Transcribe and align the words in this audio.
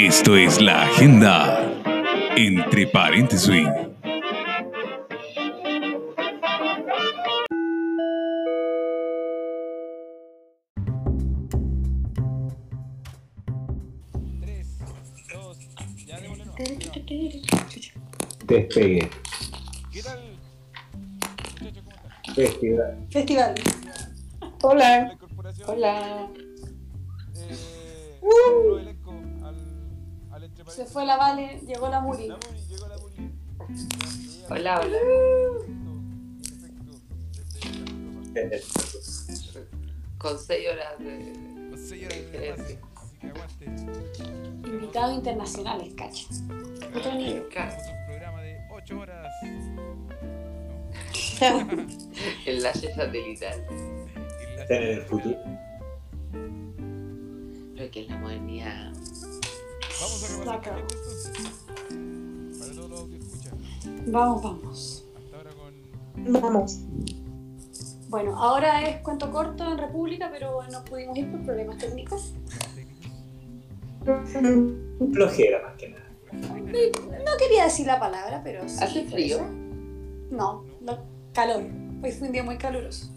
Esto 0.00 0.36
es 0.36 0.60
la 0.62 0.84
agenda 0.84 1.60
entre 2.36 2.86
paréntesis. 2.86 3.66
Despegue. 18.46 19.10
Festival. 22.36 23.06
Festival. 23.10 23.54
La 24.38 24.54
Hola. 24.62 25.18
Hola. 25.66 26.28
Se 30.78 30.86
fue 30.86 31.04
la 31.04 31.16
Vale, 31.16 31.58
llegó 31.66 31.88
la 31.88 31.98
Muri. 31.98 32.28
La 32.28 32.36
Muri, 32.36 32.60
llegó 32.68 32.86
la 32.86 32.98
Muri. 32.98 33.32
Hola, 34.48 34.80
hola. 34.80 34.98
Con 40.18 40.38
seis 40.38 40.68
horas 40.70 40.96
de. 41.00 41.32
No 41.36 41.76
sé, 41.76 41.98
yo 41.98 42.06
de 42.06 42.22
Diferencia. 42.22 42.78
Así 42.94 43.18
que 43.18 43.26
aguante. 43.26 43.64
Invitados 44.68 45.16
internacionales, 45.16 45.94
cacha. 45.96 46.28
Otro 46.94 47.02
Tenemos 47.02 47.48
un 47.48 48.06
programa 48.06 48.42
de 48.42 48.60
8 48.70 49.00
horas. 49.00 49.34
enlace 52.46 52.94
satelital. 52.94 53.66
Están 54.60 54.76
en 54.76 54.90
el 54.90 55.02
futuro. 55.02 55.38
Lo 57.74 57.90
que 57.90 58.02
es 58.02 58.08
la 58.08 58.16
modernidad. 58.18 58.92
Vamos 60.00 60.24
a 60.24 60.28
repasar 60.38 60.58
agenda 60.60 60.80
entonces. 60.80 61.32
Para 62.58 62.72
todos 62.74 62.90
los 62.90 63.08
que 63.08 63.16
escuchan. 63.18 63.58
Vamos, 64.12 64.42
vamos. 64.42 65.04
Hasta 65.16 65.36
ahora 65.36 65.50
con. 65.52 66.32
Vamos. 66.42 66.78
Bueno, 68.08 68.38
ahora 68.38 68.88
es 68.88 69.02
cuento 69.02 69.30
corto 69.30 69.70
en 69.70 69.78
República, 69.78 70.30
pero 70.32 70.62
no 70.70 70.84
pudimos 70.84 71.16
ir 71.18 71.30
por 71.30 71.42
problemas 71.42 71.78
técnicos. 71.78 72.32
Flojera 75.12 75.62
más 75.62 75.74
que 75.76 75.88
nada. 75.90 76.04
No 76.32 77.36
quería 77.38 77.64
decir 77.64 77.86
la 77.86 77.98
palabra, 77.98 78.40
pero 78.42 78.66
sí. 78.68 78.76
¿Hace 78.82 79.04
frío? 79.04 79.40
No, 80.30 80.64
lo- 80.80 80.98
calor. 81.32 81.62
Hoy 82.02 82.12
fue 82.12 82.26
un 82.28 82.32
día 82.32 82.42
muy 82.42 82.56
caluroso. 82.56 83.08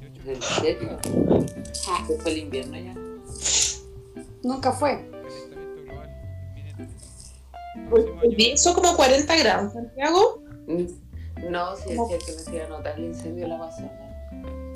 28 0.00 0.30
¿En 0.30 0.42
serio? 0.42 0.98
Ah, 1.88 2.04
¿Se 2.06 2.16
fue 2.18 2.30
el 2.32 2.38
invierno 2.38 2.76
ya? 2.78 2.94
nunca 4.42 4.72
fue. 4.72 5.08
Año. 7.74 8.36
día 8.36 8.54
hizo 8.54 8.74
como 8.74 8.94
40 8.96 9.36
grados, 9.36 9.72
Santiago. 9.72 10.42
No, 11.50 11.76
si 11.76 11.94
¿Cómo? 11.96 12.08
decía 12.08 12.18
que 12.26 12.32
me 12.52 12.60
a 12.60 12.68
notar 12.68 12.98
el 12.98 13.06
incendio 13.06 13.44
de 13.44 13.48
la 13.48 13.54
Amazonas. 13.56 13.92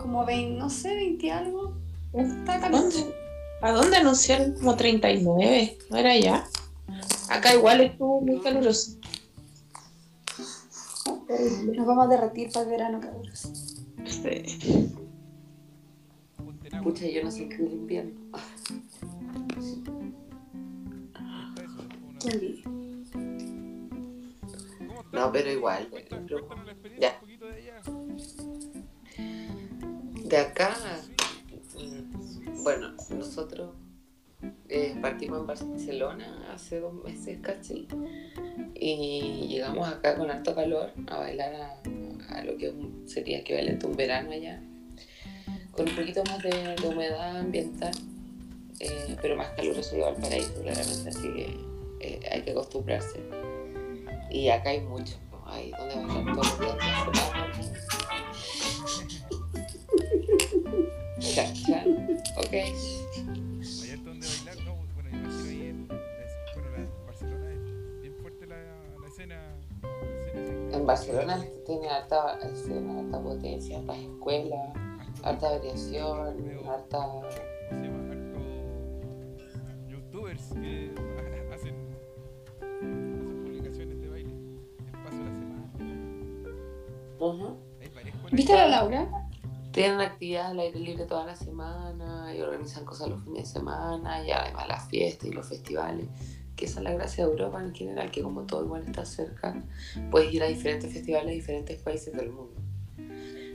Como 0.01 0.25
20, 0.25 0.59
no 0.59 0.71
sé, 0.71 0.95
20 0.95 1.31
algo. 1.31 1.75
Está 2.13 2.55
¿A 2.57 2.61
caliente. 2.61 2.97
dónde, 2.99 3.15
¿A 3.63 3.73
dónde 3.73 3.97
anunciaron 3.97 4.53
como 4.55 4.77
39? 4.77 5.79
¿No 5.91 5.97
era 5.97 6.17
ya? 6.17 6.47
Acá 7.31 7.55
igual 7.55 7.81
estuvo 7.81 8.21
muy 8.21 8.41
caluroso. 8.41 8.93
Nos 11.75 11.87
vamos 11.87 12.07
a 12.07 12.09
derretir 12.09 12.51
para 12.53 12.65
el 12.65 12.71
verano 12.71 13.01
caluroso. 13.01 13.53
Sí. 14.05 14.93
Pucha, 16.83 17.07
yo 17.07 17.25
no 17.25 17.31
sé 17.31 17.49
qué 17.49 17.55
es 17.57 17.73
una- 17.73 17.87
Qué. 22.21 22.63
No, 25.13 25.33
pero 25.33 25.51
igual. 25.51 25.89
Cuéntanos, 25.89 26.25
pero- 26.29 26.47
cuéntanos 26.47 26.67
la 26.67 26.73
experiencia 26.73 27.09
Ya. 27.11 27.15
un 27.15 27.21
poquito 27.21 27.47
de 27.47 27.55
allá. 27.55 27.83
De 30.25 30.37
acá, 30.39 30.77
mm, 31.79 32.63
bueno, 32.65 32.95
nosotros 33.11 33.75
eh, 34.69 34.97
partimos 35.01 35.41
en 35.41 35.47
Barcelona 35.47 36.49
hace 36.53 36.81
dos 36.81 36.93
meses 37.05 37.39
casi 37.41 37.87
y 38.75 39.47
llegamos 39.49 39.89
acá 39.89 40.17
con 40.17 40.31
harto 40.31 40.55
calor 40.55 40.91
a 41.07 41.19
bailar 41.19 41.55
a, 41.55 41.81
a 42.37 42.45
lo 42.45 42.57
que 42.59 42.75
sería 43.07 43.39
equivalente 43.39 43.87
a 43.87 43.89
un 43.89 43.97
verano 43.97 44.33
allá, 44.33 44.61
con 45.71 45.89
un 45.89 45.95
poquito 45.95 46.23
más 46.25 46.43
de, 46.43 46.51
de 46.81 46.89
humedad 46.89 47.39
ambiental, 47.39 47.93
eh, 48.81 49.17
pero 49.23 49.37
más 49.37 49.51
caluroso 49.51 49.95
que 49.95 50.03
Valparaíso 50.03 50.55
claramente, 50.61 51.09
así 51.09 51.33
que 51.33 51.57
eh, 52.01 52.21
hay 52.31 52.43
que 52.43 52.51
acostumbrarse. 52.51 53.21
Y 54.31 54.49
acá 54.49 54.71
hay 54.71 54.81
mucho, 54.81 55.17
¿no? 55.31 55.43
hay 55.47 55.71
donde 55.71 55.97
bailar 55.97 56.35
todos 56.35 56.61
los 56.61 56.79
días. 56.79 57.77
¿Cachai? 61.35 61.97
Ok. 62.37 62.53
Está 62.53 63.97
donde 64.05 64.27
bailar, 64.27 64.65
no, 64.65 64.75
bueno, 64.95 65.11
me 65.11 65.19
imagino 65.19 65.49
ahí 65.49 65.63
en, 65.69 65.89
bueno, 65.89 66.01
la, 66.71 67.05
Barcelona 67.07 67.53
es 67.53 68.01
bien 68.01 68.15
fuerte 68.21 68.47
la, 68.47 68.57
la 69.01 69.07
escena. 69.07 69.37
En 70.73 70.87
Barcelona 70.87 71.45
tiene 71.65 71.89
harta 71.89 72.39
escena, 72.43 73.01
harta 73.01 73.23
potencia, 73.23 73.79
hartas 73.79 73.99
escuelas, 73.99 74.77
harta 75.23 75.51
variación, 75.51 76.19
harta... 76.69 76.99
se 77.69 77.75
llama 77.75 78.13
harto 78.13 78.37
youtubers 79.89 80.53
que 80.53 81.06
¿Viste 88.33 88.53
a 88.53 88.67
la 88.67 88.69
Laura? 88.69 89.09
Tienen 89.73 90.01
actividades 90.01 90.53
al 90.53 90.61
aire 90.61 90.79
libre 90.81 91.05
toda 91.05 91.27
la 91.27 91.37
semana 91.37 92.35
y 92.35 92.41
organizan 92.41 92.85
cosas 92.85 93.09
los 93.09 93.23
fines 93.23 93.45
de 93.45 93.61
semana 93.61 94.27
y 94.27 94.31
además 94.31 94.69
las 94.69 94.89
fiestas 94.89 95.29
y 95.29 95.33
los 95.33 95.47
festivales. 95.47 96.07
Que 96.57 96.65
esa 96.65 96.81
es 96.81 96.85
la 96.85 96.95
gracia 96.95 97.27
de 97.27 97.31
Europa 97.33 97.63
en 97.63 97.75
general, 97.75 98.11
que 98.11 98.23
como 98.23 98.43
todo 98.43 98.65
igual 98.65 98.85
está 98.87 99.05
cerca, 99.05 99.63
puedes 100.11 100.33
ir 100.33 100.43
a 100.43 100.47
diferentes 100.47 100.91
festivales 100.91 101.29
de 101.29 101.35
diferentes 101.35 101.83
países 101.83 102.15
del 102.15 102.31
mundo. 102.31 102.55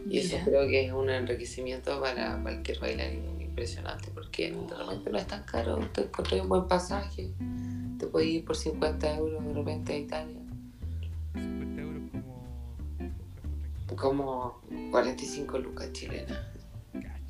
Y 0.07 0.19
eso 0.19 0.37
creo 0.43 0.67
que 0.67 0.85
es 0.85 0.93
un 0.93 1.09
enriquecimiento 1.09 1.99
para 1.99 2.39
cualquier 2.41 2.79
bailarín 2.79 3.41
impresionante, 3.41 4.09
porque 4.13 4.51
de 4.51 4.75
repente 4.75 5.09
no 5.09 5.17
es 5.17 5.27
tan 5.27 5.43
caro, 5.43 5.77
te 5.93 6.01
encontré 6.01 6.41
un 6.41 6.49
buen 6.49 6.67
pasaje, 6.67 7.31
te 7.97 8.07
puedes 8.07 8.29
ir 8.29 8.45
por 8.45 8.55
50 8.55 9.17
euros 9.17 9.45
de 9.45 9.53
repente 9.53 9.93
a 9.93 9.97
Italia, 9.97 10.40
como 13.95 14.61
45 14.91 15.57
lucas 15.59 15.91
chilenas. 15.93 16.39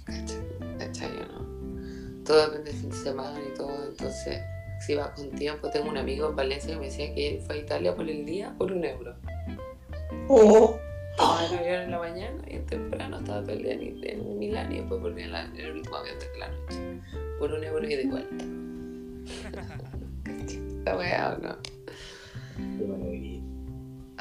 ¿Cachai? 0.06 0.78
¿Cachai 0.80 1.12
o 1.18 1.26
no? 1.28 2.24
Todo 2.24 2.42
depende 2.48 2.72
del 2.72 2.80
fin 2.80 2.90
de 2.90 2.96
semana 2.98 3.40
y 3.40 3.54
todo, 3.58 3.86
entonces 3.90 4.42
si 4.86 4.96
vas 4.96 5.10
con 5.12 5.30
tiempo, 5.32 5.70
tengo 5.70 5.90
un 5.90 5.98
amigo 5.98 6.30
en 6.30 6.36
Valencia 6.36 6.72
que 6.74 6.80
me 6.80 6.86
decía 6.86 7.14
que 7.14 7.36
él 7.36 7.42
fue 7.42 7.56
a 7.56 7.58
Italia 7.60 7.96
por 7.96 8.10
el 8.10 8.26
día 8.26 8.54
por 8.58 8.72
un 8.72 8.84
euro. 8.84 9.16
Oh, 10.28 10.76
Tomaba 11.18 11.46
el 11.46 11.58
avión 11.60 11.82
en 11.84 11.92
la 11.92 12.00
mañana 12.00 12.42
y 12.50 12.56
en 12.56 12.66
temprano 12.66 13.20
estaba 13.20 13.42
todo 13.42 13.52
el 13.52 13.64
día 13.64 13.74
en, 13.74 14.40
Milán 14.40 14.72
y 14.72 14.78
después 14.80 15.02
volvía 15.02 15.26
en, 15.26 15.32
la- 15.34 15.46
en 15.46 15.56
el 15.60 15.72
último 15.78 15.96
avión 15.98 16.18
de 16.20 16.40
la 16.40 16.48
noche. 16.48 17.02
Por 17.38 17.52
un 17.54 17.64
euro 17.64 17.88
y 17.88 17.96
de 17.96 18.06
vuelta. 18.08 18.46
Esta 20.80 20.98
weá 20.98 21.36
o 21.38 21.42
no. 21.42 21.56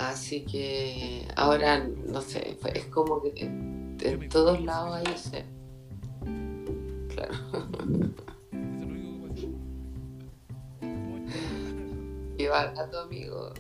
Así 0.01 0.47
que 0.47 1.29
ahora, 1.37 1.87
no 2.07 2.23
sé, 2.23 2.57
es 2.75 2.87
como 2.87 3.21
que 3.21 3.35
en, 3.37 4.29
todos 4.31 4.59
lados 4.63 4.97
hay 4.97 5.15
ese. 5.15 5.45
Claro. 7.09 7.35
Mucho. 8.51 9.49
Llevar 12.39 12.73
a 12.79 12.89
tu 12.89 12.97
amigo. 12.97 13.53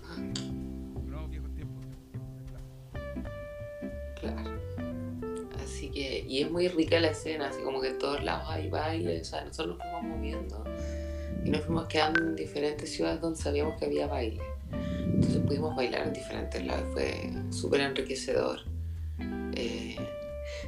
Claro. 4.19 4.51
Así 5.63 5.91
que, 5.91 6.25
y 6.27 6.41
es 6.41 6.51
muy 6.51 6.69
rica 6.69 6.99
la 7.01 7.09
escena, 7.09 7.49
así 7.49 7.61
como 7.61 7.83
que 7.83 7.89
en 7.89 7.99
todos 7.99 8.25
lados 8.25 8.49
hay 8.49 8.71
baile, 8.71 9.21
o 9.21 9.25
sea, 9.25 9.45
nosotros 9.45 9.77
nos 9.77 9.87
fuimos 9.87 10.17
moviendo 10.17 10.65
y 11.45 11.51
nos 11.51 11.61
fuimos 11.67 11.87
quedando 11.87 12.23
en 12.23 12.35
diferentes 12.35 12.91
ciudades 12.91 13.21
donde 13.21 13.39
sabíamos 13.39 13.79
que 13.79 13.85
había 13.85 14.07
baile. 14.07 14.50
Entonces 15.21 15.43
pudimos 15.47 15.77
bailar 15.77 16.07
en 16.07 16.13
diferentes 16.15 16.65
lados, 16.65 16.85
fue 16.95 17.31
súper 17.51 17.81
enriquecedor. 17.83 18.61
Eh, 19.55 19.97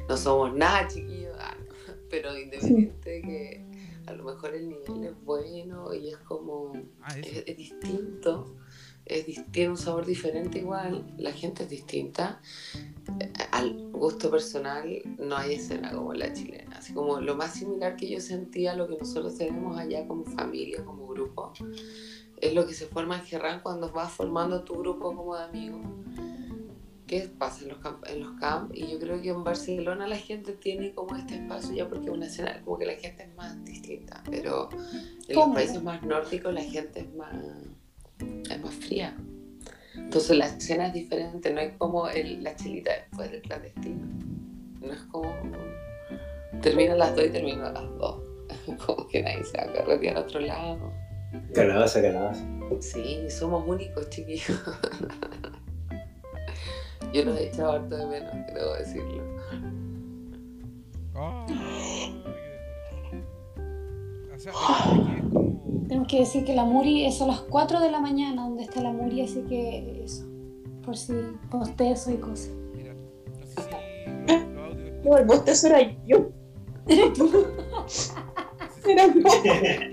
no 0.07 0.15
somos 0.15 0.53
nada 0.53 0.87
chiquillos, 0.87 1.35
ah, 1.39 1.55
pero 2.09 2.37
independiente 2.37 3.09
de 3.09 3.21
que 3.21 3.65
a 4.05 4.13
lo 4.13 4.23
mejor 4.25 4.53
el 4.53 4.69
nivel 4.69 5.05
es 5.05 5.23
bueno 5.25 5.91
y 5.93 6.09
es 6.09 6.17
como 6.17 6.73
Ah, 7.01 7.17
es, 7.17 7.43
es 7.47 7.57
distinto, 7.57 8.55
es 9.05 9.25
tiene 9.51 9.71
un 9.71 9.77
sabor 9.77 10.05
diferente 10.05 10.59
igual, 10.59 11.03
la 11.17 11.31
gente 11.31 11.63
es 11.63 11.69
distinta. 11.69 12.39
Al- 13.51 13.89
gusto 13.91 14.29
personal, 14.29 15.01
no 15.17 15.37
hay 15.37 15.53
escena 15.53 15.91
como 15.93 16.13
la 16.13 16.33
chilena. 16.33 16.77
Así 16.77 16.93
como 16.93 17.21
lo 17.21 17.35
más 17.35 17.53
similar 17.53 17.95
que 17.95 18.09
yo 18.09 18.19
sentía 18.19 18.73
a 18.73 18.75
lo 18.75 18.87
que 18.89 18.97
nosotros 18.97 19.37
tenemos 19.37 19.77
allá 19.79 20.05
como 20.07 20.25
familia, 20.25 20.83
como 20.83 21.07
grupo, 21.07 21.53
es 22.43 22.53
lo 22.53 22.67
que 22.67 22.73
se 22.73 22.87
forma 22.87 23.17
en 23.17 23.23
Gerrán 23.23 23.61
cuando 23.61 23.89
vas 23.91 24.11
formando 24.11 24.63
tu 24.63 24.75
grupo 24.75 25.15
como 25.15 25.37
de 25.37 25.43
amigos. 25.43 25.81
¿Qué 27.07 27.29
pasa 27.37 27.63
en 27.63 27.69
los, 27.69 27.77
camp 27.77 28.03
en 28.07 28.19
los 28.19 28.39
camp? 28.39 28.71
Y 28.73 28.91
yo 28.91 28.99
creo 28.99 29.21
que 29.21 29.29
en 29.29 29.43
Barcelona 29.43 30.07
la 30.07 30.17
gente 30.17 30.51
tiene 30.53 30.93
como 30.93 31.15
este 31.15 31.35
espacio 31.35 31.73
ya 31.73 31.87
porque 31.87 32.07
es 32.07 32.11
una 32.11 32.25
escena, 32.25 32.61
como 32.65 32.77
que 32.77 32.85
la 32.85 32.95
gente 32.95 33.23
es 33.23 33.35
más 33.35 33.63
distinta. 33.63 34.21
Pero 34.29 34.69
en 35.27 35.35
los 35.35 35.53
países 35.53 35.81
más 35.81 36.03
nórdicos 36.03 36.53
la 36.53 36.63
gente 36.63 37.01
es 37.01 37.15
más, 37.15 37.33
es 38.49 38.61
más 38.61 38.73
fría. 38.73 39.15
Entonces 39.95 40.37
la 40.37 40.47
escena 40.47 40.87
es 40.87 40.93
diferente, 40.93 41.53
no 41.53 41.61
es 41.61 41.77
como 41.77 42.09
el, 42.09 42.43
la 42.43 42.55
chilita 42.55 42.91
después 42.91 43.31
del 43.31 43.41
clandestino. 43.41 44.05
No 44.81 44.91
es 44.91 45.01
como. 45.03 45.33
Terminan 46.61 46.97
las 46.97 47.15
dos 47.15 47.25
y 47.25 47.29
terminan 47.29 47.73
las 47.73 47.97
dos. 47.97 48.21
Como 48.85 49.07
que 49.07 49.21
nadie 49.21 49.43
se 49.43 49.57
va 49.57 49.63
a 49.63 49.73
carretear 49.73 50.17
a 50.17 50.19
otro 50.21 50.39
lado. 50.39 51.02
Calabaza, 51.53 52.01
calabaza. 52.01 52.43
Sí, 52.79 53.29
somos 53.29 53.67
únicos, 53.67 54.09
chiquillos. 54.09 54.59
Yo 57.13 57.23
los 57.25 57.39
he 57.39 57.47
echado 57.47 57.73
harto 57.73 57.95
de 57.95 58.05
menos, 58.07 58.33
debo 58.53 58.73
decirlo. 58.73 59.23
Ah, 61.15 61.45
o 64.35 64.39
sea, 64.39 64.51
aquí 64.51 65.19
es 65.19 65.23
como. 65.31 65.53
Tenemos 65.87 66.07
que 66.07 66.19
decir 66.19 66.43
que 66.43 66.55
la 66.55 66.63
Muri 66.63 67.05
es 67.05 67.21
a 67.21 67.27
las 67.27 67.41
4 67.41 67.79
de 67.79 67.91
la 67.91 67.99
mañana 67.99 68.43
donde 68.43 68.63
está 68.63 68.81
la 68.81 68.91
Muri, 68.91 69.21
así 69.21 69.43
que 69.43 70.03
eso. 70.03 70.25
Por 70.83 70.97
si 70.97 71.13
postezo 71.51 72.11
y 72.11 72.17
cosas. 72.17 72.49
Mira, 72.73 72.95
no 72.95 73.45
sé 73.45 73.61
si 73.61 73.69
los, 73.69 74.47
los 74.55 74.65
audios. 74.65 75.05
No, 75.05 75.17
el 75.17 75.25
bostezo 75.25 75.67
era 75.67 75.81
yo. 76.05 76.31
Era 76.87 77.13
yo. 77.13 77.25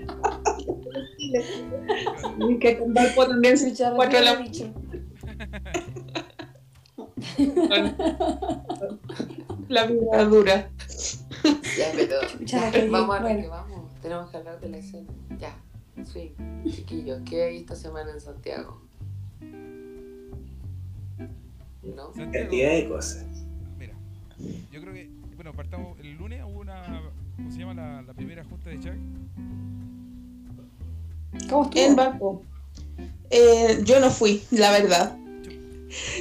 Y 2.49 2.59
que 2.59 2.77
con 2.77 2.93
Valpo 2.93 3.27
también 3.27 3.57
se 3.57 3.67
Escuchar 3.67 3.95
cuatro 3.95 4.19
la 4.19 4.35
dicho. 4.37 4.73
la 9.67 9.85
vida 9.85 10.23
dura. 10.25 10.69
Ya, 11.77 11.91
pero. 11.95 12.17
Ya, 12.41 12.71
vamos 12.89 13.15
a 13.15 13.19
lo 13.19 13.25
bueno. 13.25 13.41
que 13.41 13.47
vamos. 13.47 13.91
Tenemos 14.01 14.29
que 14.29 14.37
hablar 14.37 14.59
de 14.59 14.69
la 14.69 14.77
escena. 14.77 15.09
Ya, 15.39 15.55
sí. 16.03 16.33
Chiquillos, 16.69 17.21
¿qué 17.29 17.43
hay 17.43 17.57
esta 17.57 17.75
semana 17.75 18.11
en 18.11 18.21
Santiago? 18.21 18.81
¿No? 21.83 22.13
Santiago, 22.13 22.31
Cantidad 22.31 22.71
de 22.71 22.89
cosas. 22.89 23.25
Mira, 23.77 23.93
yo 24.71 24.81
creo 24.81 24.93
que. 24.93 25.09
Bueno, 25.35 25.53
partamos. 25.53 25.99
El 25.99 26.17
lunes 26.17 26.43
hubo 26.43 26.59
una. 26.59 27.01
¿Cómo 27.35 27.51
se 27.51 27.59
llama 27.59 27.73
la, 27.73 28.01
la 28.01 28.13
primera 28.13 28.43
junta 28.43 28.69
de 28.69 28.79
Chag? 28.79 28.97
¿Cómo 31.49 31.65
estuvo? 31.65 31.83
En 31.83 31.95
Valpo. 31.95 32.43
Eh, 33.29 33.79
yo 33.83 33.99
no 33.99 34.11
fui, 34.11 34.43
la 34.51 34.71
verdad. 34.71 35.17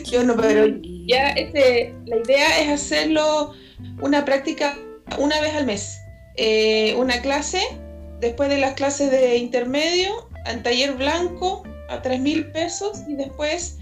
Yo 0.04 0.24
no, 0.24 0.36
pero 0.36 0.66
ya 1.06 1.30
este, 1.30 1.94
la 2.06 2.16
idea 2.16 2.60
es 2.60 2.68
hacerlo 2.68 3.52
una 4.00 4.24
práctica 4.24 4.76
una 5.18 5.40
vez 5.40 5.54
al 5.54 5.66
mes. 5.66 6.00
Eh, 6.36 6.94
una 6.98 7.20
clase, 7.20 7.60
después 8.20 8.48
de 8.48 8.58
las 8.58 8.74
clases 8.74 9.10
de 9.10 9.36
intermedio, 9.36 10.28
en 10.46 10.62
taller 10.62 10.94
blanco 10.94 11.62
a 11.88 12.02
3 12.02 12.20
mil 12.20 12.50
pesos 12.52 13.02
y 13.08 13.14
después 13.14 13.78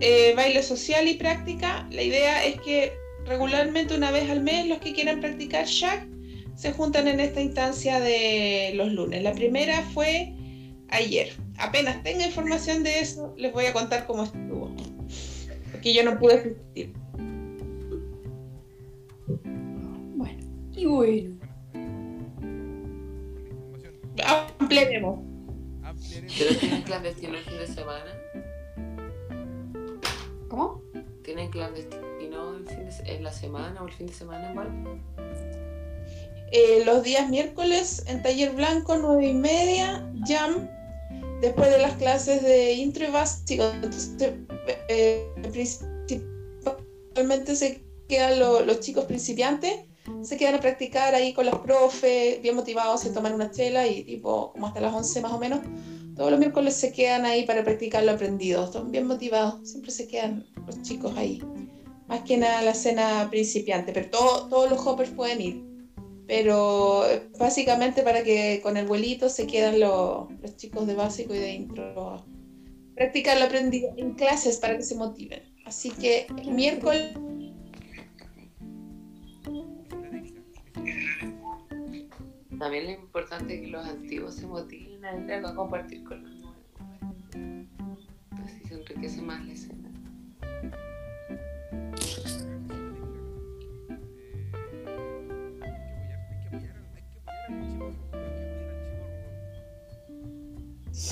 eh, 0.00 0.34
baile 0.36 0.62
social 0.62 1.08
y 1.08 1.14
práctica. 1.14 1.86
La 1.90 2.02
idea 2.02 2.44
es 2.44 2.60
que 2.60 2.92
regularmente 3.26 3.94
una 3.94 4.10
vez 4.10 4.28
al 4.30 4.42
mes 4.42 4.66
los 4.66 4.78
que 4.78 4.92
quieran 4.92 5.20
practicar 5.20 5.66
Shag 5.66 6.06
se 6.56 6.72
juntan 6.72 7.08
en 7.08 7.20
esta 7.20 7.40
instancia 7.40 8.00
de 8.00 8.72
los 8.74 8.92
lunes. 8.92 9.22
La 9.22 9.32
primera 9.32 9.82
fue 9.94 10.32
ayer. 10.94 11.32
Apenas 11.58 12.02
tenga 12.02 12.26
información 12.26 12.82
de 12.82 13.00
eso, 13.00 13.34
les 13.36 13.52
voy 13.52 13.66
a 13.66 13.72
contar 13.72 14.06
cómo 14.06 14.24
estuvo. 14.24 14.70
Porque 15.72 15.92
yo 15.92 16.04
no 16.04 16.18
pude 16.18 16.34
asistir. 16.34 16.92
Bueno, 20.16 20.38
y 20.72 20.86
bueno. 20.86 21.34
Información 24.16 24.54
Ampliaremos. 24.58 25.18
¿Pero 26.38 26.58
tienen 26.58 26.82
clandestino 26.82 27.36
el 27.36 27.44
fin 27.44 27.58
de 27.58 27.66
semana? 27.66 28.20
¿Cómo? 30.48 30.82
¿Tienen 31.22 31.50
clandestino 31.50 32.56
el 32.56 32.66
fin 32.66 32.84
de 32.84 33.14
en 33.14 33.24
la 33.24 33.32
semana 33.32 33.82
o 33.82 33.86
el 33.86 33.92
fin 33.92 34.06
de 34.06 34.12
semana 34.12 34.50
en 34.50 34.56
Valpo? 34.56 34.98
Eh, 36.52 36.84
los 36.84 37.02
días 37.02 37.28
miércoles 37.28 38.04
en 38.06 38.22
taller 38.22 38.52
blanco, 38.52 38.96
nueve 38.96 39.26
y 39.26 39.34
media, 39.34 40.08
jam, 40.26 40.68
después 41.44 41.70
de 41.70 41.78
las 41.78 41.94
clases 41.94 42.42
de 42.42 42.72
intro 42.74 43.06
y 43.06 43.10
básico. 43.10 43.64
Entonces, 43.64 44.10
eh, 44.88 45.26
principalmente 45.52 47.56
se 47.56 47.82
quedan 48.08 48.38
lo- 48.38 48.64
los 48.64 48.80
chicos 48.80 49.04
principiantes, 49.04 49.72
se 50.22 50.36
quedan 50.36 50.56
a 50.56 50.60
practicar 50.60 51.14
ahí 51.14 51.32
con 51.32 51.46
los 51.46 51.58
profes, 51.58 52.40
bien 52.42 52.54
motivados, 52.54 53.00
se 53.00 53.10
toman 53.10 53.34
una 53.34 53.50
chela 53.50 53.86
y 53.86 54.04
tipo 54.04 54.52
como 54.52 54.66
hasta 54.66 54.80
las 54.80 54.94
11 54.94 55.20
más 55.20 55.32
o 55.32 55.38
menos. 55.38 55.60
Todos 56.16 56.30
los 56.30 56.38
miércoles 56.38 56.74
se 56.74 56.92
quedan 56.92 57.24
ahí 57.24 57.44
para 57.44 57.64
practicar 57.64 58.04
lo 58.04 58.12
aprendido, 58.12 58.64
están 58.64 58.90
bien 58.90 59.06
motivados, 59.06 59.68
siempre 59.68 59.90
se 59.90 60.06
quedan 60.06 60.46
los 60.66 60.82
chicos 60.82 61.12
ahí. 61.16 61.42
Más 62.06 62.20
que 62.20 62.36
nada 62.36 62.62
la 62.62 62.74
cena 62.74 63.26
principiante, 63.30 63.92
pero 63.92 64.10
todo- 64.10 64.48
todos 64.48 64.70
los 64.70 64.86
hoppers 64.86 65.10
pueden 65.10 65.40
ir 65.40 65.62
pero 66.26 67.06
eh, 67.08 67.28
básicamente 67.38 68.02
para 68.02 68.22
que 68.22 68.60
con 68.62 68.76
el 68.76 68.86
vuelito 68.86 69.28
se 69.28 69.46
quedan 69.46 69.80
lo- 69.80 70.28
los 70.40 70.56
chicos 70.56 70.86
de 70.86 70.94
básico 70.94 71.34
y 71.34 71.38
de 71.38 71.52
intro 71.52 72.24
practicar 72.94 73.38
lo 73.38 73.44
aprendido 73.46 73.92
en 73.96 74.14
clases 74.14 74.58
para 74.58 74.76
que 74.76 74.82
se 74.84 74.94
motiven. 74.94 75.42
Así 75.66 75.90
que 75.90 76.26
el 76.42 76.52
miércoles 76.52 77.12
También 82.58 82.86
es 82.90 82.98
importante 83.00 83.60
que 83.60 83.66
los 83.66 83.84
antiguos 83.84 84.36
se 84.36 84.46
motiven 84.46 85.04
a 85.04 85.16
ir 85.16 85.32
a 85.32 85.54
compartir 85.54 86.04
con 86.04 86.22
los 86.22 86.32
nuevos. 86.36 88.08
Así 88.44 88.64
se 88.68 88.74
enriquece 88.74 89.20
más 89.22 89.44
la 89.44 89.52
escena. 89.52 89.90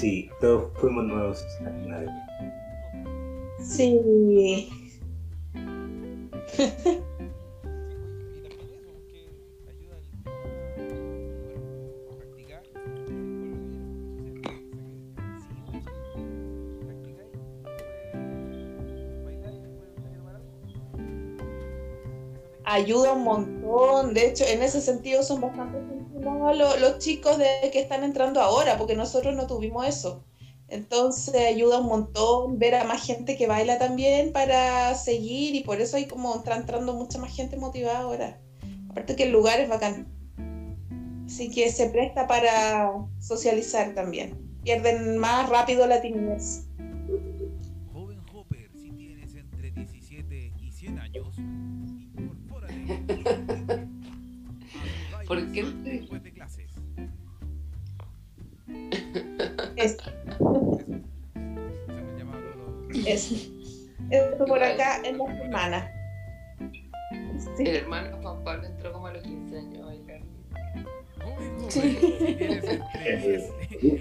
Sí, 0.03 0.29
todos 0.41 0.73
fuimos 0.81 1.05
nuevos. 1.05 1.47
Nadie. 1.87 2.09
sí, 3.61 4.69
ayuda 22.65 23.13
un 23.13 23.23
montón. 23.23 24.15
De 24.15 24.27
hecho, 24.27 24.43
en 24.49 24.65
ese 24.65 24.81
sentido 24.81 25.23
son 25.23 25.41
bastante 25.41 25.79
lo- 26.55 26.77
los 26.79 26.99
chicos 26.99 27.39
de 27.39 27.71
que 27.73 27.81
están 27.81 28.03
entrando 28.05 28.41
ahora, 28.41 28.77
porque 28.79 28.97
nosotros 28.97 29.35
no 29.37 29.47
tuvimos 29.47 29.87
eso. 29.87 30.25
Entonces 30.69 31.35
ayuda 31.35 31.81
un 31.81 31.87
montón 31.87 32.59
ver 32.59 32.75
a 32.75 32.85
más 32.85 33.05
gente 33.07 33.37
que 33.37 33.47
baila 33.47 33.79
también 33.79 34.33
para 34.33 34.95
seguir 34.95 35.55
y 35.55 35.61
por 35.63 35.81
eso 35.81 35.97
hay 35.99 36.07
como 36.07 36.37
está 36.37 36.57
entrando 36.57 36.95
mucha 36.95 37.19
más 37.19 37.35
gente 37.35 37.57
motivada 37.59 38.01
ahora. 38.01 38.41
Aparte 38.91 39.15
que 39.17 39.25
el 39.25 39.33
lugar 39.33 39.61
es 39.61 39.69
bacán. 39.69 40.09
Así 41.27 41.51
que 41.51 41.71
se 41.71 41.91
presta 41.91 42.27
para 42.27 42.91
socializar 43.21 43.95
también. 43.95 44.39
Pierden 44.65 45.19
más 45.19 45.49
rápido 45.49 45.87
la 45.87 46.01
timidez. 46.01 46.67
Joven 47.93 48.21
Hopper, 48.33 48.71
si 48.75 48.91
tienes 48.93 49.35
entre 49.35 49.71
17 49.73 50.53
y 50.59 50.73
100 50.73 50.99
años, 50.99 51.37
incorpórate. 51.39 53.42
Esto 63.07 64.45
por 64.47 64.63
acá 64.63 64.99
es 65.05 65.17
la 65.17 65.25
hermana. 65.25 65.91
Sí. 67.57 67.65
El 67.65 67.77
hermano 67.77 68.17
Juan 68.23 68.45
Pablo 68.45 68.67
entró 68.67 68.93
como 68.93 69.07
a 69.09 69.13
los 69.13 69.23
15 69.23 69.59
años 69.59 69.83
a 69.83 69.87
bailar. 69.87 70.21
Sí. 71.69 71.99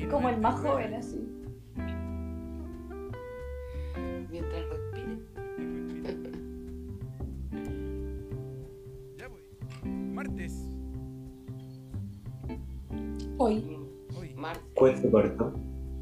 como 0.09 0.29
el 0.29 0.37
más 0.37 0.61
joven, 0.61 0.93
así. 0.93 1.19
Mientras 4.29 4.63
respire. 4.69 5.17
Ya 9.17 9.27
voy. 9.27 9.41
Martes. 9.89 10.53
Hoy. 13.37 13.77
Hoy. 14.15 14.33
Martes. 14.35 14.63
Cuento 14.75 15.11
corto. 15.11 15.53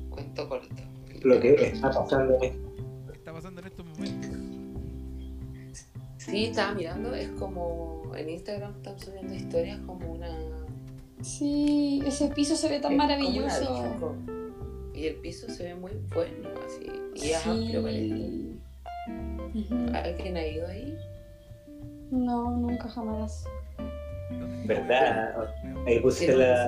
Cuento 0.09 0.49
corto. 0.49 0.75
Lo 1.23 1.39
que 1.39 1.53
está 1.53 1.91
pasando 1.91 2.35
en 2.37 2.43
este 2.43 2.68
pasando 3.39 3.61
en 3.61 3.67
estos 3.67 3.85
momentos? 3.85 4.35
Sí, 6.17 6.45
estaba 6.47 6.73
mirando, 6.73 7.15
es 7.15 7.29
como 7.39 8.11
en 8.13 8.29
Instagram 8.29 8.75
están 8.75 8.99
subiendo 8.99 9.33
historias 9.33 9.79
como 9.85 10.11
una. 10.11 10.29
Sí, 11.21 12.03
ese 12.05 12.27
piso 12.27 12.57
se 12.57 12.67
ve 12.67 12.81
tan 12.81 12.91
es 12.91 12.97
como 12.97 13.07
una 13.07 13.17
maravilloso. 13.17 14.15
Y 14.93 15.05
el 15.05 15.15
piso 15.15 15.49
se 15.49 15.63
ve 15.63 15.75
muy 15.75 15.93
bueno, 16.13 16.49
así. 16.65 16.91
Y 17.15 17.29
es 17.29 17.47
amplio, 17.47 17.81
parece. 17.81 18.09
Sí. 18.09 18.59
Ujú. 19.55 19.75
¿Alguien 19.95 20.35
ha 20.35 20.45
ido 20.45 20.67
ahí? 20.67 20.97
No, 22.11 22.57
nunca 22.57 22.89
jamás. 22.89 23.45
¿Verdad? 24.65 25.49
Ahí 25.87 26.01
puse 26.01 26.35
la. 26.35 26.67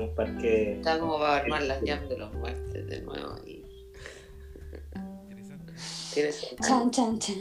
Un 0.00 0.14
parque. 0.16 0.78
Está 0.78 0.98
como 0.98 1.20
para 1.20 1.36
armar 1.36 1.62
las 1.62 1.80
llamas 1.82 2.08
de 2.08 2.18
los 2.18 2.34
muertos 2.34 2.72
de 2.88 3.02
nuevo 3.02 3.34
ahí. 3.44 3.67
Chan, 6.66 6.90
chan, 6.90 7.18
chan. 7.18 7.36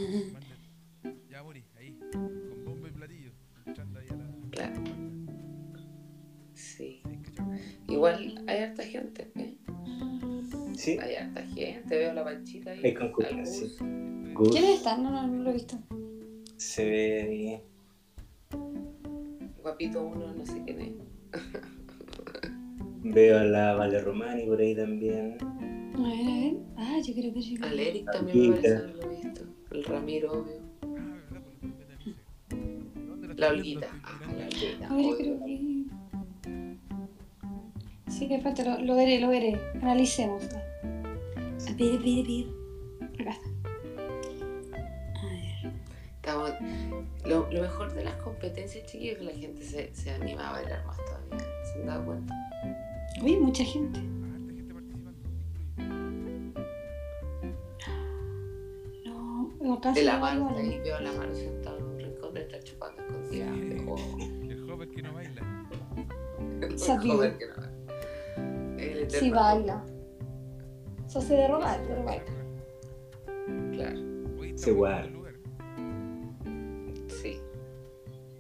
Ya, 1.30 1.42
Boris, 1.42 1.64
ahí, 1.78 1.98
con 2.12 2.64
bomba 2.66 2.88
y 2.88 2.92
platillo. 2.92 3.32
Claro. 4.52 4.84
Sí. 6.54 7.02
Igual 7.88 8.44
hay 8.48 8.58
harta 8.60 8.84
gente, 8.84 9.32
¿eh? 9.36 9.56
Sí, 10.76 10.98
Hay 11.02 11.16
harta 11.16 11.42
gente, 11.42 11.98
veo 11.98 12.14
la 12.14 12.24
panchita 12.24 12.72
ahí. 12.72 12.82
Hay 12.84 12.94
concurrencia, 12.94 13.68
sí. 13.68 13.78
¿Quiénes 14.52 14.78
están? 14.78 15.02
No, 15.04 15.10
no, 15.10 15.26
no 15.28 15.44
lo 15.44 15.50
he 15.50 15.54
visto. 15.54 15.76
se 16.58 16.86
ve 16.86 17.22
ahí. 17.24 17.62
Guapito 19.64 20.06
uno, 20.06 20.34
no 20.34 20.46
sé 20.46 20.62
quién 20.66 20.82
es. 20.82 20.92
Veo 23.02 23.40
a 23.40 23.44
la 23.44 23.74
Vale 23.74 24.00
Romani 24.02 24.46
por 24.46 24.60
ahí 24.60 24.76
también. 24.76 25.38
A 25.98 26.02
ver, 26.02 26.20
a 26.20 26.32
ver. 26.32 26.54
Ah, 26.78 27.00
yo 27.06 27.14
quiero 27.14 27.32
ver. 27.34 27.44
yo 27.44 27.50
quiero 27.50 27.66
Al. 27.68 27.80
Eric 27.80 28.12
también 28.12 28.50
me 28.50 28.56
parece 28.58 28.76
haberlo 28.78 29.10
visto. 29.10 29.42
El 29.72 29.84
Ramiro, 29.84 30.32
obvio. 30.32 30.62
Ah, 30.84 31.18
la 31.32 31.42
competencia. 31.42 32.14
¿Dónde 32.50 33.28
La 33.28 33.34
estoy 33.34 33.60
Olguita. 33.60 33.88
Ah, 34.04 34.20
la. 34.38 34.46
Olguita. 34.46 34.88
A 34.88 34.94
ver, 34.96 35.04
yo 35.04 35.10
obvio. 35.10 35.18
quiero 35.18 35.40
ver. 35.40 35.60
Sí, 38.10 38.28
que 38.28 38.40
falta, 38.42 38.64
lo, 38.64 38.80
lo 38.84 38.96
veré, 38.96 39.20
lo 39.20 39.30
veré. 39.30 39.60
Analicemos. 39.82 40.44
A 40.44 40.48
ver, 40.48 40.64
a 40.64 41.74
ver, 41.74 42.00
a 42.00 42.24
ver. 42.28 42.48
Acá 43.20 43.32
está. 43.32 43.50
A 45.22 45.26
ver. 45.30 45.74
Estamos- 46.16 46.54
Lo, 47.26 47.52
lo 47.52 47.62
mejor 47.62 47.94
de 47.94 48.04
las 48.06 48.16
competencias, 48.16 48.86
chiquillos, 48.86 49.14
es 49.14 49.20
que 49.20 49.26
la 49.26 49.34
gente 49.34 49.64
se, 49.64 49.94
se 49.94 50.12
anima 50.12 50.50
a 50.50 50.54
bailar 50.54 50.86
más 50.86 50.98
todavía. 50.98 51.48
¿Se 51.74 51.80
han 51.82 51.86
dado 51.88 52.06
cuenta? 52.06 52.34
Uy, 53.22 53.36
mucha 53.38 53.64
gente 53.66 54.00
No, 59.60 59.66
no 59.68 59.74
alcanzo 59.76 60.00
De 60.00 60.06
la 60.06 60.32
ahí 60.58 60.80
veo 60.80 60.96
a 60.98 61.02
la 61.02 61.12
mano 61.14 61.34
sentada 61.34 61.78
en 61.78 61.84
un 61.84 62.00
rincón 62.00 62.34
de 62.34 62.42
estar 62.42 62.64
chupando 62.64 63.02
escondida. 63.02 63.54
Sí. 63.54 63.60
de 63.62 63.80
juego. 63.84 64.18
El 64.50 64.70
joven 64.70 64.92
que 64.92 65.02
no 65.02 65.14
baila. 65.14 65.42
El 66.62 66.80
Sabido. 66.80 67.16
joven 67.16 67.38
que 67.38 67.46
no 67.48 67.54
va. 67.56 68.82
El 68.82 69.10
Sí, 69.12 69.30
baila. 69.32 69.86
Eso 71.08 71.22
se 71.22 71.34
de 71.36 71.48
robar, 71.48 71.82
pero 71.88 72.04
baila. 72.04 72.24
Claro, 73.74 74.00
Hoy 74.40 74.50
está 74.50 75.06
Sí, 77.08 77.40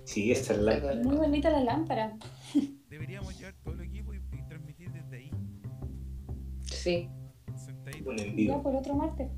sí. 0.03 0.31
Esa 0.31 0.53
es 0.53 0.59
la. 0.59 0.95
Muy 1.03 1.15
bonita 1.17 1.49
la 1.49 1.61
lámpara. 1.61 2.17
Deberíamos 2.89 3.37
llevar 3.37 3.53
todo 3.63 3.73
el 3.75 3.81
equipo 3.81 4.13
y, 4.13 4.17
y 4.17 4.47
transmitir 4.47 4.91
desde 4.91 5.15
ahí. 5.17 5.31
Sí, 6.63 7.09
Sentadito. 7.55 8.11
Ya 8.13 8.61
por 8.61 8.75
otro 8.75 8.95
martes. 8.95 9.29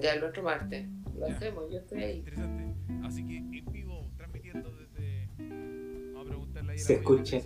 ya 0.00 0.14
el 0.14 0.24
otro 0.24 0.42
martes. 0.42 0.88
Lo 1.22 1.28
Ya. 1.28 1.36
hacemos, 1.36 1.70
yo 1.70 1.78
estoy 1.78 2.02
ahí. 2.02 2.16
Interesante. 2.18 2.74
Así 3.04 3.24
que 3.24 3.36
en 3.36 3.50
vivo, 3.72 4.10
transmitiendo 4.16 4.72
desde. 4.76 5.28
Vamos 5.38 6.26
a 6.26 6.28
preguntarle 6.28 6.72
ahí 6.72 6.78
a 6.78 6.80
la 6.80 6.84
Se 6.84 6.94
escucha. 6.94 7.38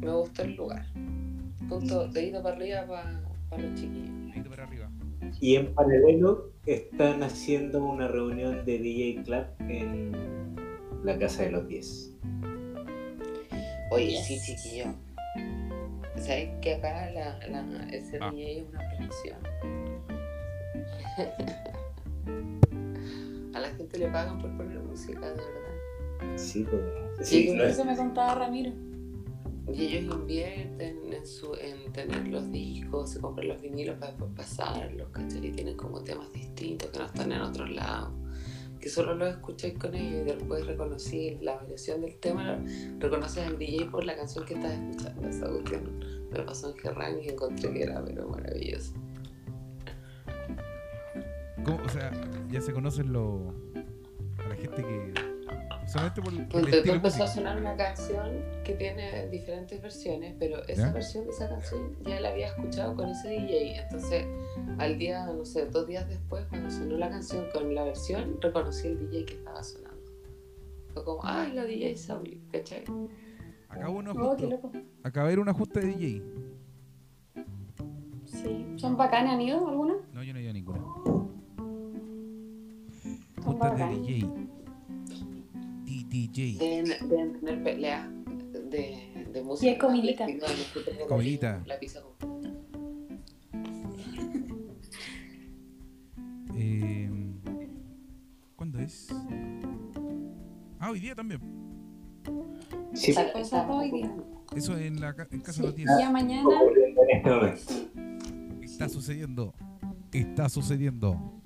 Me 0.00 0.12
gustó 0.12 0.42
el 0.42 0.56
lugar. 0.56 0.86
Punto 1.68 2.08
de 2.08 2.26
ida 2.26 2.42
para 2.42 2.56
arriba 2.56 2.86
para 3.48 3.62
los 3.62 3.80
chiquillos. 3.80 4.10
Dedito 4.26 4.50
para 4.50 4.64
arriba. 4.64 4.90
Y 5.40 5.56
en 5.56 5.74
paralelo 5.74 6.52
están 6.66 7.22
haciendo 7.22 7.82
una 7.84 8.08
reunión 8.08 8.64
de 8.66 8.78
DJ 8.78 9.22
Club 9.24 9.46
en 9.70 10.12
la 11.02 11.18
Casa 11.18 11.44
de 11.44 11.52
los 11.52 11.66
10. 11.66 12.14
Oye, 13.90 14.16
sí, 14.22 14.38
chiquillo. 14.44 14.94
¿Sabes 16.20 16.50
que 16.60 16.74
acá 16.74 17.10
la, 17.12 17.38
la, 17.48 17.88
ese 17.90 18.18
Ah. 18.20 18.30
DJ 18.30 18.60
es 18.60 18.68
una 18.68 18.80
promoción? 18.90 19.38
A 23.54 23.60
la 23.60 23.68
gente 23.70 23.98
le 23.98 24.08
pagan 24.08 24.38
por 24.40 24.56
poner 24.56 24.78
música, 24.80 25.20
de 25.20 25.36
verdad. 25.36 26.36
Sí, 26.36 26.64
pues. 26.68 27.28
Sí, 27.28 27.52
no 27.52 27.62
es- 27.64 27.74
Eso 27.74 27.84
me 27.84 27.96
contaba 27.96 28.34
Ramiro. 28.34 28.72
Y 29.72 29.84
ellos 29.96 30.14
invierten 30.14 31.12
en, 31.12 31.26
su, 31.26 31.54
en 31.54 31.92
tener 31.92 32.26
los 32.28 32.50
discos, 32.50 33.10
se 33.10 33.20
compran 33.20 33.48
los 33.48 33.60
vinilos 33.60 33.96
para 33.98 34.12
después 34.12 34.30
pasarlos, 34.34 35.10
¿cachai? 35.10 35.46
Y 35.46 35.52
tienen 35.52 35.76
como 35.76 36.02
temas 36.02 36.32
distintos 36.32 36.88
que 36.90 36.98
no 36.98 37.04
están 37.04 37.30
en 37.32 37.42
otros 37.42 37.70
lados. 37.70 38.12
Que 38.80 38.88
solo 38.88 39.14
los 39.14 39.30
escucháis 39.30 39.78
con 39.78 39.94
ellos 39.94 40.22
y 40.22 40.24
después 40.24 40.66
reconocí 40.66 41.38
la 41.40 41.56
variación 41.56 42.00
del 42.00 42.16
tema, 42.16 42.62
reconoces 42.98 43.46
al 43.46 43.58
DJ 43.58 43.86
por 43.86 44.04
la 44.04 44.16
canción 44.16 44.44
que 44.44 44.54
estás 44.54 44.72
escuchando. 44.72 45.28
Esa 45.28 45.48
cuestión 45.48 45.98
me 46.30 46.42
pasó 46.42 46.70
en 46.70 46.76
Gerrán 46.76 47.18
y 47.22 47.28
encontré 47.28 47.72
que 47.72 47.82
era 47.82 48.04
pero 48.04 48.28
maravilloso. 48.28 48.92
¿Cómo? 51.64 51.82
O 51.84 51.88
sea, 51.88 52.10
ya 52.50 52.60
se 52.60 52.72
conocen 52.72 53.12
los. 53.12 53.40
a 54.38 54.48
la 54.48 54.54
gente 54.54 54.82
que. 54.82 55.27
Solamente 55.88 56.20
por, 56.20 56.32
el 56.34 56.74
estilo 56.74 56.94
empezó 56.94 57.24
a 57.24 57.26
sonar 57.26 57.56
una 57.58 57.74
canción 57.76 58.42
que 58.62 58.74
tiene 58.74 59.28
diferentes 59.28 59.80
versiones, 59.80 60.34
pero 60.38 60.62
esa 60.64 60.88
¿Ya? 60.88 60.92
versión 60.92 61.24
de 61.24 61.30
esa 61.30 61.48
canción 61.48 61.96
ya 62.04 62.20
la 62.20 62.28
había 62.28 62.48
escuchado 62.48 62.94
con 62.94 63.08
ese 63.08 63.30
DJ. 63.30 63.80
Entonces, 63.80 64.26
al 64.78 64.98
día, 64.98 65.26
no 65.26 65.44
sé, 65.44 65.66
dos 65.66 65.86
días 65.86 66.06
después, 66.08 66.44
cuando 66.50 66.70
sonó 66.70 66.98
la 66.98 67.08
canción 67.08 67.46
con 67.52 67.74
la 67.74 67.84
versión, 67.84 68.40
reconocí 68.40 68.88
el 68.88 68.98
DJ 68.98 69.24
que 69.24 69.34
estaba 69.34 69.62
sonando. 69.62 69.98
Fue 70.92 71.04
como, 71.04 71.20
ay, 71.24 71.52
la 71.52 71.64
DJ 71.64 71.96
Sauli, 71.96 72.40
¿cachai? 72.52 72.84
Acá 73.68 73.88
hubo 73.88 73.98
un 73.98 74.08
Oh, 74.08 74.36
de 74.36 75.38
un 75.38 75.48
ajuste 75.48 75.80
de 75.80 75.86
DJ. 75.86 76.22
Sí. 78.26 78.74
¿Son 78.76 78.96
bacanas, 78.96 79.34
han 79.34 79.40
ido 79.40 79.66
alguna? 79.66 79.94
No, 80.12 80.22
yo 80.22 80.32
no 80.32 80.38
he 80.38 80.42
ido 80.42 80.50
a 80.50 80.52
ninguna. 80.52 80.80
Son 83.42 83.56
Ajustes 83.56 83.78
de 83.78 83.84
bacanas. 83.84 84.47
DJ. 86.08 86.58
Deben, 86.58 87.08
deben 87.08 87.32
tener 87.40 87.62
peleas 87.62 88.08
de, 88.70 89.26
de 89.32 89.42
música. 89.42 89.66
Y 89.70 89.74
es 89.74 89.78
comidita. 89.78 90.26
Comidita. 91.08 91.62
La 91.66 91.78
pizza 91.78 92.00
con 92.02 92.18
Eh, 96.56 97.08
¿Cuándo 98.56 98.78
es? 98.80 99.08
Ah, 100.80 100.90
hoy 100.90 101.00
día 101.00 101.14
también. 101.14 101.40
Sí, 102.94 103.10
Está- 103.10 103.32
Cosa 103.32 103.68
hoy 103.70 103.90
día. 103.90 104.12
Eso 104.56 104.76
en 104.76 105.00
la 105.00 105.14
en 105.30 105.40
casa 105.40 105.60
de 105.60 105.68
los 105.68 105.76
Sí, 105.76 105.84
10. 105.84 105.90
ya 106.00 106.10
mañana. 106.10 106.48
este. 107.52 107.88
Está 108.62 108.88
sucediendo. 108.88 109.54
Está 110.12 110.48
sucediendo. 110.48 111.40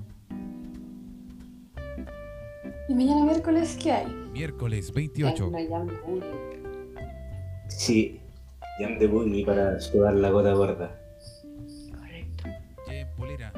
Y 2.92 2.94
mañana 2.94 3.24
miércoles, 3.24 3.78
¿qué 3.82 3.90
hay? 3.90 4.06
Miércoles 4.34 4.88
Hay 4.88 5.08
28. 5.08 5.48
una 5.48 5.66
jam. 5.66 5.88
Sí, 7.68 8.20
Jam 8.78 8.98
de 8.98 9.06
Boogie 9.06 9.46
para 9.46 9.80
sudar 9.80 10.12
la 10.12 10.28
gota 10.28 10.52
gorda. 10.52 11.00
Correcto. 11.90 12.44
Polera. 13.16 13.50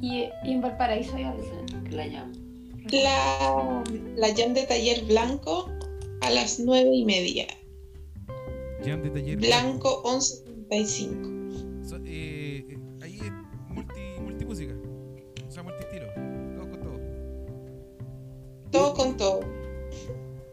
Y, 0.00 0.30
y 0.44 0.52
en 0.52 0.62
Valparaíso 0.62 1.14
hay 1.16 1.24
algo. 1.24 1.44
La 1.90 2.10
jam. 2.10 2.32
La, 2.90 3.84
la 4.16 4.34
jam 4.34 4.54
de 4.54 4.62
taller 4.62 5.04
blanco 5.04 5.70
a 6.22 6.30
las 6.30 6.58
nueve 6.58 6.88
y 6.90 7.04
media. 7.04 7.46
Jam 8.82 9.02
de 9.02 9.10
taller. 9.10 9.36
Blanco 9.36 10.02
11.35. 10.04 11.27
Todo. 19.18 19.40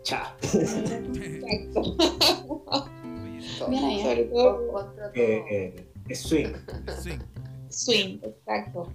Chao. 0.03 0.27
Exacto. 0.41 1.97
¿eh? 3.31 4.01
Sobre 4.01 4.23
todo. 4.25 4.93
Eh, 5.15 5.43
eh, 5.49 5.85
es 6.09 6.19
swing. 6.19 6.53
Swing. 7.01 7.19
swing, 7.69 8.19
exacto. 8.23 8.91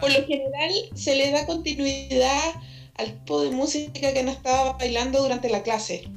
Por 0.00 0.12
lo 0.12 0.26
general 0.26 0.70
se 0.94 1.16
le 1.16 1.30
da 1.30 1.46
continuidad 1.46 2.54
al 2.94 3.12
tipo 3.18 3.42
de 3.42 3.50
música 3.50 4.12
que 4.12 4.22
no 4.22 4.30
estaba 4.30 4.72
bailando 4.74 5.22
durante 5.22 5.48
la 5.48 5.62
clase. 5.62 6.08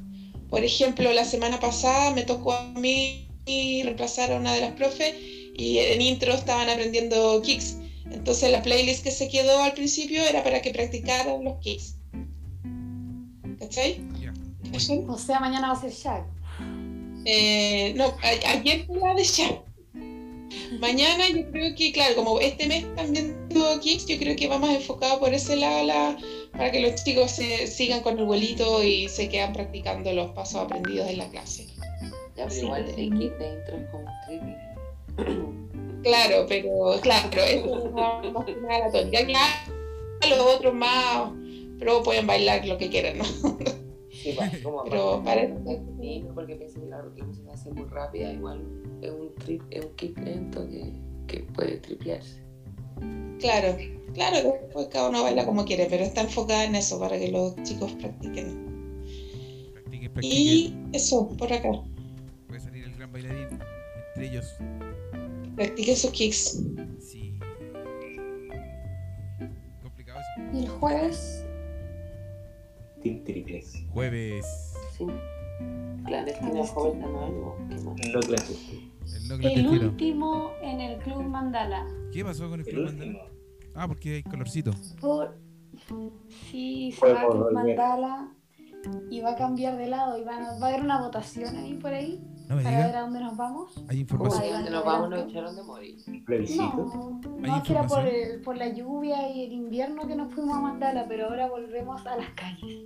Por 0.50 0.64
ejemplo, 0.64 1.12
la 1.12 1.24
semana 1.24 1.58
pasada 1.58 2.10
me 2.10 2.22
tocó 2.24 2.52
a 2.52 2.64
mí 2.74 3.28
reemplazar 3.46 4.32
a 4.32 4.36
una 4.36 4.54
de 4.54 4.60
las 4.60 4.72
profes 4.72 5.14
y 5.54 5.78
en 5.78 6.00
intro 6.00 6.32
estaban 6.34 6.68
aprendiendo 6.68 7.40
kicks. 7.42 7.76
Entonces 8.10 8.50
la 8.50 8.62
playlist 8.62 9.02
que 9.02 9.10
se 9.10 9.28
quedó 9.28 9.62
al 9.62 9.72
principio 9.72 10.22
era 10.24 10.44
para 10.44 10.60
que 10.60 10.70
practicaran 10.70 11.44
los 11.44 11.58
kicks. 11.60 11.96
¿Cachai? 13.72 15.04
O 15.08 15.18
sea, 15.18 15.40
mañana 15.40 15.68
va 15.68 15.72
a 15.74 15.80
ser 15.80 15.90
Shaq. 15.90 16.24
Eh, 17.24 17.94
no, 17.96 18.04
a- 18.22 18.50
ayer 18.50 18.84
fue 18.86 18.98
la 18.98 19.14
de 19.14 19.24
Shaq. 19.24 19.60
Mañana 20.80 21.28
yo 21.30 21.50
creo 21.50 21.74
que, 21.74 21.92
claro, 21.92 22.14
como 22.16 22.38
este 22.40 22.66
mes 22.66 22.84
también 22.94 23.48
tuvo 23.48 23.78
kicks, 23.80 24.06
yo 24.06 24.18
creo 24.18 24.36
que 24.36 24.48
vamos 24.48 24.70
enfocado 24.70 25.18
por 25.20 25.32
ese 25.32 25.56
lado 25.56 25.84
la- 25.86 26.16
para 26.52 26.70
que 26.70 26.80
los 26.80 27.02
chicos 27.02 27.30
se 27.30 27.66
sigan 27.66 28.00
con 28.02 28.18
el 28.18 28.24
vuelito 28.26 28.82
y 28.82 29.08
se 29.08 29.28
quedan 29.28 29.52
practicando 29.54 30.12
los 30.12 30.30
pasos 30.32 30.56
aprendidos 30.62 31.08
en 31.08 31.18
la 31.18 31.28
clase. 31.28 31.66
Ya, 32.36 32.44
pero 32.46 32.50
Sí. 32.50 32.60
igual 32.64 32.84
el 32.88 32.94
kit 33.18 33.32
de 33.38 33.54
intro 33.54 33.76
es 33.76 33.90
como. 33.90 35.42
Claro, 36.02 36.46
pero 36.48 36.98
claro, 37.00 37.28
eso 37.42 37.86
es 37.86 37.92
más, 37.92 38.32
más 38.32 38.44
que 38.44 38.56
nada 38.56 38.78
la 38.86 38.90
tónica. 38.92 39.20
Ya 40.20 40.28
los 40.28 40.38
otros 40.40 40.74
más 40.74 41.30
pero 41.84 42.02
pueden 42.02 42.26
bailar 42.26 42.64
lo 42.66 42.78
que 42.78 42.88
quieran, 42.88 43.18
¿no? 43.18 43.24
Sí, 44.10 44.32
pa- 44.36 44.50
como 44.62 44.84
Pero 44.84 45.20
para- 45.24 45.48
Sí, 46.00 46.24
porque 46.34 46.54
pienso 46.56 46.80
que 46.80 46.86
la, 46.86 46.98
la 47.02 47.24
música 47.24 47.48
va 47.48 47.54
a 47.54 47.56
ser 47.56 47.74
muy 47.74 47.84
rápida, 47.86 48.32
igual 48.32 48.64
es 49.00 49.10
un 49.10 49.34
trip, 49.36 49.62
es 49.70 49.84
un 49.84 49.94
kick 49.96 50.16
lento 50.18 50.68
que, 50.68 50.92
que 51.26 51.40
puede 51.54 51.78
tripearse. 51.78 52.40
Claro, 53.40 53.76
claro, 54.14 54.36
después 54.62 54.86
cada 54.88 55.08
uno 55.08 55.24
baila 55.24 55.44
como 55.44 55.64
quiere, 55.64 55.86
pero 55.90 56.04
está 56.04 56.20
enfocada 56.20 56.64
en 56.64 56.76
eso 56.76 57.00
para 57.00 57.18
que 57.18 57.32
los 57.32 57.56
chicos 57.64 57.92
practiquen. 57.94 59.02
Practiquen, 59.72 60.12
practiquen. 60.12 60.20
Y 60.92 60.96
eso, 60.96 61.28
por 61.30 61.52
acá, 61.52 61.70
Puede 62.46 62.60
salir 62.60 62.84
el 62.84 62.94
gran 62.94 63.10
bailarín 63.10 63.48
entre 64.14 64.26
ellos. 64.28 64.54
practiquen 65.56 65.96
sus 65.96 66.10
kicks. 66.12 66.62
Sí. 67.00 67.38
Complicado 69.82 70.20
eso. 70.20 70.56
Y 70.58 70.62
el 70.64 70.68
jueves, 70.68 71.44
Triplex. 73.02 73.84
Jueves. 73.90 74.74
Sí. 74.96 75.06
Clandestino 76.06 76.64
joven. 76.64 77.00
No 77.00 78.20
clásico. 78.20 78.60
El 79.14 79.28
no 79.28 79.34
el 79.48 79.84
último 79.86 80.50
en 80.62 80.80
el 80.80 80.98
Club 81.00 81.22
Mandala. 81.22 81.86
¿Qué 82.12 82.24
pasó 82.24 82.48
con 82.48 82.60
el 82.60 82.66
El 82.68 82.72
Club 82.74 82.86
último. 82.88 83.04
Mandala? 83.18 83.30
Ah, 83.74 83.88
porque 83.88 84.14
hay 84.16 84.22
colorcito. 84.22 84.70
Por... 85.00 85.38
Sí, 86.50 86.92
se 86.92 87.12
va 87.12 87.22
a 87.22 87.28
Club. 87.28 87.52
Mandala 87.52 88.32
y 89.10 89.20
va 89.20 89.32
a 89.32 89.36
cambiar 89.36 89.76
de 89.76 89.86
lado 89.86 90.18
y 90.18 90.24
van 90.24 90.42
a- 90.42 90.58
va 90.58 90.66
a 90.66 90.68
haber 90.70 90.82
una 90.82 91.00
votación 91.00 91.56
ahí 91.56 91.74
por 91.74 91.92
ahí 91.94 92.20
No 92.48 92.56
me 92.56 92.62
para 92.64 92.76
ver 92.78 92.86
digas. 92.88 92.96
a 92.96 93.00
dónde 93.02 93.20
nos 93.20 93.36
vamos. 93.36 93.84
Hay 93.88 94.00
información. 94.00 94.52
Donde 94.52 94.70
nos 94.70 94.84
vamos 94.84 95.10
nos 95.10 95.24
echaron 95.30 95.54
de 95.56 95.62
morir. 95.62 95.96
No, 96.56 96.90
¿Hay 97.44 97.50
no, 97.50 97.62
que 97.62 97.72
era 97.72 97.86
por, 97.86 98.04
el- 98.06 98.40
por 98.42 98.56
la 98.56 98.68
lluvia 98.68 99.30
y 99.30 99.44
el 99.46 99.52
invierno 99.52 100.06
que 100.06 100.16
nos 100.16 100.32
fuimos 100.34 100.56
a 100.56 100.60
Mandala, 100.60 101.06
pero 101.08 101.26
ahora 101.26 101.48
volvemos 101.48 102.04
a 102.06 102.16
las 102.16 102.30
calles. 102.30 102.82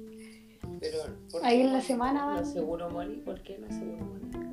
Pero, 0.80 0.98
¿por 1.30 1.44
Ahí 1.44 1.60
en 1.60 1.72
la 1.72 1.78
no- 1.78 1.84
semana 1.84 2.20
No 2.20 2.26
van- 2.34 2.46
seguro 2.46 2.90
morir, 2.90 3.24
¿por 3.24 3.42
qué 3.42 3.58
no 3.58 3.68
seguro 3.68 4.04
morir? 4.04 4.46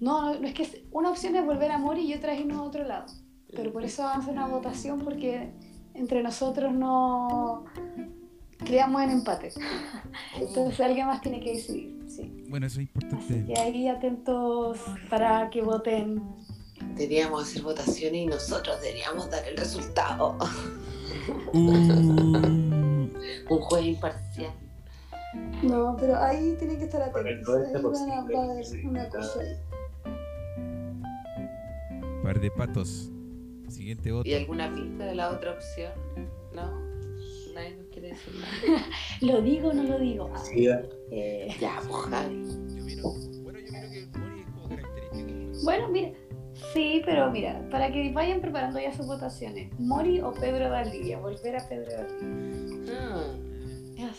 No, 0.00 0.38
no 0.38 0.46
es 0.46 0.54
que 0.54 0.84
una 0.92 1.10
opción 1.10 1.34
es 1.36 1.44
volver 1.46 1.70
a 1.70 1.78
Mori 1.78 2.02
y 2.02 2.14
otra 2.14 2.34
es 2.34 2.40
irnos 2.40 2.58
a 2.58 2.62
otro 2.62 2.84
lado. 2.84 3.06
Pero 3.54 3.72
por 3.72 3.84
eso 3.84 4.02
vamos 4.02 4.18
a 4.18 4.20
hacer 4.22 4.32
una 4.34 4.46
votación 4.48 5.00
porque 5.00 5.52
entre 5.94 6.22
nosotros 6.22 6.72
no 6.74 7.64
creamos 8.58 9.02
en 9.02 9.10
empate. 9.10 9.52
Entonces 10.40 10.80
alguien 10.80 11.06
más 11.06 11.20
tiene 11.20 11.40
que 11.40 11.54
decidir. 11.54 11.94
Sí. 12.08 12.44
Bueno, 12.48 12.66
eso 12.66 12.80
es 12.80 12.86
importante. 12.86 13.44
Y 13.48 13.58
ahí 13.58 13.88
atentos 13.88 14.78
para 15.08 15.48
que 15.50 15.62
voten. 15.62 16.22
Deberíamos 16.96 17.42
hacer 17.44 17.62
votaciones 17.62 18.20
y 18.22 18.26
nosotros 18.26 18.80
deberíamos 18.82 19.30
dar 19.30 19.46
el 19.48 19.56
resultado. 19.56 20.36
Uh, 21.52 21.70
Un 23.48 23.60
juez 23.60 23.84
imparcial. 23.86 24.52
No, 25.62 25.96
pero 25.98 26.16
ahí 26.16 26.54
tienen 26.58 26.78
que 26.78 26.84
estar 26.84 27.02
atentos. 27.02 27.48
90% 27.72 28.28
Ahí 28.28 28.34
van 28.34 28.58
a- 28.58 28.62
sí, 28.64 28.86
una 28.86 29.08
cosa 29.08 29.40
ahí. 29.40 29.56
par 32.22 32.40
de 32.40 32.50
patos. 32.50 33.10
Siguiente 33.68 34.12
voto. 34.12 34.28
¿Y 34.28 34.34
alguna 34.34 34.72
pista 34.74 35.04
de 35.06 35.14
la 35.14 35.30
otra 35.30 35.52
opción? 35.52 35.92
No, 36.54 36.70
nadie 37.54 37.76
nos 37.76 37.86
quiere 37.88 38.08
decir 38.08 38.34
nada. 38.34 38.86
¿Lo 39.20 39.40
digo 39.42 39.68
o 39.70 39.72
no 39.72 39.82
lo 39.82 39.98
digo? 39.98 40.30
Ah, 40.34 40.38
Sí, 40.38 40.66
da- 40.66 40.82
eh, 41.10 41.48
Ya, 41.60 41.80
pues 41.88 42.02
Javi. 42.06 42.44
Yo 42.76 42.84
miro, 42.84 43.02
bueno, 43.42 43.58
yo 43.58 43.72
miro 43.72 43.90
que 43.90 43.98
el 43.98 44.04
es 44.04 44.46
como 44.54 44.68
característico. 44.68 45.28
pues. 45.50 45.64
Bueno, 45.64 45.88
mira, 45.88 46.10
sí, 46.72 47.02
pero 47.04 47.30
mira, 47.30 47.66
para 47.70 47.90
que 47.90 48.12
vayan 48.12 48.40
preparando 48.40 48.78
ya 48.80 48.92
sus 48.92 49.06
votaciones, 49.06 49.68
Mori 49.80 50.20
o 50.20 50.32
Pedro 50.32 50.70
Valdivia, 50.70 51.18
volver 51.18 51.56
a 51.56 51.68
Pedro 51.68 51.90
Valdivia. 51.96 52.94
Ah, 53.00 53.24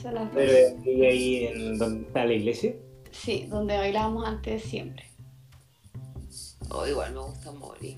Son 0.01 0.15
las 0.15 0.25
dos. 0.25 0.33
Pero 0.33 0.83
¿y 0.85 1.05
ahí 1.05 1.45
en 1.47 1.77
donde 1.77 2.07
está 2.07 2.25
la 2.25 2.33
iglesia. 2.33 2.75
Sí, 3.11 3.45
donde 3.49 3.77
bailábamos 3.77 4.27
antes 4.27 4.63
siempre. 4.63 5.05
oh, 6.69 6.85
igual 6.85 7.13
me 7.13 7.19
gusta 7.19 7.51
morir. 7.51 7.97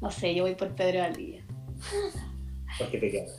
No 0.00 0.10
sé, 0.10 0.34
yo 0.34 0.44
voy 0.44 0.54
por 0.54 0.74
Pedro 0.74 1.00
Valdivia. 1.00 1.44
Porque 2.78 2.98
te 2.98 3.10
quedas. 3.10 3.38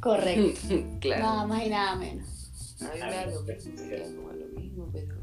Correcto. 0.00 0.60
claro. 1.00 1.22
Nada 1.22 1.46
más 1.46 1.66
y 1.66 1.68
nada 1.70 1.96
menos. 1.96 2.78
A 2.80 2.94
mí 2.94 3.00
me 3.00 3.14
da 3.14 3.26
lo 3.26 3.42
mismo, 3.42 3.72
me 3.76 3.96
da 3.96 4.04
como 4.16 4.32
lo 4.32 4.46
mismo, 4.60 4.90
pero. 4.92 5.16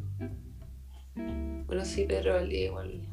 Bueno, 1.66 1.86
sí, 1.86 2.06
Pedro 2.06 2.36
Valdía 2.36 2.66
igual. 2.66 3.09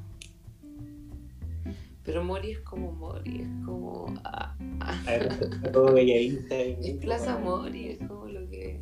Pero 2.06 2.22
Mori 2.24 2.52
es 2.52 2.60
como 2.60 2.92
Mori, 2.92 3.40
es 3.42 3.66
como. 3.66 4.14
ah, 4.24 4.56
ah. 4.80 5.02
A 5.06 5.10
ver, 5.10 5.26
está 5.40 5.72
todo 5.72 5.92
bellavista. 5.92 6.54
Es 6.56 6.96
Plaza. 6.98 7.36
Mori, 7.38 7.88
es 7.90 7.98
como 8.06 8.26
lo 8.26 8.48
que. 8.48 8.80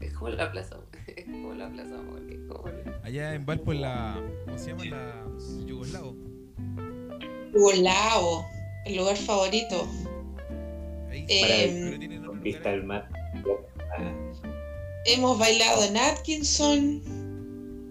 Es 0.00 0.12
como 0.12 0.28
la 0.30 0.52
Plaza 0.52 0.78
Es 1.16 1.24
como 1.24 1.54
la 1.54 1.70
Plaza 1.70 1.96
Mori, 2.02 2.34
es 2.34 2.40
como 2.48 2.68
la- 2.68 3.00
Allá 3.02 3.34
en 3.34 3.46
Valpo, 3.46 3.72
en 3.72 3.80
la. 3.80 4.22
¿Cómo 4.44 4.58
se 4.58 4.70
llama? 4.70 4.84
La 4.84 5.24
Yugoslavo. 5.66 6.14
Yugolavo, 7.54 8.44
el 8.84 8.96
lugar 8.96 9.16
favorito. 9.16 9.86
Ahí 11.10 11.24
Eh, 11.28 11.98
vista 12.42 12.70
al 12.70 12.84
mar. 12.84 13.08
Ah, 13.98 14.12
Hemos 15.06 15.38
bailado 15.38 15.84
en 15.84 15.96
Atkinson, 15.96 17.02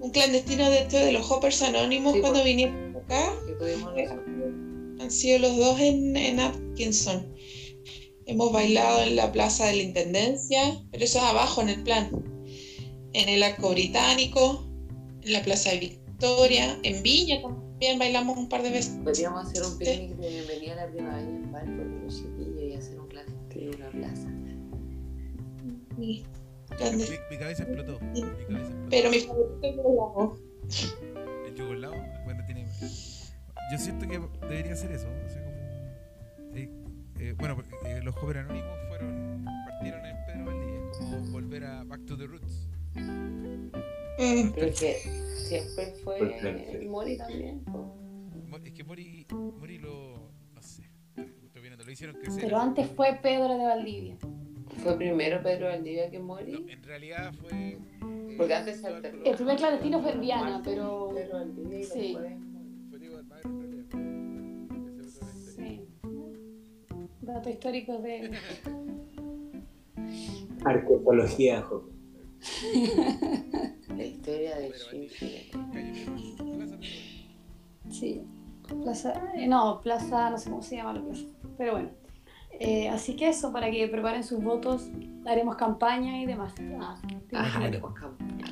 un 0.02 0.12
clandestino 0.12 0.70
de 0.70 0.80
estos 0.80 1.00
de 1.02 1.12
los 1.14 1.30
Hoppers 1.32 1.62
Anónimos 1.64 2.14
Sí, 2.14 2.20
cuando 2.22 2.40
por- 2.40 2.48
vinieron 2.48 2.96
acá. 2.98 3.32
que 3.48 3.54
tuvimos 3.54 3.94
nosotros. 3.96 4.35
Han 5.00 5.12
sido 5.12 5.40
los 5.40 5.56
dos 5.58 5.80
en, 5.80 6.16
en 6.16 6.40
Atkinson. 6.40 7.26
Hemos 8.28 8.52
bailado 8.52 9.04
en 9.04 9.16
la 9.16 9.32
Plaza 9.32 9.66
de 9.68 9.74
la 9.76 9.82
Intendencia, 9.84 10.80
pero 10.92 11.04
eso 11.04 11.20
es 11.20 11.24
abajo 11.24 11.62
en 11.62 11.70
el 11.70 11.84
plan. 11.84 12.10
En 13.14 13.30
el 13.30 13.44
Arco 13.44 13.70
Británico, 13.72 14.66
en 15.22 15.34
la 15.34 15.42
Plaza 15.44 15.70
de 15.72 15.78
Victoria, 15.80 16.78
en 16.84 17.04
Viña 17.04 17.40
también 17.42 18.00
bailamos 18.00 18.36
un 18.38 18.50
par 18.50 18.64
de 18.64 18.72
veces. 18.72 18.94
Podríamos 19.04 19.46
hacer 19.48 19.64
un 19.64 19.78
picnic 19.78 20.18
de 20.18 20.30
bienvenida 20.30 20.74
a 20.74 20.76
la 20.86 20.92
primavera 20.92 21.22
en 21.30 21.52
Valpo 21.52 21.78
con 21.84 22.04
los 22.06 22.16
chiquillos 22.16 22.62
y 22.64 22.74
hacer 22.74 23.00
un 23.00 23.08
clandestino 23.08 23.72
en 23.72 23.76
una 23.76 23.90
plaza. 23.92 24.28
Mi- 25.98 26.24
Mi, 26.98 27.38
cabeza 27.38 27.64
explotó. 27.64 28.00
Mi 28.14 28.22
cabeza 28.22 28.72
explotó. 28.72 28.90
Pero 28.90 29.10
mi 29.12 29.20
favorito 29.20 29.60
es. 29.62 30.90
El 31.48 31.56
Yugoslavo, 31.56 31.96
bueno, 32.26 32.44
tiene. 32.46 32.66
Yo 33.72 33.78
siento 33.78 34.08
que 34.08 34.20
debería 34.48 34.76
ser 34.76 34.92
eso. 34.92 35.08
O 35.08 35.30
sea, 35.30 35.44
como. 35.44 36.56
eh, 36.56 36.70
eh, 37.20 37.34
bueno, 37.38 37.58
eh, 37.86 38.00
los 38.04 38.16
jóvenes 38.16 38.46
anónimos 38.46 38.78
fueron. 38.90 39.46
partieron 39.68 40.06
en 40.06 40.16
Pedro 40.26 40.46
Valdivia. 40.46 40.82
Como 41.00 41.20
volver 41.32 41.66
a 41.66 41.84
Back 41.84 42.06
to 42.06 42.18
the 42.18 42.28
Roots. 42.28 42.68
Mm, 44.18 44.50
Pero 44.54 44.68
es 44.68 44.80
que 44.80 44.94
siempre 45.38 45.94
fue 46.04 46.18
Perfecto. 46.20 46.90
Mori 46.90 47.18
también. 47.18 47.62
Es 48.64 48.72
que 48.72 48.84
Mori. 48.84 49.26
Mori 49.60 49.78
lo. 49.80 50.30
no 50.54 50.62
sé. 50.62 50.84
Estoy 51.18 51.62
viendo, 51.62 51.84
lo 51.84 51.92
hicieron 51.92 52.16
crecer. 52.18 52.44
Pero 52.44 52.58
antes 52.58 52.88
fue 52.92 53.20
Pedro 53.22 53.58
de 53.58 53.64
Valdivia. 53.66 54.18
Fue 54.84 54.96
primero 54.98 55.42
Pedro 55.44 55.68
Valdivia 55.68 56.10
que 56.10 56.20
No, 56.20 56.26
Mori. 56.26 56.66
en 56.70 56.84
realidad 56.84 57.34
fue. 57.34 57.52
eh, 57.52 57.78
Porque 58.38 58.54
antes 58.56 58.80
se 58.82 58.88
alternó. 58.88 59.24
El 59.26 59.36
primer 59.36 59.58
clandestino 59.58 60.02
fue 60.02 60.18
Viana, 60.18 60.62
pero. 60.64 61.12
Pedro 61.14 61.34
Valdivia 61.40 61.80
y 61.80 61.84
Sí. 61.84 62.14
Fue 62.18 62.38
Sí. 67.26 67.32
Datos 67.32 67.52
históricos 67.52 68.04
de. 68.04 68.32
Arqueología, 70.64 71.62
jo. 71.64 71.90
La 73.96 74.04
historia 74.06 74.58
de 74.58 74.72
Shinji. 74.72 75.52
Sí. 77.90 78.22
Plaza. 78.84 79.14
eh, 79.36 79.48
No, 79.48 79.80
Plaza, 79.82 80.30
no 80.30 80.38
sé 80.38 80.50
cómo 80.50 80.62
se 80.62 80.76
llama 80.78 80.94
la 80.94 81.02
plaza. 81.04 81.26
Pero 81.58 81.72
bueno. 81.74 81.90
Eh, 82.60 82.88
así 82.90 83.16
que 83.16 83.30
eso, 83.30 83.52
para 83.52 83.70
que 83.70 83.88
preparen 83.88 84.24
sus 84.24 84.42
votos, 84.42 84.90
haremos 85.26 85.56
campaña 85.58 86.22
y 86.22 86.26
demás. 86.26 86.54
Ah, 86.80 86.98
Ajá, 87.34 87.60
bueno. 87.60 87.66
haremos 87.78 87.94
campaña. 87.94 88.46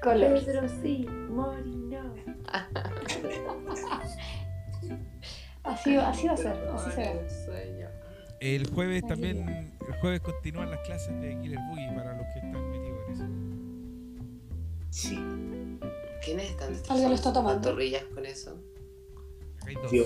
Pedro 0.02 0.68
sí, 0.82 1.06
Mori 1.30 1.70
no. 1.76 2.14
Así, 5.68 5.96
así 5.96 6.26
va 6.26 6.32
a 6.32 6.36
ser, 6.36 6.56
así 6.74 6.90
será. 6.92 7.12
El 8.40 8.70
jueves 8.70 9.04
también, 9.06 9.48
el 9.86 9.94
jueves 10.00 10.20
continúan 10.20 10.70
las 10.70 10.80
clases 10.80 11.20
de 11.20 11.38
Killer 11.40 11.58
Boogie 11.68 11.88
para 11.94 12.16
los 12.16 12.26
que 12.32 12.38
están 12.38 12.70
metidos 12.70 12.98
en 13.08 13.12
eso. 13.14 13.24
Sí. 14.90 15.18
¿Quiénes 16.24 16.50
están 16.50 16.72
Alguien 16.90 17.08
lo 17.10 17.14
está 17.14 17.32
tomando. 17.32 17.60
pantorrillas 17.62 18.04
con 18.14 18.24
eso? 18.26 18.58
Acá 19.60 19.66
hay 19.68 19.74
dos. 19.74 19.90
Yo. 19.92 20.04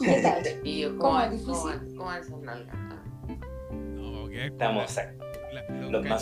¿Y 0.00 0.04
qué 0.04 0.22
tal? 0.22 0.42
Y 0.64 0.80
yo, 0.80 0.88
¿Cómo 0.98 1.00
¿cómo, 1.12 1.20
es 1.20 1.30
difícil? 1.32 1.52
cómo, 1.52 1.64
van- 1.64 1.88
cómo 1.88 2.04
van 2.04 2.22
esas 2.22 2.40
nalgas? 2.40 2.76
Ah, 2.78 3.02
No, 3.96 4.28
Estamos 4.28 4.96
la- 5.52 5.64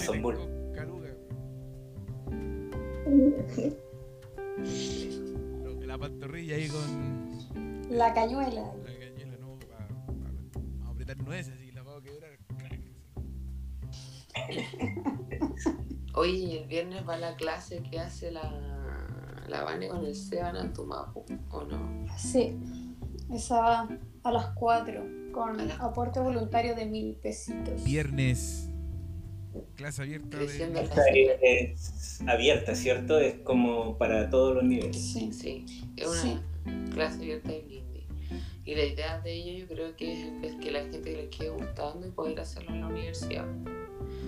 los 0.07 0.23
Bull. 0.23 0.39
caluga. 0.75 1.09
Lo- 5.65 5.81
La 5.87 5.99
pantorrilla 5.99 6.57
ahí 6.57 6.69
con 6.69 7.22
La 7.93 8.13
cañuela. 8.15 8.73
la 8.85 8.99
cañuela, 8.99 9.37
no, 9.39 9.59
pa- 9.59 9.67
pa- 9.67 9.89
vamos 10.55 10.87
a 10.87 10.91
apretar 10.91 11.17
nueces 11.19 11.61
y 11.63 11.73
la 11.73 11.83
vamos 11.83 12.01
a 12.01 12.05
quebrar. 12.05 12.31
Oye, 16.15 16.33
¿y 16.33 16.57
el 16.59 16.67
viernes 16.69 17.07
va 17.09 17.17
la 17.19 17.37
clase 17.37 17.83
que 17.91 17.99
hace 18.01 18.31
la, 18.31 18.43
la 19.49 19.63
Vane 19.65 19.89
con 19.89 20.05
el 20.05 20.15
Seban 20.15 20.57
Antumapu, 20.57 21.25
¿o 21.51 21.65
no? 21.65 22.07
Sí, 22.17 22.57
esa 23.33 23.61
va 23.61 23.89
a 24.25 24.33
las 24.33 24.47
4 24.55 25.05
con 25.33 25.59
A 25.61 25.65
las- 25.65 25.81
aporte 25.81 26.21
voluntario 26.21 26.75
de 26.75 26.87
mil 26.87 27.15
pesitos. 27.17 27.83
Viernes, 27.85 28.69
clase 29.75 30.03
abierta 30.03 30.37
de... 30.39 31.73
es 31.73 32.21
abierta, 32.27 32.75
¿cierto? 32.75 33.19
Es 33.19 33.37
como 33.41 33.97
para 33.99 34.29
todos 34.31 34.55
los 34.55 34.65
niveles. 34.65 34.97
Sí. 35.13 35.31
Sí, 35.33 35.65
es 35.97 36.07
una 36.07 36.21
Sí. 36.23 36.41
clase 36.91 37.17
abierta 37.17 37.49
de. 37.49 37.82
Y 38.65 38.75
la 38.77 38.85
idea 38.85 39.21
de 39.21 39.33
ello 39.33 39.67
yo 39.67 39.75
creo 39.75 39.97
que 39.97 40.29
es, 40.43 40.55
que 40.57 40.71
la 40.71 40.81
gente 40.83 41.13
les 41.13 41.29
quede 41.37 41.51
gustando 41.51 42.07
y 42.07 42.11
poder 42.11 42.39
hacerlo 42.41 42.71
en 42.75 42.81
la 42.83 42.87
universidad. 42.89 43.45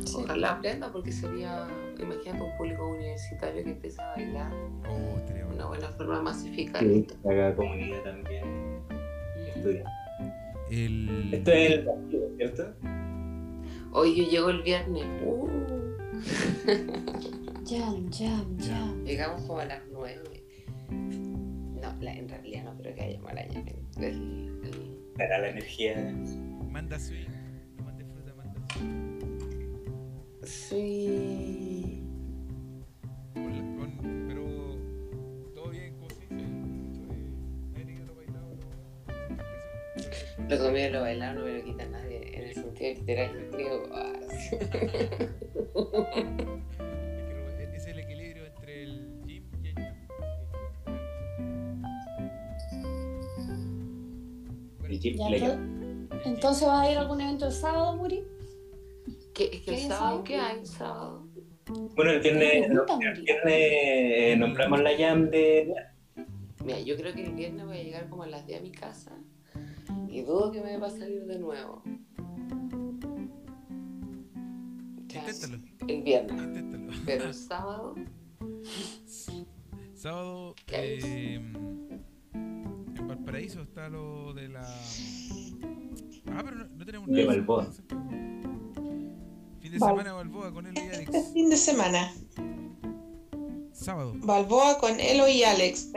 sí. 0.04 0.16
Ojalá 0.18 0.52
aprenda 0.54 0.90
porque 0.92 1.12
sería, 1.12 1.68
imagínate 2.00 2.42
un 2.42 2.56
público 2.56 2.86
universitario 2.88 3.62
que 3.64 3.70
empieza 3.70 4.02
a 4.12 4.16
bailar, 4.16 4.52
Oh, 4.88 5.18
estaría 5.18 5.44
bueno. 5.44 5.54
una 5.54 5.66
buena 5.66 5.88
forma 5.90 6.16
de 6.18 6.22
masificar 6.24 6.82
Que 6.82 6.98
esto. 6.98 7.14
haga 7.30 7.54
comunidad 7.54 8.02
también 8.02 8.44
estudia. 9.54 9.84
El... 10.70 11.28
Esto 11.34 11.50
es 11.52 11.70
el 11.70 11.84
partido, 11.84 12.28
¿cierto? 12.36 12.74
Hoy 13.92 14.16
yo 14.16 14.24
llego 14.28 14.50
el 14.50 14.62
viernes, 14.62 15.04
uh, 15.24 15.48
Jam, 17.66 18.10
jam, 18.10 18.58
jam. 18.58 19.04
llegamos 19.04 19.42
como 19.42 19.60
a 19.60 19.64
las 19.66 19.80
9. 19.92 20.33
La- 22.04 22.14
en 22.14 22.28
realidad 22.28 22.64
no 22.64 22.76
creo 22.78 22.94
que 22.94 23.02
haya. 23.02 23.20
El, 23.98 24.04
el- 24.04 24.98
Dará 25.16 25.38
la 25.38 25.48
energía. 25.50 25.94
Manda 26.70 26.98
swing. 26.98 27.26
No 27.78 27.84
mande 27.84 28.04
fruta, 28.04 28.34
manda 28.34 28.60
swing. 28.74 29.20
sí. 30.42 32.02
Con 33.32 33.76
con- 33.78 34.24
pero 34.28 34.42
todo 35.54 35.70
bien, 35.70 35.94
como 35.96 36.10
se 36.10 36.20
dice. 36.22 36.34
Mucho 36.34 37.00
de- 37.06 37.30
nadie 37.84 37.98
lo 38.06 38.14
bailado, 38.16 38.48
no- 40.38 40.48
Lo 40.48 40.58
comido 40.64 40.90
lo 40.90 41.00
bailado 41.02 41.40
no 41.40 41.46
me 41.46 41.58
lo 41.58 41.64
quita 41.64 41.86
nadie, 41.86 42.36
en 42.36 42.42
el 42.48 42.54
sentido 42.54 42.94
literal. 43.00 43.50
Digo, 43.56 43.88
Ya, 55.12 55.28
Legal. 55.28 55.52
entonces, 55.52 56.26
entonces 56.26 56.68
vas 56.68 56.86
a 56.86 56.90
ir 56.90 56.96
a 56.98 57.00
algún 57.02 57.20
evento 57.20 57.46
el 57.46 57.52
sábado, 57.52 57.96
Muri. 57.96 58.24
¿Qué, 59.34 59.44
es 59.44 59.50
que 59.50 59.62
¿Qué 59.62 59.74
el 59.74 59.80
sábado, 59.82 59.98
sábado? 59.98 60.24
¿qué 60.24 60.36
hay 60.36 60.58
el 60.60 60.66
sábado? 60.66 61.28
Bueno, 61.96 62.10
el 62.12 62.20
viernes, 62.20 62.52
el 62.70 63.22
viernes 63.22 63.44
eh, 63.46 64.36
nombramos 64.38 64.80
la 64.82 64.96
jam 64.96 65.30
de. 65.30 65.74
Mira, 66.64 66.80
yo 66.80 66.96
creo 66.96 67.12
que 67.14 67.24
el 67.24 67.32
viernes 67.34 67.66
voy 67.66 67.78
a 67.78 67.82
llegar 67.82 68.08
como 68.08 68.22
a 68.22 68.26
las 68.26 68.46
10 68.46 68.58
a 68.60 68.62
mi 68.62 68.70
casa 68.70 69.12
y 70.08 70.22
dudo 70.22 70.50
que 70.52 70.60
me 70.62 70.76
va 70.78 70.86
a 70.86 70.90
salir 70.90 71.24
de 71.26 71.38
nuevo. 71.38 71.82
Inténtalo, 74.98 75.58
El 75.88 76.02
viernes, 76.02 76.42
inténtalo. 76.42 76.92
pero 77.06 77.24
el 77.24 77.34
sábado, 77.34 77.94
Sábado 79.94 80.54
¿Qué 80.66 80.76
hay? 80.76 80.98
eh, 81.02 81.40
Valparaíso 83.14 83.62
está 83.62 83.88
lo 83.88 84.35
de 84.35 84.48
la. 84.48 84.62
Ah, 86.33 86.42
pero 86.44 86.57
no, 86.57 86.66
no 86.77 86.85
tenemos 86.85 87.09
De 87.09 87.14
nada. 87.24 87.27
Balboa. 87.37 87.72
Fin 89.61 89.72
de 89.72 89.79
Val- 89.79 89.90
semana 89.90 90.12
Balboa 90.12 90.53
con 90.53 90.66
él 90.66 90.74
y 90.77 90.81
Este 90.81 90.96
Alex. 91.16 91.33
fin 91.33 91.50
de 91.50 91.57
semana, 91.57 92.12
Sábado. 93.72 94.14
Balboa 94.16 94.79
con 94.79 94.98
Elo 95.00 95.29
y 95.29 95.42
Alex. 95.44 95.88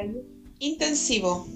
Intensivo. 0.59 1.47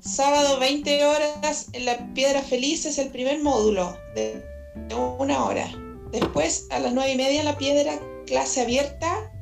Sábado 0.00 0.58
20 0.60 1.04
horas 1.04 1.68
en 1.72 1.84
la 1.84 2.12
Piedra 2.14 2.40
Feliz 2.42 2.86
es 2.86 2.98
el 2.98 3.08
primer 3.10 3.42
módulo 3.42 3.96
de 4.14 4.42
de 4.88 4.94
una 4.94 5.42
hora. 5.44 5.66
Después 6.12 6.68
a 6.70 6.78
las 6.78 6.92
9 6.92 7.12
y 7.12 7.16
media 7.16 7.40
en 7.40 7.46
la 7.46 7.56
Piedra, 7.58 7.98
clase 8.26 8.60
abierta 8.60 9.32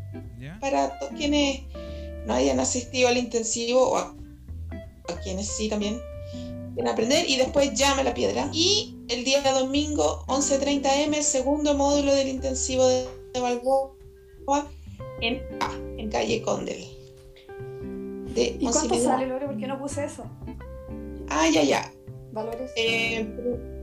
¿Ya? 0.40 0.58
para 0.60 0.96
todos 0.98 1.12
quienes 1.14 1.62
no 2.26 2.32
hayan 2.34 2.60
asistido 2.60 3.08
al 3.08 3.18
intensivo 3.18 3.80
o 3.90 4.14
a, 5.08 5.20
quienes 5.20 5.48
sí 5.48 5.68
también 5.68 6.00
quieren 6.74 6.92
aprender 6.92 7.28
y 7.28 7.36
después 7.36 7.74
llame 7.74 8.02
a 8.02 8.04
la 8.04 8.14
piedra. 8.14 8.48
Y 8.52 8.96
el 9.08 9.24
día 9.24 9.42
domingo 9.52 10.24
11.30 10.26 10.86
m, 11.04 11.22
segundo 11.22 11.74
módulo 11.74 12.14
del 12.14 12.28
intensivo 12.28 12.86
de, 12.86 13.06
de 13.32 13.40
Balboa 13.40 13.94
en, 15.20 15.42
A, 15.60 15.74
en 15.98 16.10
calle 16.10 16.42
Condel. 16.42 16.84
De 18.34 18.56
¿Y 18.58 18.66
11 18.66 18.88
cuánto 18.88 19.04
sale, 19.04 19.26
Lore? 19.26 19.46
¿Por 19.46 19.56
qué 19.56 19.66
no 19.66 19.78
puse 19.78 20.04
eso? 20.04 20.24
Ah, 21.28 21.48
ya, 21.52 21.62
ya. 21.62 21.92
¿Valores? 22.32 22.70
Eh, 22.76 23.26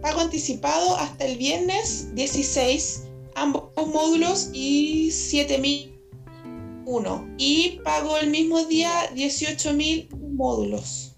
pago 0.02 0.20
anticipado 0.20 0.98
hasta 0.98 1.26
el 1.26 1.38
viernes 1.38 2.14
16, 2.16 3.08
ambos 3.36 3.72
módulos 3.76 4.50
y 4.54 5.10
7.001. 5.10 7.36
Y 7.38 7.80
pago 7.84 8.18
el 8.18 8.30
mismo 8.30 8.64
día 8.66 8.92
18.000 9.16 10.10
módulos. 10.34 11.11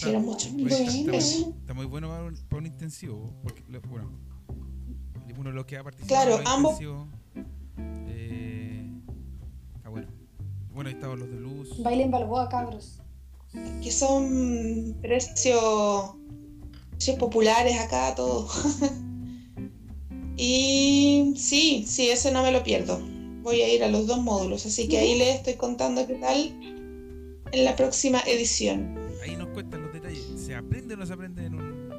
Eso 0.00 0.08
Ay, 0.08 0.14
está- 0.14 0.18
mucho. 0.26 0.48
Oye, 0.56 0.82
está, 0.84 1.10
muy, 1.10 1.18
está 1.60 1.74
muy 1.74 1.86
bueno 1.86 2.08
para 2.08 2.24
un, 2.24 2.34
para 2.48 2.58
un 2.60 2.66
intensivo. 2.66 3.34
Porque, 3.42 3.62
bueno, 3.88 4.10
uno 5.38 5.50
de 5.50 5.54
los 5.54 5.66
que 5.66 5.76
ha 5.76 5.84
participado 5.84 6.26
Claro, 6.26 6.40
en 6.40 6.46
ambos- 6.48 6.72
intensivos, 6.80 7.08
eh, 8.08 8.90
está 9.76 9.88
bueno. 9.90 10.08
Bueno, 10.72 10.88
ahí 10.88 10.94
estaban 10.94 11.18
los 11.18 11.28
de 11.30 11.36
luz. 11.40 11.82
Baile 11.82 12.04
en 12.04 12.10
Balboa, 12.10 12.48
cabros. 12.48 13.00
Que 13.82 13.90
son 13.90 14.96
precios, 15.02 16.14
precios 16.92 17.18
populares 17.18 17.78
acá, 17.80 18.14
todo. 18.14 18.48
y 20.36 21.34
sí, 21.36 21.84
sí, 21.86 22.08
ese 22.10 22.30
no 22.32 22.42
me 22.42 22.52
lo 22.52 22.62
pierdo. 22.62 23.00
Voy 23.42 23.60
a 23.62 23.74
ir 23.74 23.82
a 23.82 23.88
los 23.88 24.06
dos 24.06 24.22
módulos, 24.22 24.64
así 24.66 24.88
que 24.88 24.98
ahí 24.98 25.18
les 25.18 25.36
estoy 25.36 25.54
contando 25.54 26.06
qué 26.06 26.14
tal 26.14 26.38
en 27.52 27.64
la 27.64 27.74
próxima 27.76 28.20
edición. 28.20 28.99
Aprende 30.90 30.94
o 30.94 30.96
no 30.96 31.06
se 31.06 31.12
aprende 31.12 31.46
en 31.46 31.54
un, 31.54 31.92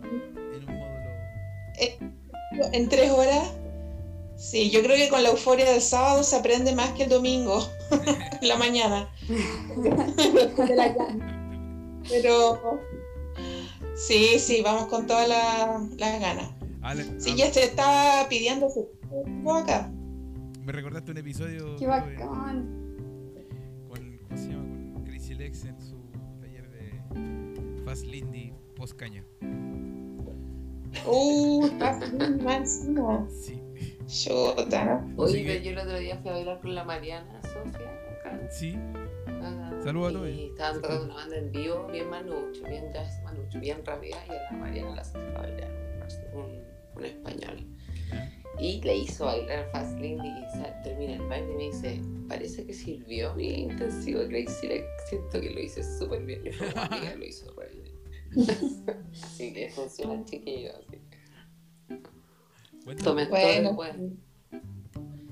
en 0.54 0.70
un 0.70 0.76
módulo? 0.78 2.70
En 2.74 2.90
tres 2.90 3.12
horas. 3.12 3.52
Sí, 4.38 4.72
yo 4.72 4.82
creo 4.82 4.96
que 4.98 5.10
con 5.10 5.22
la 5.22 5.30
euforia 5.30 5.70
del 5.72 5.82
sábado 5.82 6.24
se 6.24 6.36
aprende 6.36 6.74
más 6.74 6.90
que 6.94 7.04
el 7.04 7.10
domingo, 7.10 7.62
en 8.42 8.48
la 8.48 8.58
mañana. 8.58 9.10
Pero 12.10 12.80
sí, 13.96 14.40
sí, 14.40 14.62
vamos 14.64 14.88
con 14.88 15.06
todas 15.08 15.28
la- 15.30 15.88
las 15.98 16.20
ganas. 16.20 16.50
Ale- 16.82 17.20
Sí, 17.20 17.36
ya 17.36 17.52
se 17.54 17.64
estaba 17.66 18.28
pidiendo 18.30 18.68
su 18.70 18.88
acá. 19.52 19.92
Me 20.66 20.72
recordaste 20.72 21.12
un 21.12 21.18
episodio 21.18 21.76
Qué 21.78 21.86
bacán. 21.88 22.16
con, 23.88 23.96
¿cómo 24.28 24.38
se 24.42 24.50
llama? 24.50 24.94
con 24.94 25.04
Crazy 25.06 25.36
Lex 25.36 25.66
en 25.66 25.80
su 25.82 25.98
taller 26.40 26.70
de 26.72 27.84
Fast 27.86 28.06
Lindy 28.06 28.54
post 28.82 28.96
caña. 28.98 29.24
Uh, 31.06 31.66
está 31.68 32.00
encima. 32.58 33.28
Sí, 33.30 33.62
Chuta. 34.08 35.06
Oye, 35.18 35.44
que- 35.44 35.48
pero 35.52 35.64
yo 35.64 35.72
el 35.72 35.78
otro 35.78 36.00
día 36.00 36.18
fui 36.18 36.30
a 36.32 36.34
bailar 36.34 36.62
con 36.62 36.74
la 36.74 36.84
Mariana, 36.84 37.42
Sofía, 37.44 37.92
acá. 38.20 38.40
sí. 38.50 38.76
a- 39.28 39.80
Saludos 39.84 40.10
a 40.10 40.14
todos. 40.14 40.30
Y 40.30 40.46
estaban 40.46 40.82
tocando 40.82 41.06
una 41.06 41.14
banda 41.16 41.38
en 41.38 41.52
vivo, 41.52 41.88
bien 41.92 42.10
manucho, 42.10 42.64
bien 42.68 42.92
jazz 42.92 43.22
manucho, 43.24 43.60
bien 43.60 43.86
rápida, 43.86 44.18
y 44.28 44.32
a 44.32 44.52
la 44.52 44.58
Mariana 44.58 44.96
la 44.96 45.04
sacó 45.04 45.38
a 45.38 45.42
bailar, 45.44 45.72
un, 46.34 46.98
un 46.98 47.06
español. 47.06 47.68
Y 48.60 48.82
le 48.82 48.98
hizo 48.98 49.26
bailar 49.26 49.70
Fastlane 49.72 50.18
y 50.28 50.84
termina 50.84 51.14
el 51.14 51.22
baile 51.28 51.52
y 51.54 51.56
me 51.56 51.64
dice, 51.66 52.02
parece 52.28 52.66
que 52.66 52.74
sirvió 52.74 53.34
mi 53.36 53.48
intensivo 53.64 54.20
de 54.22 54.28
Crazy 54.28 54.68
Legs, 54.68 54.86
siento 55.08 55.40
que 55.40 55.50
lo 55.52 55.60
hice 55.60 55.82
súper 56.00 56.24
bien. 56.26 56.44
Yo 56.44 56.52
como 56.74 56.82
amiga 56.86 57.16
lo 57.16 57.26
hizo 57.26 57.52
re 57.56 57.68
bien. 57.70 57.71
Así 59.24 59.54
que 59.54 59.70
funciona 59.70 60.24
chiquillo. 60.26 60.72
Así. 60.78 62.00
Bueno, 62.86 63.04
Tomen 63.04 63.30
Bueno. 63.30 63.70
todo 63.72 63.84
después. 63.84 63.96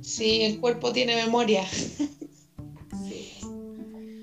Sí, 0.02 0.42
el 0.44 0.60
cuerpo 0.60 0.92
tiene 0.94 1.16
memoria. 1.16 1.66
Sí. 1.66 3.38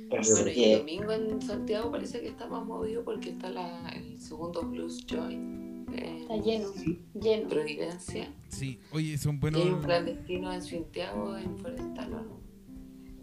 Bueno, 0.09 0.51
y 0.55 0.65
el 0.65 0.79
domingo 0.79 1.13
en 1.13 1.43
Santiago 1.43 1.91
parece 1.91 2.21
que 2.21 2.29
está 2.29 2.47
más 2.47 2.65
movido 2.65 3.05
porque 3.05 3.31
está 3.31 3.51
la, 3.51 3.89
el 3.91 4.21
segundo 4.21 4.63
Blues 4.63 5.05
Joint 5.11 5.89
en 5.93 6.17
Está 6.23 6.37
lleno, 6.37 6.69
lleno. 7.15 7.49
Providencia. 7.49 8.33
sí, 8.49 8.79
oye, 8.93 9.17
son 9.19 9.37
Y 9.37 9.39
buenos. 9.39 9.63
hay 9.63 9.69
un 9.71 9.83
clandestino 9.83 10.53
en 10.53 10.63
Santiago, 10.63 11.37
en 11.37 11.59
Forestal, 11.59 12.13
¿o 12.15 12.23
no? 12.23 12.41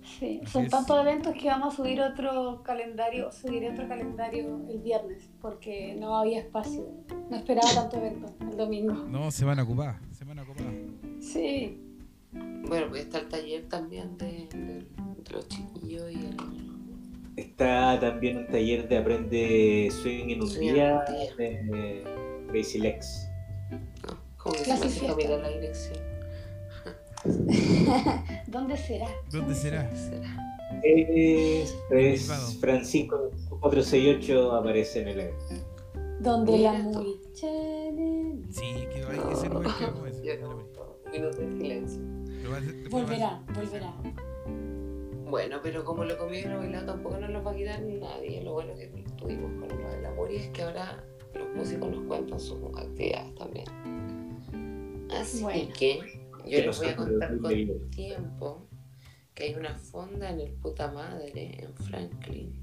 Sí, 0.04 0.42
Así 0.44 0.52
son 0.52 0.66
es. 0.66 0.72
tantos 0.72 1.00
eventos 1.00 1.34
que 1.34 1.48
vamos 1.48 1.74
a 1.74 1.78
subir 1.78 2.02
otro 2.02 2.62
calendario, 2.64 3.32
subiré 3.32 3.72
otro 3.72 3.88
calendario 3.88 4.60
el 4.70 4.80
viernes, 4.80 5.30
porque 5.42 5.96
no 6.00 6.18
había 6.18 6.40
espacio. 6.42 6.86
No 7.30 7.38
esperaba 7.38 7.70
tanto 7.74 7.98
evento 7.98 8.34
el 8.42 8.58
domingo. 8.58 8.94
No, 8.94 9.32
semana 9.32 9.64
ocupada. 9.64 10.02
Semana 10.12 10.44
ocupada. 10.44 10.70
Sí, 11.22 11.80
Bueno, 12.34 12.88
pues 12.90 13.04
está 13.04 13.20
el 13.20 13.28
taller 13.30 13.70
también 13.70 14.18
de, 14.18 14.48
de- 14.54 14.86
de 15.24 15.32
los 15.32 15.48
chiquillos 15.48 16.12
y 16.12 16.16
el... 16.16 16.38
Está 17.38 18.00
también 18.00 18.38
un 18.38 18.48
taller 18.48 18.88
de 18.88 18.98
aprende 18.98 19.90
swing 19.92 20.30
en 20.30 20.42
un 20.44 20.50
día 20.60 20.74
día. 20.74 21.04
de 21.38 22.80
Legs. 22.80 23.28
No, 23.72 24.18
como 24.38 24.56
que 24.56 24.64
se 24.66 25.08
me 25.16 25.38
la 25.38 25.50
dirección. 25.50 26.13
¿dónde 28.48 28.78
será? 28.78 29.08
¿Dónde 29.32 29.56
será? 29.56 29.90
Es, 30.84 31.76
es. 31.92 32.58
Francisco 32.60 33.32
468 33.62 34.52
aparece 34.54 35.02
en 35.02 35.08
el 35.10 35.20
evento. 35.20 35.46
Donde 36.20 36.58
la 36.60 36.92
chévere. 37.34 38.36
Sí, 38.50 38.88
quedó 38.94 39.10
ahí. 39.10 39.20
Ese 39.32 39.50
lugar 39.50 39.72
quedó 39.78 40.06
ese. 40.08 40.38
Minuto 41.12 41.38
de 41.38 41.52
silencio. 41.52 42.02
Volverá, 42.90 43.42
volverá. 43.54 43.94
Bueno, 45.30 45.60
pero 45.64 45.84
como 45.84 46.04
lo 46.04 46.18
comido 46.18 46.48
y 46.50 46.52
lo 46.52 46.58
bailado 46.60 46.86
tampoco 46.88 47.18
nos 47.18 47.30
lo 47.30 47.44
va 47.44 47.52
a 47.52 47.56
quitar 47.56 47.82
nadie. 47.82 48.42
Lo 48.44 48.54
bueno 48.54 48.74
que 48.76 48.88
tuvimos 49.18 49.52
con 49.60 49.82
lo 49.82 49.90
del 49.90 50.06
amor 50.06 50.32
y 50.32 50.38
es 50.38 50.50
que 50.50 50.64
ahora 50.64 51.04
los 51.34 51.50
músicos 51.56 51.90
nos 51.92 52.06
cuentan 52.06 52.40
sus 52.40 52.60
actividades 52.78 53.34
también. 53.36 53.66
Así 55.12 55.42
Bueno. 55.42 55.72
que 55.78 56.23
yo 56.50 56.60
les 56.66 56.78
voy 56.78 56.88
a 56.88 56.96
contar 56.96 57.32
lo 57.32 57.42
con 57.42 57.90
tiempo 57.92 58.68
que 59.34 59.44
hay 59.46 59.56
una 59.56 59.76
fonda 59.78 60.30
en 60.30 60.40
el 60.42 60.52
puta 60.54 60.92
madre 60.92 61.64
en 61.64 61.74
Franklin 61.76 62.54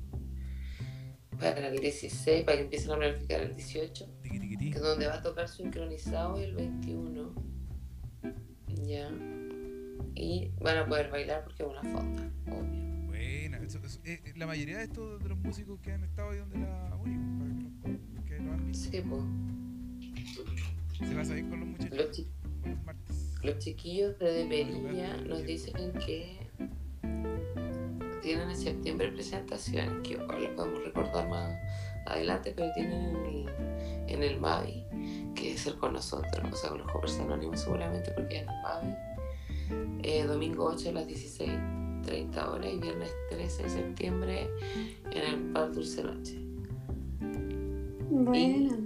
para 1.39 1.69
el 1.69 1.79
16, 1.81 2.45
para 2.45 2.59
que 2.59 2.65
empiecen 2.65 2.91
a 2.93 2.97
planificar 2.97 3.41
el 3.41 3.55
18 3.57 4.07
Tiqui, 4.23 4.39
tiqui, 4.41 4.57
tiqui. 4.57 4.71
que 4.73 4.77
es 4.77 4.83
donde 4.83 5.07
va 5.07 5.15
a 5.15 5.23
tocar 5.23 5.49
sincronizado 5.49 6.39
el 6.39 6.55
21. 6.55 7.33
Ya. 8.85 9.11
Y 10.15 10.51
van 10.61 10.79
a 10.79 10.87
poder 10.87 11.11
bailar 11.11 11.45
porque 11.45 11.63
es 11.63 11.69
una 11.69 11.83
fonda, 11.83 12.31
obvio. 12.47 13.07
Buena. 13.07 13.59
eso- 13.59 13.79
eso- 13.85 14.01
eh, 14.05 14.21
eh, 14.25 14.33
la 14.37 14.47
mayoría 14.47 14.79
de 14.79 14.85
estos 14.85 15.23
de 15.23 15.29
los 15.31 15.39
músicos 15.39 15.81
que 15.81 15.93
han 15.93 16.05
estado 16.05 16.31
ahí 16.31 16.39
donde 16.39 16.59
la 16.59 16.95
Uni, 16.97 17.17
para 17.39 17.51
que 17.59 17.65
los, 18.15 18.25
que 18.25 18.39
lo 18.41 18.53
han 18.53 18.67
visto, 18.67 18.91
Sí, 18.91 19.01
pues. 19.01 19.23
se 21.09 21.15
va 21.15 21.23
a 21.23 21.25
salir 21.25 21.49
con 21.49 21.61
los 21.61 21.69
muchachos. 21.69 21.97
Los, 21.97 22.11
chi- 22.11 22.29
Buenos 22.61 22.85
martes. 22.85 23.10
Los 23.43 23.59
chiquillos 23.59 24.19
de 24.19 24.33
Deperilla 24.33 25.17
nos 25.19 25.43
dicen 25.43 25.93
que 25.93 26.39
tienen 28.23 28.51
en 28.51 28.57
septiembre 28.57 29.11
presentaciones, 29.13 30.03
que 30.03 30.15
igual 30.15 30.45
lo 30.45 30.57
podemos 30.57 30.85
recordar 30.85 31.29
más 31.29 31.59
adelante, 32.07 32.53
pero 32.55 32.73
tienen 32.75 33.17
en 33.17 33.27
el, 33.27 33.49
en 34.09 34.23
el 34.23 34.41
Mavi, 34.41 34.85
que 35.35 35.53
es 35.55 35.67
el 35.67 35.77
con 35.77 35.95
nosotros, 35.95 36.53
o 36.53 36.57
sea, 36.57 36.71
con 36.71 36.79
los 36.81 36.95
Hoppers 36.95 37.19
Anónimos 37.21 37.61
seguramente, 37.61 38.11
porque 38.13 38.39
en 38.39 38.49
el 38.49 38.63
Mavi, 38.63 38.95
eh, 40.03 40.25
domingo 40.25 40.67
8 40.67 40.91
a 40.91 40.93
las 40.93 41.09
16.30 41.09 42.49
horas 42.49 42.73
y 42.73 42.79
viernes 42.79 43.11
13 43.31 43.63
de 43.63 43.71
septiembre 43.71 44.49
en 45.13 45.23
el 45.23 45.53
Bar 45.53 45.73
Dulce 45.73 46.05
Noche. 46.05 46.39
Bueno, 48.11 48.77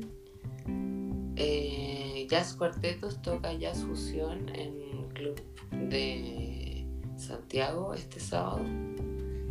Eh, 1.37 1.94
jazz 2.35 2.57
Cuartetos 2.57 3.23
toca 3.23 3.53
Jazz 3.53 3.85
Fusión 3.85 4.49
en 4.49 4.83
el 4.83 5.07
Club 5.15 5.41
de 5.89 6.85
Santiago 7.17 7.95
este 7.95 8.19
sábado. 8.19 8.65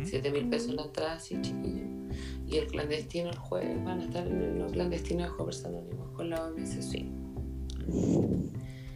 7 0.02 0.30
mil 0.30 0.50
pesos 0.50 0.74
la 0.74 0.82
entrada, 0.82 1.18
sí, 1.18 1.40
chiquillo. 1.40 1.86
Y 2.46 2.58
el 2.58 2.66
clandestino 2.66 3.30
el 3.30 3.38
jueves 3.38 3.82
van 3.86 4.00
a 4.00 4.04
estar 4.04 4.26
en 4.26 4.38
el 4.38 4.58
no 4.58 4.66
clandestino 4.66 5.22
de 5.22 5.30
Jóvenes 5.30 5.64
Anónimos 5.64 6.10
con 6.10 6.28
la 6.28 6.44
OMS 6.44 6.90
Swing. 6.90 7.10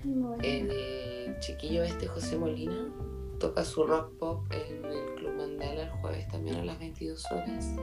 bueno. 0.05 0.37
El 0.43 1.39
chiquillo 1.41 1.83
este 1.83 2.09
José 2.09 2.37
Molina 2.37 2.93
toca 3.41 3.65
su 3.65 3.87
rock 3.87 4.13
pop 4.19 4.45
en 4.51 4.85
el 4.85 5.15
Club 5.15 5.35
Mandala 5.35 5.85
el 5.85 5.91
jueves 6.03 6.29
también 6.29 6.57
a 6.57 6.65
las 6.67 6.79
22 6.79 7.25
horas. 7.33 7.75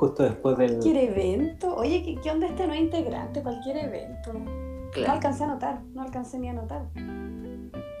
Justo 0.00 0.22
después 0.22 0.56
del. 0.56 0.70
Cualquier 0.78 0.96
evento. 0.96 1.76
Oye, 1.76 2.02
¿qué, 2.02 2.18
qué 2.22 2.30
onda 2.30 2.46
este 2.46 2.66
no 2.66 2.74
integrante? 2.74 3.42
Cualquier 3.42 3.76
evento. 3.76 4.32
No 4.32 5.12
alcancé 5.12 5.44
a 5.44 5.46
anotar, 5.46 5.82
no 5.92 6.00
alcancé 6.00 6.38
ni 6.38 6.48
a 6.48 6.52
anotar. 6.52 6.86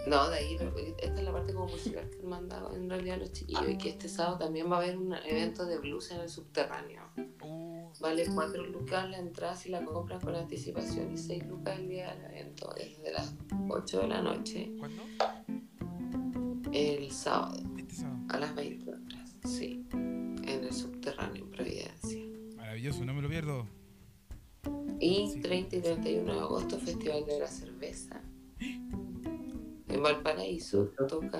No, 0.06 0.30
de 0.30 0.36
ahí, 0.36 0.56
esta 0.98 1.18
es 1.18 1.22
la 1.22 1.30
parte 1.30 1.52
como 1.52 1.66
musical 1.66 2.08
que 2.08 2.18
han 2.22 2.28
mandado 2.30 2.74
en 2.74 2.88
realidad 2.88 3.18
los 3.18 3.32
chiquillos. 3.32 3.68
Y 3.68 3.76
que 3.76 3.90
este 3.90 4.08
sábado 4.08 4.38
también 4.38 4.72
va 4.72 4.76
a 4.76 4.80
haber 4.80 4.96
un 4.96 5.12
evento 5.12 5.66
de 5.66 5.78
blues 5.78 6.10
en 6.10 6.20
el 6.20 6.30
subterráneo. 6.30 7.02
Vale 8.00 8.24
4 8.34 8.64
lucas 8.64 9.10
la 9.10 9.18
entrada 9.18 9.54
si 9.54 9.68
la 9.68 9.84
compras 9.84 10.24
con 10.24 10.34
anticipación 10.34 11.12
y 11.12 11.18
6 11.18 11.46
lucas 11.48 11.78
el 11.78 11.88
día 11.88 12.14
del 12.14 12.24
evento, 12.30 12.72
desde 12.76 13.12
las 13.12 13.34
8 13.68 14.00
de 14.00 14.08
la 14.08 14.22
noche, 14.22 14.72
¿Cuándo? 14.78 15.02
el 16.72 17.10
sábado, 17.10 17.60
Este 17.76 17.94
sábado. 17.96 18.20
a 18.30 18.38
las 18.38 18.54
20 18.54 18.90
horas. 18.90 19.36
Sí, 19.44 19.86
en 19.92 20.64
el 20.64 20.72
subterráneo 20.72 21.44
Providencia. 21.50 21.69
Maravilloso, 22.80 23.04
no 23.04 23.12
me 23.12 23.20
lo 23.20 23.28
pierdo. 23.28 23.66
Y 24.98 25.28
Sí. 25.28 25.40
30 25.42 25.76
y 25.76 25.80
31 25.82 26.32
de 26.32 26.40
agosto, 26.40 26.78
Festival 26.78 27.26
de 27.26 27.38
la 27.40 27.46
Cerveza. 27.46 28.22
En 29.88 30.02
Valparaíso 30.02 30.86
toca 31.06 31.38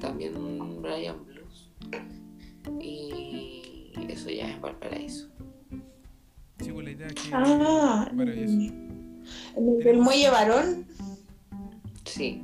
también 0.00 0.36
un 0.36 0.82
Brian 0.82 1.16
Blues. 1.24 1.70
Y 2.78 3.62
eso 4.10 4.28
ya 4.28 4.50
es 4.50 4.60
Valparaíso. 4.60 5.28
Sí, 6.60 6.72
pues 6.72 6.84
la 6.84 6.90
idea 6.90 7.08
que. 7.08 7.20
Ah, 7.32 8.10
Maravilloso. 8.12 8.52
en 9.56 9.82
el 9.86 9.98
muelle 9.98 10.28
varón. 10.28 10.86
Sí, 12.04 12.42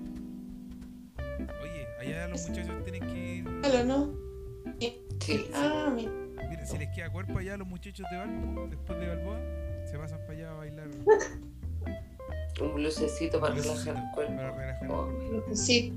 Oye, 1.62 1.86
allá 2.00 2.28
los 2.28 2.48
muchachos 2.48 2.82
tienen 2.84 3.02
que 3.12 3.34
ir. 3.36 3.44
¿no? 3.86 4.10
sí. 5.20 5.44
Ah, 5.52 5.92
mira. 5.94 6.10
Si 6.64 6.78
les 6.78 6.88
queda 6.90 7.10
cuerpo 7.10 7.38
allá 7.38 7.54
a 7.54 7.56
los 7.56 7.66
muchachos 7.68 8.06
de 8.10 8.16
Balboa, 8.18 8.66
después 8.68 8.98
de 9.00 9.08
Balboa, 9.08 9.40
se 9.84 9.98
pasan 9.98 10.18
para 10.20 10.32
allá 10.32 10.50
a 10.52 10.54
bailar. 10.54 10.88
Un 12.60 12.74
blusecito 12.74 13.40
para 13.40 13.54
relajar 13.54 13.96
el 13.96 14.10
cuerpo. 14.14 14.36
para 14.36 14.50
relajar 14.52 14.84
el 14.84 14.90
Oh, 14.92 15.54
Sí. 15.54 15.92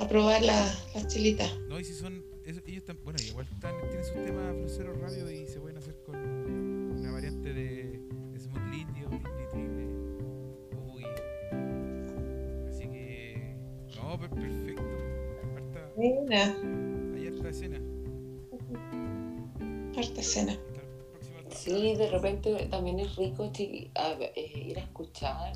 A 0.00 0.08
probar 0.08 0.42
la, 0.42 0.66
las 0.94 1.06
chelitas. 1.06 1.50
No, 1.68 1.78
y 1.80 1.84
si 1.84 1.94
son. 1.94 2.22
eso- 2.44 2.60
ellos 2.66 2.78
están. 2.82 2.98
Bueno, 3.04 3.18
igual 3.26 3.46
están, 3.50 3.74
tienen 3.88 4.04
sus 4.04 4.14
temas 4.24 4.54
fluceros 4.56 4.98
rápidos 5.00 5.30
y 5.30 5.46
se 5.46 5.60
pueden 5.60 5.78
hacer 5.78 5.96
con 6.04 6.16
una 6.16 7.12
variante 7.12 7.52
de, 7.54 8.00
de 8.32 8.38
Smooth 8.40 8.70
Triple. 8.70 9.06
Uy. 10.92 11.04
Así 12.68 12.88
que. 12.88 13.56
No, 13.96 14.18
per- 14.20 14.30
perfecto. 14.30 14.82
Harta, 15.56 15.92
Buena. 15.96 16.56
hay 17.14 17.26
harta 17.28 17.48
escena. 17.48 17.80
Temporada. 18.72 20.58
Sí, 21.50 21.94
de 21.96 22.10
repente 22.10 22.66
también 22.70 22.98
es 23.00 23.14
rico 23.16 23.44
chiqui- 23.52 23.90
a 23.94 24.14
ver, 24.14 24.32
eh, 24.36 24.64
ir 24.68 24.78
a 24.78 24.82
escuchar, 24.82 25.52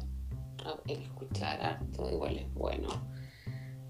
a- 0.65 0.79
el 0.89 1.03
escuchar 1.03 1.61
harto 1.61 2.11
igual 2.11 2.37
es 2.39 2.53
bueno. 2.55 2.89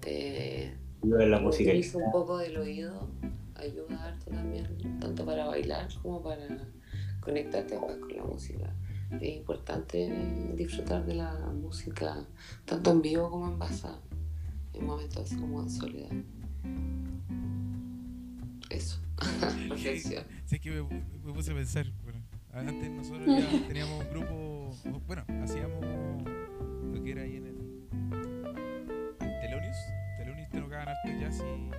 Eh, 0.05 0.73
Lo 1.03 1.17
de 1.17 1.27
la 1.27 1.39
musicalidad. 1.39 1.95
un 1.95 2.11
poco 2.11 2.37
del 2.37 2.57
oído, 2.57 3.09
ayuda 3.55 4.03
harto 4.05 4.31
también, 4.31 4.99
tanto 4.99 5.25
para 5.25 5.45
bailar 5.47 5.87
como 6.01 6.23
para 6.23 6.47
conectarte 7.19 7.77
pues, 7.77 7.97
con 7.97 8.15
la 8.15 8.23
música. 8.23 8.73
Es 9.19 9.35
importante 9.37 10.09
disfrutar 10.55 11.05
de 11.05 11.15
la 11.15 11.33
música, 11.61 12.25
tanto 12.65 12.91
en 12.91 13.01
vivo 13.01 13.29
como 13.29 13.47
en 13.47 13.59
basa, 13.59 13.99
en 14.73 14.85
momentos 14.85 15.17
así 15.25 15.35
como 15.35 15.63
de 15.63 15.69
soledad. 15.69 16.11
Eso. 18.69 18.99
Reflexión. 19.69 20.23
Sí, 20.45 20.59
que 20.59 20.71
me, 20.71 20.83
me 20.83 21.33
puse 21.33 21.51
a 21.51 21.55
pensar. 21.55 21.85
Bueno, 22.03 22.19
antes 22.53 22.89
nosotros 22.91 23.25
ya 23.27 23.49
teníamos 23.67 24.03
un 24.05 24.09
grupo. 24.11 24.75
Bueno, 25.07 25.23
hacíamos 25.43 25.83
lo 26.93 27.03
que 27.03 27.11
era 27.11 27.21
ahí 27.23 27.37
en 27.37 27.47
el. 27.47 27.57
En 29.19 29.41
Telonius. 29.41 29.77
Telonius 30.17 30.49
te 30.49 30.59
tocaban 30.61 30.87
harto 30.89 31.09
jazz 31.19 31.39
y. 31.41 31.71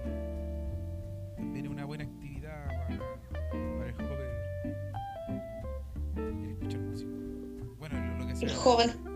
También 1.36 1.66
es 1.66 1.70
una 1.70 1.84
buena 1.84 2.04
actividad 2.04 2.66
para, 2.66 2.98
para 3.78 3.88
el 3.88 3.94
joven. 3.94 4.30
El 6.16 6.50
escuchar 6.50 6.80
música. 6.80 7.10
Bueno, 7.78 7.94
lo, 8.00 8.18
lo 8.18 8.26
que 8.26 8.32
El 8.32 8.36
hacían. 8.36 8.54
joven. 8.56 9.07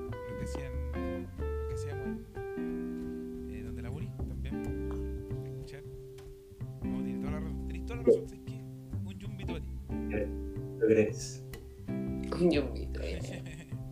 ¿Lo 10.92 10.96
crees? 10.98 11.42
Un 11.88 12.50
yumbito. 12.50 13.00
eh. 13.02 13.18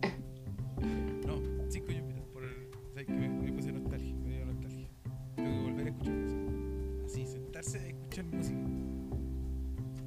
No, 1.25 1.41
cinco 1.69 1.91
yumbitos 1.91 2.23
por 2.31 2.43
el. 2.43 2.69
¿Sabes 2.91 3.05
que 3.07 3.11
me, 3.13 3.27
me 3.27 3.51
puse 3.53 3.71
nostalgia? 3.71 4.13
Me 4.15 4.35
dio 4.35 4.45
nostalgia. 4.45 4.87
Tengo 5.35 5.49
que 5.49 5.61
volver 5.71 5.87
a 5.87 5.89
escuchar 5.89 6.13
música. 6.13 7.05
Así, 7.07 7.25
sentarse 7.25 7.79
a 7.79 7.87
escuchar 7.87 8.25
música. 8.25 8.59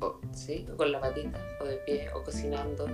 O, 0.00 0.20
sí, 0.32 0.66
o 0.72 0.76
con 0.76 0.92
la 0.92 1.00
patita, 1.00 1.40
o 1.60 1.64
de 1.64 1.76
pie, 1.78 2.06
o 2.14 2.22
cocinando. 2.22 2.86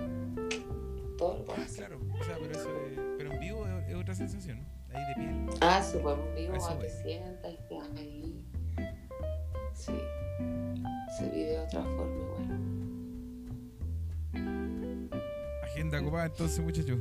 Todo 1.19 1.39
lo 1.39 1.45
puedes 1.45 1.61
Ah, 1.61 1.65
hacer. 1.67 1.87
claro. 1.89 2.01
O 2.19 2.25
sea, 2.25 2.37
pero 2.41 2.53
eso 2.53 2.71
es, 2.87 2.99
Pero 3.19 3.33
en 3.35 3.41
vivo 3.41 3.67
es, 3.67 3.89
es 3.91 3.95
otra 3.97 4.15
sensación. 4.15 4.61
Ahí 4.95 5.05
de 5.09 5.15
piel. 5.15 5.47
Ah, 5.61 5.83
súper 5.83 6.17
vivo, 6.37 6.55
Eso 6.55 6.69
te 6.69 6.75
voy. 6.77 6.89
sientas 7.03 7.53
y 7.53 7.69
quedas 7.69 7.91
ahí. 7.99 8.45
Sí. 9.75 9.93
Se 11.19 11.25
vive 11.31 11.47
de 11.51 11.59
otra 11.61 11.83
forma 11.83 12.17
igual. 12.17 12.70
Agenda 15.81 16.05
copada 16.05 16.27
entonces, 16.27 16.61
muchachos. 16.63 16.99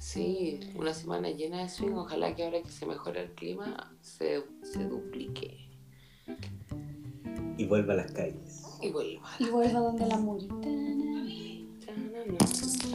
Sí, 0.00 0.58
una 0.74 0.92
semana 0.92 1.30
llena 1.30 1.62
de 1.62 1.68
swing. 1.68 1.92
Ojalá 1.92 2.34
que 2.34 2.42
ahora 2.42 2.60
que 2.62 2.68
se 2.68 2.84
mejore 2.84 3.22
el 3.22 3.30
clima 3.30 3.94
se, 4.00 4.42
se 4.64 4.84
duplique 4.88 5.56
Y 7.56 7.64
vuelva 7.66 7.92
a 7.92 7.96
las 7.98 8.10
calles. 8.10 8.64
y 8.82 8.90
vuelva. 8.90 9.30
Y 9.38 9.44
vuelvo 9.50 9.80
donde 9.80 10.06
la 10.08 10.16
muri. 10.18 10.48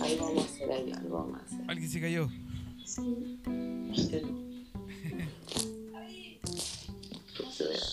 Ahí 0.01 0.17
vamos 0.19 0.43
a 0.43 0.45
hacer 0.45 0.71
algo, 0.73 0.93
algo 0.97 1.15
vamos 1.17 1.39
a 1.39 1.45
hacer. 1.45 1.65
Alguien 1.69 1.89
se 1.89 2.01
cayó. 2.01 2.29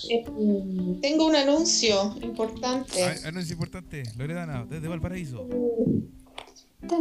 Eh, 0.09 0.23
tengo 1.01 1.25
un 1.25 1.35
anuncio 1.35 2.15
importante. 2.21 3.03
Ah, 3.03 3.15
Anuncio 3.25 3.53
importante. 3.53 4.03
Loredana, 4.17 4.65
desde 4.65 4.87
Valparaíso. 4.87 5.47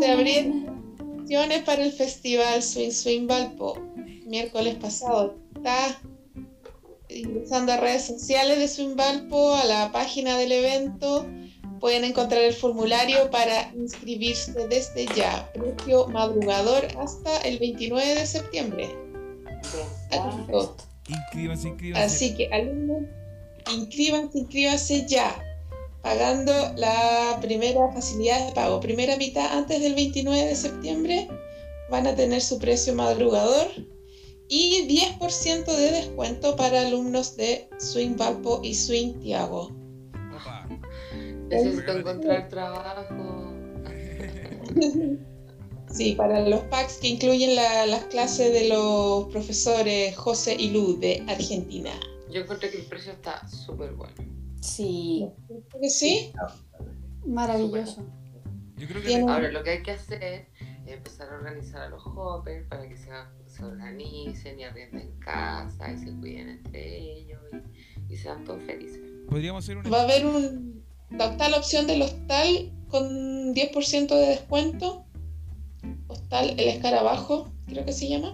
Se 0.00 0.10
abrieron 0.10 0.92
inscripciones 1.00 1.62
para 1.62 1.82
el 1.82 1.92
festival 1.92 2.62
Swing 2.62 2.90
Swing 2.92 3.26
Valpo. 3.26 3.78
Miércoles 4.26 4.76
pasado. 4.76 5.36
Está 5.56 6.00
ingresando 7.08 7.72
a 7.72 7.76
redes 7.76 8.06
sociales 8.06 8.58
de 8.58 8.68
Swing 8.68 8.96
Valpo, 8.96 9.54
a 9.54 9.64
la 9.64 9.92
página 9.92 10.36
del 10.38 10.52
evento. 10.52 11.26
Pueden 11.80 12.04
encontrar 12.04 12.42
el 12.42 12.52
formulario 12.54 13.28
para 13.30 13.72
inscribirse 13.74 14.52
desde 14.68 15.06
ya. 15.16 15.50
Precio 15.52 16.06
madrugador 16.08 16.86
hasta 16.98 17.38
el 17.38 17.58
29 17.58 18.14
de 18.14 18.26
septiembre. 18.26 18.96
Atento. 20.12 20.76
Inscríbanse, 21.08 21.68
inscríbanse. 21.68 22.04
Así 22.04 22.34
que 22.34 22.48
alumnos, 22.52 23.02
inscríbanse, 23.74 24.38
inscríbanse 24.38 25.06
ya, 25.08 25.34
pagando 26.02 26.52
la 26.76 27.38
primera 27.40 27.90
facilidad 27.92 28.46
de 28.46 28.52
pago. 28.52 28.80
Primera 28.80 29.16
mitad 29.16 29.46
antes 29.56 29.80
del 29.80 29.94
29 29.94 30.46
de 30.46 30.54
septiembre 30.54 31.28
van 31.90 32.06
a 32.06 32.14
tener 32.14 32.40
su 32.40 32.58
precio 32.58 32.94
madrugador 32.94 33.68
y 34.48 34.86
10% 34.88 35.64
de 35.64 35.90
descuento 35.92 36.56
para 36.56 36.82
alumnos 36.82 37.36
de 37.36 37.68
Swing 37.78 38.16
Valpo 38.16 38.60
y 38.62 38.74
Swing 38.74 39.20
Tiago. 39.20 39.70
Opa. 40.34 40.68
Necesito 41.48 41.98
encontrar 41.98 42.48
trabajo. 42.48 43.54
Sí, 45.92 46.14
para 46.14 46.40
los 46.48 46.60
packs 46.64 46.94
que 46.98 47.08
incluyen 47.08 47.54
la- 47.54 47.86
las 47.86 48.04
clases 48.04 48.52
de 48.52 48.68
los 48.68 49.26
profesores 49.30 50.16
José 50.16 50.56
y 50.58 50.70
Lu 50.70 50.98
de 50.98 51.22
Argentina. 51.28 51.90
Yo 52.30 52.40
encontré 52.40 52.70
que 52.70 52.78
el 52.78 52.86
precio 52.86 53.12
está 53.12 53.46
súper 53.46 53.92
bueno. 53.92 54.14
Sí, 54.60 55.26
¿Creo 55.48 55.80
que 55.82 55.90
sí? 55.90 56.32
maravilloso. 57.26 58.04
Yo 58.76 58.88
creo 58.88 59.02
que 59.02 59.14
Ahora 59.20 59.50
lo 59.52 59.62
que 59.62 59.70
hay 59.70 59.82
que 59.82 59.92
hacer 59.92 60.22
es 60.22 60.46
empezar 60.86 61.28
a 61.32 61.36
organizar 61.36 61.82
a 61.82 61.88
los 61.88 62.02
hoppers 62.04 62.66
para 62.68 62.88
que 62.88 62.96
se, 62.96 63.10
se 63.46 63.64
organicen 63.64 64.58
y 64.58 64.64
arrienden 64.64 65.12
casa 65.20 65.92
y 65.92 65.98
se 65.98 66.12
cuiden 66.18 66.48
entre 66.48 66.98
ellos 67.20 67.40
y, 68.08 68.14
y 68.14 68.16
sean 68.16 68.44
todos 68.44 68.62
felices. 68.64 69.00
podríamos 69.28 69.64
hacer 69.64 69.76
una. 69.76 69.90
Va 69.90 70.00
a 70.00 70.02
haber 70.04 70.26
un, 70.26 70.82
la 71.10 71.56
opción 71.56 71.86
del 71.86 72.02
hostal 72.02 72.72
con 72.88 73.54
10% 73.54 74.08
de 74.08 74.26
descuento. 74.26 75.04
El 76.40 76.58
Escarabajo, 76.58 77.52
creo 77.66 77.84
que 77.84 77.92
se 77.92 78.08
llama. 78.08 78.32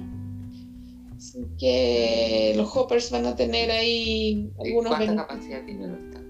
Así 1.16 1.44
que 1.58 2.54
los 2.56 2.74
hoppers 2.76 3.10
van 3.10 3.26
a 3.26 3.34
tener 3.34 3.72
ahí 3.72 4.52
¿Y 4.64 4.68
algunos 4.68 4.94
¿Cuánta 4.94 5.26
capacidad 5.26 5.64
tiene 5.64 5.86
el 5.86 5.94
hostal? 5.94 6.24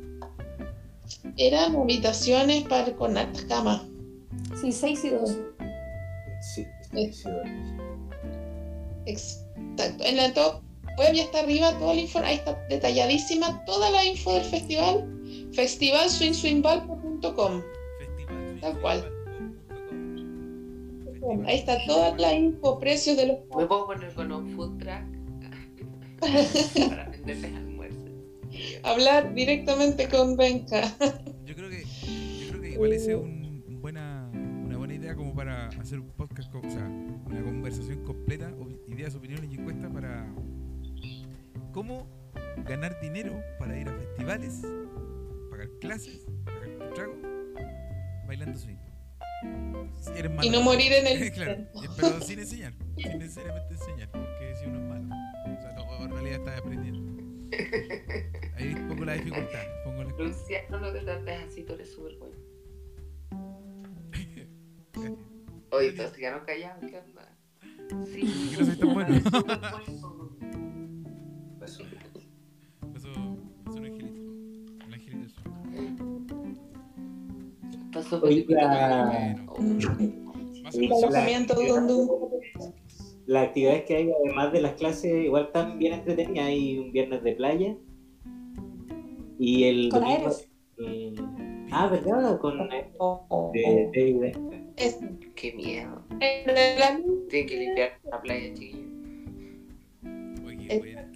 Eran 1.37 1.77
habitaciones 1.77 2.65
para, 2.65 2.97
con 2.97 3.19
altas 3.19 3.45
camas. 3.45 3.83
Sí, 4.61 4.73
6 4.73 5.05
y 5.05 5.11
2. 5.11 5.39
Sí, 6.41 6.67
sí, 6.91 7.13
sí. 7.13 7.29
Exacto. 9.05 10.05
En 10.05 10.17
la 10.17 10.33
top 10.33 10.63
web 10.99 11.15
ya 11.15 11.25
está 11.25 11.41
arriba 11.41 11.77
toda 11.79 11.95
la 11.95 12.01
info, 12.01 12.21
ahí 12.21 12.37
está 12.37 12.55
detalladísima 12.69 13.65
toda 13.65 13.91
la 13.91 14.05
info 14.05 14.35
del 14.35 14.45
festival. 14.45 15.05
Festivalswingswingvalpo.com 15.53 17.63
Festival 17.99 18.61
Tal 18.61 18.81
cual. 18.81 19.18
Ahí 21.47 21.59
está 21.59 21.79
toda 21.87 22.17
la 22.17 22.35
info, 22.35 22.79
precios 22.79 23.17
de 23.17 23.27
los 23.27 23.39
¿Me 23.57 23.67
puedo 23.67 23.87
poner 23.87 24.13
con 24.15 24.31
un 24.33 24.51
food 24.51 24.79
truck? 24.79 25.19
para 26.89 27.09
venderles 27.11 27.55
almuerzos. 27.55 28.11
hablar 28.83 29.35
directamente 29.35 30.09
con 30.09 30.37
Benja. 30.37 30.83
Yo 31.45 31.55
creo 31.55 31.71
que, 31.71 31.85
yo 31.85 32.49
creo 32.49 32.61
que 32.61 32.71
igual 32.71 32.93
es 32.93 33.07
un, 33.07 33.63
un 33.67 33.81
buena, 33.81 34.29
una 34.33 34.77
buena 34.77 34.95
idea 34.95 35.15
como 35.15 35.35
para 35.35 35.69
hacer 35.69 36.01
un 36.01 36.09
podcast, 36.09 36.53
o 36.55 36.71
sea, 36.71 36.87
una 37.27 37.43
conversación 37.43 38.05
completa, 38.05 38.53
ideas, 38.89 39.15
opiniones 39.15 39.51
y 39.51 39.55
encuestas 39.55 39.91
para 39.93 40.27
cómo 41.73 42.09
ganar 42.67 43.01
dinero 43.01 43.41
para 43.59 43.79
ir 43.79 43.89
a 43.89 43.93
festivales, 43.93 44.63
pagar 45.51 45.69
clases, 45.81 46.27
pagar 46.45 46.79
tu 46.79 46.95
trago, 46.95 47.15
bailando 48.27 48.59
swing. 48.59 48.88
Y 50.43 50.51
no 50.51 50.63
morir 50.63 50.93
en 50.93 51.07
el 51.07 51.33
claro, 51.33 51.67
pero 51.97 52.21
sin 52.21 52.41
enseñar, 52.41 52.73
sin 52.97 53.19
necesariamente 53.19 53.75
enseñar, 53.75 54.11
porque 54.11 54.55
si 54.57 54.67
uno 54.67 54.79
es 54.79 54.85
malo, 54.85 55.05
o 55.05 55.61
sea, 55.61 55.73
no, 55.75 56.05
en 56.05 56.11
realidad 56.11 56.39
estás 56.39 56.59
aprendiendo. 56.59 57.23
Ahí 58.57 58.75
pongo 58.89 59.05
la 59.05 59.15
dificultad, 59.15 59.63
pongo 59.85 60.05
la 60.05 60.11
Luciano, 60.11 60.81
no 60.81 60.93
te 60.93 61.01
trates 61.01 61.45
así, 61.47 61.63
tú 61.63 61.75
eres 61.75 61.93
súper 61.93 62.17
bueno. 62.17 62.37
Oye, 65.71 65.93
todos 65.93 66.13
se 66.13 66.19
quedaron 66.19 66.45
callados, 66.45 66.85
¿qué 66.91 66.99
onda? 66.99 67.37
Sí, 68.07 68.51
Que 68.51 68.57
no 68.57 68.65
soy 68.67 68.77
tan 68.77 68.95
bueno. 68.95 69.21
Alojamiento 80.65 81.55
Dundum. 81.55 82.09
Las 83.27 83.49
actividades 83.49 83.85
que 83.85 83.97
hay, 83.97 84.11
además 84.25 84.53
de 84.53 84.61
las 84.63 84.73
clases, 84.75 85.25
igual 85.25 85.45
están 85.47 85.79
bien 85.79 85.93
entretenidas. 85.95 86.47
Hay 86.49 86.79
un 86.79 86.93
viernes 86.93 87.23
de 87.23 87.33
playa. 87.33 87.77
Y 89.39 89.65
el 89.65 89.89
Con 89.91 90.01
domingo. 90.01 90.31
eh, 90.79 91.15
ah, 91.71 91.89
¿verdad? 91.89 92.39
Con 92.39 92.59
Oh, 92.99 93.51
de, 93.53 93.91
de- 93.93 94.33
Es- 94.77 94.99
Qué 95.35 95.53
miedo. 95.53 96.03
Tienen 96.19 97.47
que 97.47 97.57
limpiar 97.57 97.91
la 98.11 98.21
playa, 98.23 98.55
chiquillos. 98.55 98.87
Oye, 100.47 100.79
buena. 100.79 101.11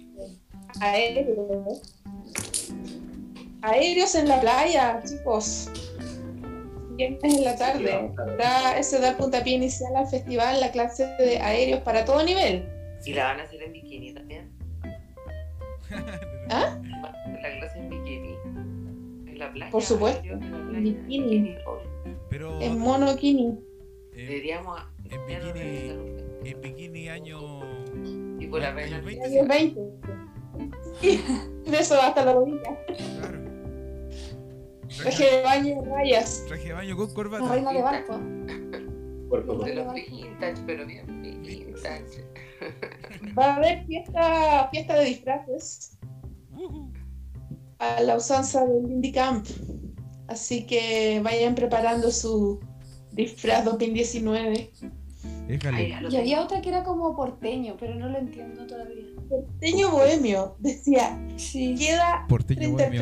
aéreos. 0.81 1.99
Aéreos 3.61 4.15
en 4.15 4.27
la 4.27 4.39
playa, 4.39 5.01
chicos. 5.03 5.69
Viernes 6.95 7.23
en 7.23 7.43
la 7.43 7.55
tarde. 7.55 8.11
Da, 8.37 8.77
ese 8.77 8.99
da 8.99 9.09
el 9.09 9.15
puntapié 9.15 9.53
inicial 9.55 9.95
al 9.95 10.07
festival, 10.07 10.59
la 10.59 10.71
clase 10.71 11.05
de 11.19 11.39
aéreos 11.39 11.81
para 11.81 12.05
todo 12.05 12.23
nivel. 12.23 12.67
¿Y 13.05 13.13
la 13.13 13.25
van 13.25 13.39
a 13.39 13.43
hacer 13.43 13.61
en 13.63 13.73
bikini 13.73 14.13
también? 14.13 14.51
¿Ah? 16.49 16.79
¿Van 16.79 17.05
a 17.05 17.09
hacer 17.09 17.41
la 17.41 17.59
clase 17.59 17.79
en 17.79 17.89
bikini? 17.89 18.35
la 19.37 19.51
playa. 19.51 19.71
Por 19.71 19.81
supuesto. 19.81 20.23
En 20.23 20.71
la 20.71 20.77
En 20.77 20.83
bikini. 20.83 21.55
Pero 22.29 22.61
En 22.61 22.77
monokini. 22.79 23.45
en, 23.47 23.65
Deberíamos 24.15 24.79
en 25.09 25.25
bikini, 25.25 26.49
en 26.49 26.61
bikini 26.61 27.09
año 27.09 27.39
Tipo 28.39 28.57
la 28.59 28.69
año 28.69 28.75
reina 28.75 29.01
20, 29.01 29.25
Año 29.25 29.47
20. 29.47 29.81
De 31.71 31.79
eso 31.79 31.99
hasta 32.01 32.25
la 32.25 32.33
rodilla. 32.33 32.77
claro. 33.17 33.32
Traje 35.01 35.23
de 35.37 35.41
baño 35.43 35.81
de 35.81 35.89
rayas. 35.89 36.43
traje 36.47 36.67
de 36.67 36.73
baño 36.73 36.95
con 36.95 37.07
La 37.07 37.13
corbata. 37.13 37.47
reina 37.53 37.73
de 37.73 37.81
barco. 37.81 38.19
De 39.65 39.75
los 39.75 39.93
vintage, 39.93 40.61
pero 40.67 40.85
bien 40.85 41.21
vintage. 41.41 42.25
Va 43.37 43.45
a 43.45 43.55
haber 43.55 43.85
fiesta, 43.85 44.69
fiesta 44.71 44.95
de 44.99 45.05
disfraces 45.05 45.97
a 47.79 48.01
la 48.01 48.15
usanza 48.17 48.65
del 48.65 48.89
Indie 48.91 49.11
Camp. 49.11 49.45
Así 50.27 50.65
que 50.65 51.19
vayan 51.23 51.55
preparando 51.55 52.11
su 52.11 52.59
disfraz 53.11 53.65
2019. 53.65 54.71
Déjale. 55.47 55.89
Y 56.09 56.15
había 56.15 56.41
otra 56.41 56.61
que 56.61 56.69
era 56.69 56.83
como 56.83 57.15
porteño, 57.15 57.75
pero 57.79 57.95
no 57.95 58.07
lo 58.07 58.17
entiendo 58.19 58.65
todavía. 58.65 59.03
Porteño 59.29 59.91
bohemio, 59.91 60.55
decía, 60.59 61.19
Sí. 61.37 61.75
queda 61.77 62.25
Porteño 62.29 62.71
bohemio. 62.71 63.01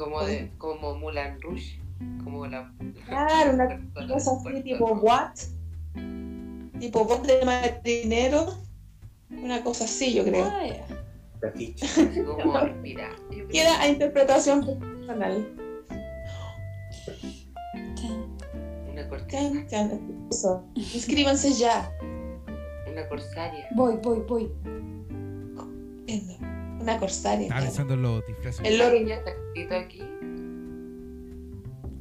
Como 0.00 0.22
de, 0.22 0.50
como 0.56 0.94
Mulan 0.94 1.38
Rouge. 1.42 1.78
Como 2.24 2.46
la. 2.46 2.72
Claro, 3.04 3.52
una 3.52 4.08
cosa 4.08 4.30
así 4.32 4.62
tipo 4.62 4.92
what? 4.94 5.34
Tipo 6.80 7.04
voz 7.04 7.22
de 7.26 7.44
marinero. 7.44 8.54
Una 9.28 9.62
cosa 9.62 9.84
así, 9.84 10.14
yo 10.14 10.24
creo. 10.24 10.46
Ah, 10.46 10.66
ya. 10.66 10.86
la 11.42 11.52
ficha. 11.52 11.86
Como 12.24 12.54
creo. 12.54 13.10
Queda 13.50 13.78
a 13.78 13.88
interpretación 13.88 14.64
personal. 14.64 15.54
Una 18.90 19.06
cortina. 19.06 19.66
Inscríbanse 20.74 21.52
ya. 21.52 21.94
Una 22.90 23.06
corsaria. 23.06 23.68
Voy, 23.74 23.98
voy, 24.02 24.20
voy. 24.26 24.50
Una 26.80 26.98
corsaria. 26.98 27.46
Estaba 27.46 27.60
pensando 27.60 27.94
en 27.94 28.02
los 28.02 28.26
disfraces. 28.26 28.64
El 28.64 28.78
loro. 28.78 28.90
¿Alguien 28.90 29.08
ya 29.08 29.14
está 29.16 29.30
inscrito 29.30 29.76
aquí? 29.76 30.02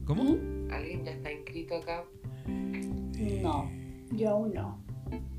¿Cómo? 0.05 0.37
¿Alguien 0.71 1.03
ya 1.03 1.11
está 1.11 1.31
inscrito 1.31 1.75
acá? 1.75 2.05
No, 2.47 3.69
yo 4.11 4.29
aún 4.29 4.53
no. 4.53 4.83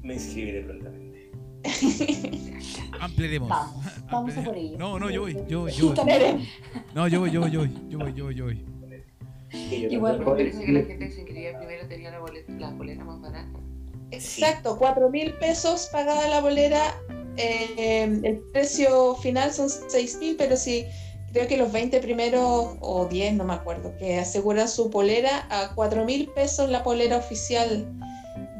Me 0.03 0.15
inscribiré 0.15 0.63
prontamente. 0.63 1.31
Ampliaremos. 3.01 3.49
Vamos, 3.49 3.85
vamos 4.11 4.37
a 4.37 4.45
por 4.45 4.57
ello. 4.57 4.79
No, 4.79 4.99
no, 4.99 5.11
yo 5.11 5.23
voy, 5.23 5.35
yo 5.49 5.61
voy, 5.61 5.73
yo 5.73 5.87
voy. 5.95 6.05
Tere. 6.05 6.49
No, 6.95 7.09
yo 7.09 7.21
voy, 7.21 7.31
yo 7.31 7.41
voy, 7.41 7.51
yo 7.51 7.61
voy, 7.61 7.71
yo 7.89 7.99
voy, 7.99 8.15
yo 8.15 8.25
voy, 8.25 8.35
yo 8.35 8.45
voy. 8.45 8.65
Igual, 9.53 10.19
Me 10.21 10.25
parece 10.25 10.65
que 10.65 10.73
la 10.73 10.83
gente 10.83 11.07
que 11.07 11.13
se 11.13 11.21
inscribía 11.21 11.59
primero 11.59 11.89
tenía 11.89 12.11
la 12.11 12.21
boleta, 12.21 12.53
la 12.53 12.71
bolera 12.71 13.05
más 13.05 13.21
barata. 13.21 13.59
Exacto, 14.13 14.77
cuatro 14.79 15.09
mil 15.09 15.33
pesos 15.35 15.89
pagada 15.93 16.29
la 16.29 16.41
bolera. 16.41 16.95
Eh, 17.43 18.21
el 18.25 18.39
precio 18.53 19.15
final 19.17 19.53
son 19.53 19.69
seis 19.89 20.17
mil, 20.19 20.37
pero 20.37 20.57
sí, 20.57 20.85
creo 21.33 21.47
que 21.49 21.57
los 21.57 21.71
20 21.73 22.01
primeros 22.01 22.77
o 22.81 23.07
10, 23.11 23.35
no 23.35 23.45
me 23.45 23.55
acuerdo, 23.55 23.97
que 23.99 24.19
aseguran 24.19 24.69
su 24.69 24.91
polera 24.91 25.47
a 25.51 25.75
cuatro 25.75 26.05
mil 26.05 26.29
pesos 26.29 26.69
la 26.71 26.83
polera 26.83 27.17
oficial 27.17 27.87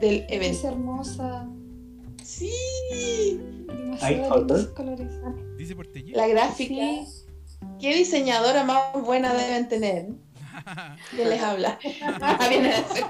del 0.01 0.25
Es 0.29 0.33
evento. 0.33 0.69
hermosa. 0.69 1.49
Sí, 2.25 2.53
¿Hay 4.01 4.23
fotos? 4.29 4.67
colores. 4.69 5.09
Dice 5.57 5.75
la 6.13 6.27
gráfica. 6.29 6.75
Sí. 6.75 7.07
¿Qué 7.79 7.95
diseñadora 7.95 8.65
más 8.65 8.93
buena 9.03 9.35
deben 9.35 9.69
tener? 9.69 10.07
¿Quién 11.11 11.29
les 11.31 11.43
habla? 11.43 11.79
Ah, 12.23 12.47
viene 12.49 12.69
de 12.69 12.75
hacer- 12.75 13.05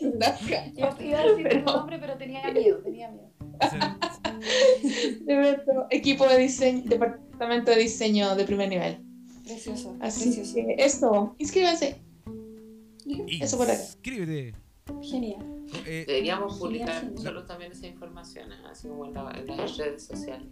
Iba, 0.00 0.96
iba 1.00 1.18
a 1.18 1.22
decir 1.26 1.46
Pero- 1.48 1.64
tu 1.64 1.72
nombre, 1.72 1.98
pero 1.98 2.16
tenía 2.16 2.50
miedo, 2.52 2.78
tenía 2.78 3.10
miedo. 3.10 3.30
Equipo 5.90 6.26
de 6.26 6.38
diseño, 6.38 6.82
departamento 6.86 7.70
de 7.70 7.78
diseño 7.78 8.34
de 8.36 8.44
primer 8.44 8.68
nivel. 8.68 8.98
Precioso, 9.44 9.96
Así 10.00 10.24
precioso. 10.24 10.54
que 10.54 10.74
eso, 10.78 11.34
inscríbanse. 11.38 12.00
Eso 13.40 13.56
por 13.56 13.70
acá. 13.70 13.80
Inscríbete. 13.80 14.54
Genial. 15.02 15.44
Eh, 15.86 16.04
Deberíamos 16.06 16.58
publicar 16.58 17.00
sí. 17.16 17.22
solo 17.22 17.44
también 17.44 17.72
esa 17.72 17.86
información, 17.86 18.52
así 18.70 18.88
como 18.88 19.06
en, 19.06 19.14
la- 19.14 19.30
en 19.38 19.46
las 19.56 19.76
redes 19.76 20.04
sociales. 20.04 20.46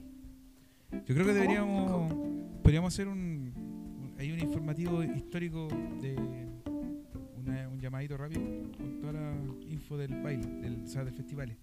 yo 0.93 1.15
creo 1.15 1.27
que 1.27 1.33
deberíamos. 1.35 2.13
Podríamos 2.63 2.93
hacer 2.95 3.09
un. 3.09 3.19
un- 3.57 4.15
Hay 4.19 4.31
un 4.33 4.41
informativo 4.41 5.03
histórico 5.03 5.69
de. 6.01 6.17
una- 7.39 7.69
un 7.69 7.79
llamadito 7.81 8.17
rápido 8.17 8.41
con 8.77 9.01
toda 9.01 9.13
la 9.13 9.35
info 9.69 9.97
del 9.99 10.23
baile, 10.23 10.47
del, 10.61 10.83
o 10.85 10.87
sea, 10.87 11.05
del 11.05 11.15
festival. 11.15 11.57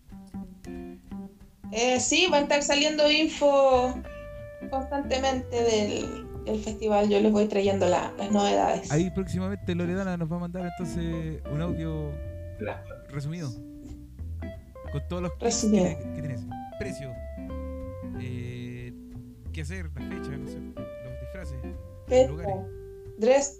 Eh, 1.72 2.00
sí, 2.00 2.28
va 2.32 2.38
a 2.38 2.42
estar 2.42 2.62
saliendo 2.62 3.10
info 3.12 3.96
constantemente 4.70 5.56
del, 5.64 6.44
del 6.46 6.60
festival. 6.64 7.10
Yo 7.10 7.20
les 7.20 7.32
voy 7.32 7.48
trayendo 7.48 7.88
la- 7.88 8.14
las 8.18 8.32
novedades. 8.32 8.92
Ahí 8.92 9.10
próximamente 9.10 9.74
Loredana 9.76 10.18
nos 10.18 10.32
va 10.32 10.36
a 10.36 10.40
mandar 10.40 10.66
entonces 10.66 11.42
un 11.52 11.62
audio 11.62 12.12
resumido. 13.10 13.50
Con 14.92 15.08
todos 15.10 15.24
los 15.24 15.32
Resumido. 15.40 15.86
que, 15.86 15.98
que 16.16 16.22
tenés. 16.22 16.42
Precio. 16.78 17.12
Eh, 18.20 18.94
qué 19.52 19.62
hacer, 19.62 19.86
la 19.96 20.02
fecha, 20.02 20.38
no 20.38 20.48
sé. 20.48 20.60
Los 20.60 21.20
disfraces. 21.22 21.58
Fecha, 22.08 22.30
lugares. 22.30 22.56
dress 23.18 23.58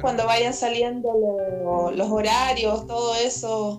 cuando 0.00 0.24
vayan 0.26 0.54
saliendo 0.54 1.10
lo- 1.12 1.90
los 1.90 2.10
horarios, 2.10 2.86
todo 2.86 3.14
eso, 3.16 3.78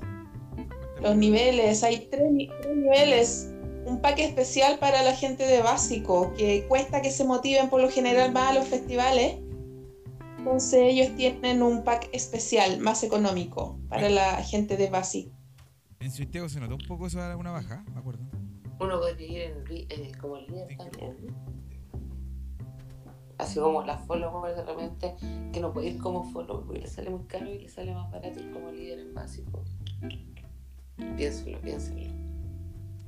los 1.04 1.16
niveles, 1.18 1.84
hay 1.84 2.08
tres, 2.10 2.32
ni- 2.32 2.48
tres 2.48 2.76
niveles. 2.76 3.50
Un 3.86 4.00
pack 4.02 4.20
especial 4.20 4.80
para 4.80 5.04
la 5.04 5.14
gente 5.14 5.46
de 5.46 5.62
básico, 5.62 6.34
que 6.38 6.66
cuesta 6.70 7.02
que 7.02 7.12
se 7.12 7.26
motiven 7.26 7.70
por 7.70 7.82
lo 7.82 7.90
general 7.90 8.32
más 8.32 8.52
a 8.52 8.54
los 8.54 8.68
festivales. 8.68 9.40
Entonces 10.38 10.80
ellos 10.84 11.16
tienen 11.18 11.62
un 11.62 11.84
pack 11.84 12.08
especial, 12.14 12.80
más 12.80 13.04
económico, 13.04 13.78
para 13.90 14.10
la 14.10 14.42
gente 14.44 14.78
de 14.78 14.90
básico. 14.90 15.32
En 16.00 16.12
Santiago 16.12 16.48
se 16.50 16.60
notó 16.62 16.76
un 16.76 16.88
poco 16.88 17.08
eso 17.08 17.22
a 17.22 17.36
una 17.36 17.52
baja, 17.52 17.84
me 17.94 18.00
acuerdo. 18.00 18.24
Uno 18.80 19.00
podría 19.00 19.28
ir 19.28 19.42
en, 19.42 19.64
eh, 19.90 20.12
como 20.20 20.38
líder 20.38 20.68
también. 20.78 21.18
Así 23.38 23.60
como 23.60 23.84
las 23.84 24.06
followers 24.06 24.56
de 24.56 24.64
repente, 24.64 25.16
que 25.52 25.60
no 25.60 25.74
puede 25.74 25.88
ir 25.90 25.98
como 25.98 26.24
follower 26.32 26.66
porque 26.66 26.80
le 26.82 26.88
sale 26.88 27.10
muy 27.10 27.26
caro 27.26 27.48
y 27.54 27.60
le 27.60 27.70
sale 27.70 27.94
más 27.94 28.10
barato 28.12 28.40
ir 28.40 28.52
como 28.52 28.72
líder 28.72 29.00
en 29.00 29.14
básico. 29.14 29.64
Piénselo, 31.18 31.60
piénselo. 31.62 32.02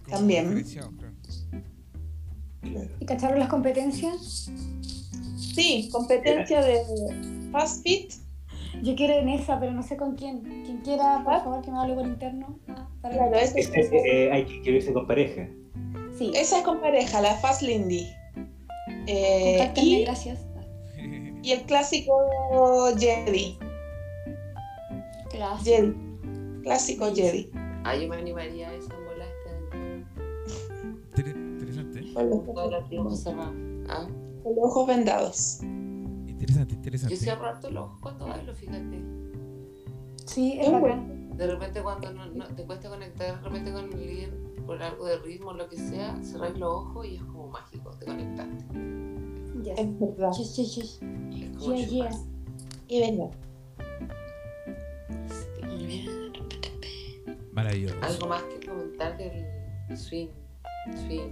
También. 0.09 0.63
¿Y 2.99 3.05
cacharon 3.05 3.39
las 3.39 3.49
competencias? 3.49 4.51
Sí, 5.37 5.89
competencia 5.91 6.61
de 6.61 6.81
Fast 7.51 7.83
Fit. 7.83 8.13
Yo 8.83 8.95
quiero 8.95 9.13
en 9.15 9.29
esa, 9.29 9.59
pero 9.59 9.71
no 9.71 9.81
sé 9.83 9.95
con 9.97 10.15
quién. 10.15 10.41
Quien 10.65 10.79
quiera, 10.79 11.21
por 11.23 11.33
favor, 11.39 11.61
que 11.63 11.71
me 11.71 11.79
hable 11.79 11.95
por 11.95 12.05
interno. 12.05 12.59
Ah, 12.67 12.87
para 13.01 13.15
Claro, 13.15 13.35
ese- 13.35 13.59
Este, 13.61 14.25
eh, 14.25 14.31
hay 14.31 14.45
que 14.45 14.53
inscribirse 14.55 14.93
con 14.93 15.07
pareja. 15.07 15.47
Sí, 16.17 16.31
esa 16.35 16.57
es 16.59 16.63
con 16.63 16.79
pareja, 16.81 17.21
la 17.21 17.35
Fast 17.35 17.61
Lindy. 17.61 18.05
Eh, 19.07 19.71
y, 19.77 20.03
gracias. 20.03 20.39
y 21.43 21.51
el 21.51 21.61
clásico 21.61 22.13
Jedi. 22.97 23.57
Gracias. 25.33 25.63
Jedi. 25.63 25.93
Clásico 26.63 27.13
Jedi. 27.13 27.49
Ah, 27.85 27.95
yo 27.95 28.07
me 28.09 28.15
animaría 28.17 28.69
a 28.69 28.73
esa 28.73 28.93
bola 28.95 29.25
este 29.25 29.49
año. 29.75 30.05
Inter- 31.17 31.27
Interesante, 31.37 31.99
¿eh? 31.99 32.13
Con 32.13 32.29
los, 32.29 32.39
ojos. 32.47 33.27
Ah, 33.89 34.07
con 34.43 34.55
los 34.55 34.65
ojos 34.65 34.87
vendados. 34.87 35.59
Interesante, 35.61 36.73
yo 36.73 36.77
interesante. 36.77 37.15
cierro 37.15 37.45
harto 37.45 37.69
los 37.69 37.85
ojos 37.85 37.99
cuando 38.01 38.27
bailo, 38.27 38.53
fíjate. 38.55 39.01
Sí, 40.25 40.57
es 40.59 40.71
bacán. 40.71 41.35
De 41.37 41.47
repente 41.47 41.81
cuando 41.83 42.11
no, 42.13 42.25
no- 42.27 42.47
te 42.47 42.63
cuesta 42.65 42.89
conectar 42.89 43.37
de 43.37 43.41
repente 43.49 43.71
con 43.71 43.85
el 43.93 43.99
líder 43.99 44.33
por 44.65 44.81
algo 44.81 45.05
de 45.05 45.17
ritmo, 45.19 45.53
lo 45.53 45.67
que 45.69 45.77
sea, 45.77 46.17
cerráis 46.23 46.57
los 46.57 46.69
ojos 46.73 47.05
y 47.05 47.15
es 47.17 47.23
como 47.23 47.47
mágico, 47.49 47.91
te 47.99 48.05
conectaste. 48.05 48.65
Yes. 49.63 49.79
Es 49.79 49.99
verdad. 49.99 50.31
Yes, 50.37 50.55
yes, 50.55 50.75
yes. 50.75 50.99
Es 51.01 51.57
como 51.57 51.75
Yeah, 51.75 51.87
yeah. 51.87 52.09
chupar. 52.09 52.21
Y 52.87 52.99
venga. 52.99 53.29
Maravilloso. 57.55 57.95
Algo 58.01 58.27
más 58.27 58.43
que 58.43 58.67
comentar 58.67 59.17
del 59.17 59.45
swing, 59.97 60.27
swing, 61.07 61.31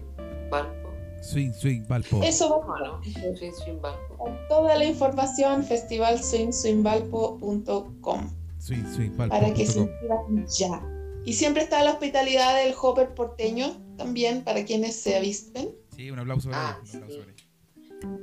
Valpo. 0.49 0.89
Swing, 1.21 1.51
swing, 1.53 1.83
Valpo. 1.87 2.21
Eso 2.23 2.49
¿Cómo 2.49 2.67
va 2.73 2.79
no? 2.79 3.01
Swing, 3.37 3.51
swing, 3.53 3.79
Valpo. 3.81 4.17
con 4.17 4.35
toda 4.49 4.75
la 4.75 4.85
información 4.85 5.63
festivalswingswingvalpo.com 5.63 8.29
Swing, 8.59 8.85
swing, 8.95 9.11
Valpo. 9.17 9.35
para 9.35 9.53
que 9.53 9.65
se 9.65 9.79
inscriban 9.81 10.45
ya. 10.47 10.81
Y 11.25 11.33
siempre 11.33 11.63
está 11.63 11.83
la 11.83 11.91
hospitalidad 11.91 12.55
del 12.63 12.73
Hopper 12.81 13.13
porteño 13.13 13.73
también 13.97 14.43
para 14.43 14.63
quienes 14.65 14.95
se 14.95 15.15
avisten. 15.17 15.69
Sí, 15.95 16.09
un 16.11 16.19
aplauso 16.19 16.49
para 16.49 16.69
Ah, 16.69 16.79
él, 16.83 16.89
un 16.89 16.95
aplauso 17.03 17.15
sí. 17.15 17.19
para 17.21 17.31
él. 17.31 17.37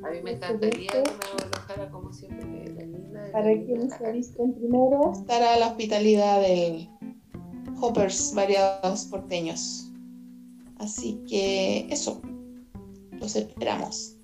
A 0.04 0.10
mí 0.10 0.20
me 0.22 0.32
encantaría 0.32 0.90
que 0.90 0.98
me 0.98 1.04
alojara 1.54 1.90
como 1.90 2.12
siempre, 2.12 2.44
que 2.64 2.70
la 2.72 2.82
linda. 2.82 3.28
Para 3.32 3.50
quienes 3.64 3.94
se 3.96 4.06
avisten 4.06 4.52
primero, 4.54 5.12
estará 5.14 5.56
la 5.56 5.68
hospitalidad 5.68 6.40
de 6.42 6.66
Hoppers 7.80 8.34
variados 8.34 9.04
porteños. 9.06 9.90
Así 10.78 11.20
que 11.28 11.86
eso, 11.90 12.20
los 13.12 13.36
esperamos. 13.36 14.16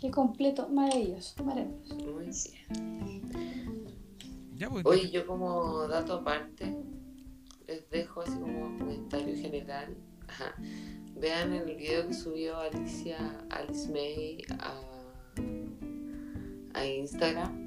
Qué 0.00 0.10
completo, 0.10 0.68
maravilloso, 0.68 1.44
maravilloso. 1.44 2.50
Ya, 4.56 4.68
pues. 4.68 5.10
Yo 5.10 5.26
como 5.26 5.86
dato 5.88 6.14
aparte, 6.14 6.76
les 7.66 7.88
dejo 7.90 8.22
así 8.22 8.32
como 8.32 8.66
un 8.66 8.78
comentario 8.78 9.36
general. 9.36 9.96
Ajá. 10.28 10.54
Vean 11.16 11.52
el 11.52 11.64
video 11.64 12.06
que 12.06 12.14
subió 12.14 12.58
Alicia, 12.58 13.18
Alice 13.50 13.90
May 13.90 14.42
a, 14.58 14.80
a 16.74 16.86
Instagram. 16.86 17.66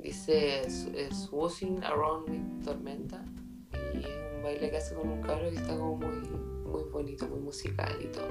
Dice 0.00 0.62
Swoosing 1.10 1.82
Around 1.82 2.30
with 2.30 2.64
Tormenta. 2.64 3.24
Y 3.94 3.98
es 3.98 4.23
baile 4.44 4.70
que 4.70 4.76
hace 4.76 4.94
con 4.94 5.08
un 5.08 5.22
cabro 5.22 5.50
que 5.50 5.56
está 5.56 5.76
como 5.76 5.96
muy, 5.96 6.28
muy 6.66 6.84
bonito, 6.90 7.26
muy 7.28 7.40
musical 7.40 7.96
y 8.00 8.06
todo. 8.06 8.28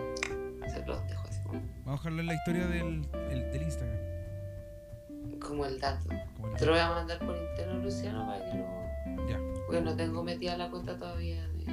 Se 0.72 0.86
los 0.86 1.06
dejo 1.08 1.24
así 1.28 1.40
Vamos 1.46 1.62
a 1.88 1.92
dejarlo 1.92 2.22
en 2.22 2.28
la 2.28 2.34
historia 2.36 2.68
del, 2.68 3.08
el- 3.32 3.52
del 3.52 3.62
Instagram. 3.64 4.00
como 5.40 5.66
el 5.66 5.80
dato. 5.80 6.08
Como 6.38 6.48
el- 6.50 6.56
Te 6.58 6.66
lo 6.66 6.72
voy 6.72 6.82
a 6.82 6.90
mandar 6.90 7.20
por 7.20 7.36
interno, 7.36 7.80
Luciano, 7.84 8.26
para 8.26 8.40
que 8.50 8.58
lo. 8.58 9.28
Ya. 9.30 9.40
Porque 9.66 9.82
no 9.82 9.96
tengo 9.96 10.24
metida 10.24 10.56
la 10.58 10.70
cuenta 10.72 10.98
todavía 10.98 11.48
de. 11.50 11.64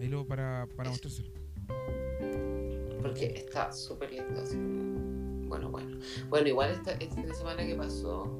Ahí 0.00 0.08
luego 0.10 0.26
para, 0.26 0.66
para 0.76 0.90
mostrárselo. 0.90 1.30
Porque 3.00 3.26
está 3.36 3.72
súper 3.72 4.12
lindo. 4.12 4.38
Así 4.42 4.56
bueno, 5.46 5.70
bueno. 5.70 5.98
Bueno, 6.28 6.48
igual 6.48 6.70
esta, 6.72 6.94
de 6.94 7.34
semana 7.34 7.64
que 7.64 7.74
pasó 7.74 8.38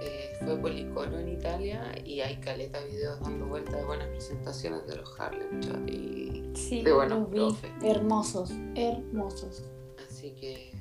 eh, 0.00 0.36
fue 0.44 0.56
Policono 0.58 1.18
en 1.18 1.28
Italia 1.28 1.92
y 2.04 2.20
hay 2.20 2.36
caleta 2.36 2.80
videos 2.84 3.20
dando 3.20 3.46
vueltas 3.46 3.74
de 3.74 3.84
buenas 3.84 4.08
presentaciones 4.08 4.86
de 4.86 4.96
los 4.96 5.18
Harlem. 5.20 5.60
Y, 5.88 6.28
Sí, 6.54 6.82
De 6.82 6.92
buenos 6.92 7.28
profes. 7.28 7.70
Hermosos, 7.82 8.50
hermosos. 8.74 9.64
así 10.08 10.32
que 10.32 10.72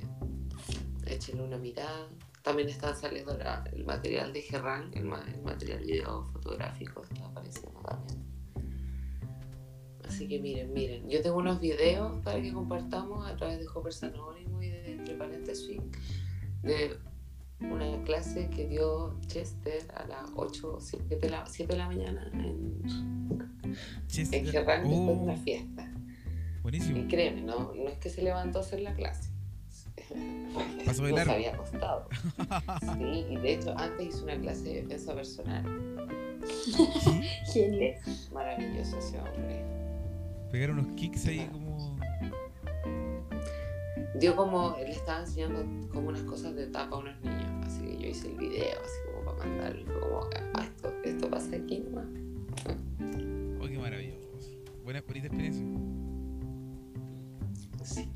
échenle 1.06 1.44
una 1.44 1.58
mirada. 1.58 2.08
También 2.42 2.70
está 2.70 2.96
saliendo 2.96 3.38
la- 3.38 3.64
el 3.74 3.86
material 3.86 4.32
de 4.34 4.42
Gerrán, 4.42 4.90
el, 4.94 5.04
ma- 5.06 5.24
el 5.34 5.42
material 5.44 5.80
video 5.84 6.24
fotográfico 6.34 7.04
está 7.04 7.26
apareciendo 7.28 7.80
también. 7.82 8.24
Así 10.08 10.28
que 10.28 10.40
miren, 10.40 10.74
miren. 10.74 11.10
Yo 11.10 11.22
tengo 11.22 11.38
unos 11.38 11.60
videos 11.60 12.20
para 12.24 12.42
que 12.42 12.52
compartamos 12.54 13.28
a 13.30 13.36
través 13.36 13.60
de 13.60 13.68
Hoppers 13.68 14.02
Anónimo 14.04 14.62
y 14.64 14.70
de 14.70 14.94
Entre 14.94 15.16
Paréntesis 15.16 15.82
de 16.64 16.98
una 17.60 18.04
clase 18.04 18.50
que 18.50 18.68
dio 18.68 19.20
Chester 19.28 19.88
a 19.96 20.06
las 20.08 20.30
8 20.36 20.78
7 20.80 21.16
de 21.18 21.30
la, 21.30 21.46
7 21.46 21.74
de 21.74 21.80
la 21.80 21.88
mañana 21.88 22.30
en, 22.34 22.82
Chester. 24.08 24.40
en 24.46 24.52
Gerrán 24.52 24.82
después 24.84 25.06
de 25.08 25.12
Oh, 25.14 25.24
una 25.24 25.36
fiesta. 25.38 25.92
buenísimo. 26.62 26.98
Y 27.00 27.08
créeme, 27.08 27.42
no, 27.42 27.74
no 27.74 27.90
es 27.90 27.98
que 27.98 28.10
se 28.10 28.22
levantó 28.22 28.60
a 28.60 28.62
hacer 28.62 28.82
la 28.82 28.94
clase. 28.94 29.32
Pasó 30.86 31.04
de 31.04 31.12
no 31.12 31.18
se 31.18 31.26
largo. 31.26 31.34
había 31.34 31.54
acostado. 31.54 32.08
Sí, 32.98 33.26
y 33.30 33.36
de 33.38 33.54
hecho 33.56 33.78
antes 33.78 34.08
hizo 34.08 34.24
una 34.24 34.40
clase 34.40 34.64
de 34.64 34.82
defensa 34.84 35.14
personal. 35.16 35.64
Genio. 37.52 37.82
Es 38.06 38.32
maravilloso 38.34 38.98
ese 39.00 39.20
hombre. 39.20 39.64
Pegar 40.52 40.72
unos 40.72 40.88
kicks 40.96 41.26
ahí 41.28 41.46
como. 41.52 41.98
Dio 44.20 44.36
como, 44.36 44.76
le 44.78 44.92
estaba 44.92 45.20
enseñando 45.22 45.64
como 45.94 46.10
unas 46.10 46.24
cosas 46.24 46.56
de 46.56 46.68
tapa 46.68 46.96
a 46.96 47.00
unos 47.00 47.22
niños. 47.22 47.66
Así 47.66 47.82
que 47.82 47.98
yo 47.98 48.08
hice 48.10 48.28
el 48.30 48.38
video, 48.38 48.80
así 48.84 49.12
como 49.14 49.26
para 49.26 49.48
mandarlo. 49.48 49.86
Fue 49.86 50.00
como, 50.00 50.20
ah, 50.56 50.64
esto, 50.64 50.94
esto 51.04 51.30
pasa 51.30 51.56
aquí 51.56 51.80
nomás. 51.80 52.06
Oh, 53.62 53.68
qué 53.68 53.78
maravilloso. 53.78 54.18
Buena, 54.84 55.02
bonita 55.06 55.28
experiencia. 55.28 55.64
Sí. 57.84 58.10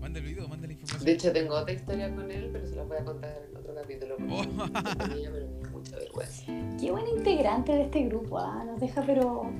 Manda 0.00 0.18
el 0.20 0.24
video, 0.24 0.48
manda 0.48 0.66
la 0.66 0.72
información. 0.72 1.04
De 1.04 1.12
hecho, 1.12 1.32
tengo 1.32 1.54
otra 1.54 1.74
historia 1.74 2.14
con 2.14 2.30
él, 2.30 2.48
pero 2.52 2.66
se 2.66 2.74
la 2.74 2.84
voy 2.84 2.96
a 2.96 3.04
contar 3.04 3.42
en 3.50 3.56
otro 3.56 3.74
capítulo. 3.74 4.16
porque 4.16 4.32
Oh. 4.32 4.42
entretenida, 4.42 5.30
pero 5.32 5.46
me 5.46 5.58
dio 5.58 5.70
mucha 5.70 5.96
vergüenza. 5.96 6.44
Qué 6.80 6.90
buen 6.90 7.06
integrante 7.08 7.72
de 7.72 7.82
este 7.82 8.04
grupo, 8.04 8.38
¿ah? 8.38 8.64
Nos 8.64 8.80
deja 8.80 9.02
pero 9.02 9.50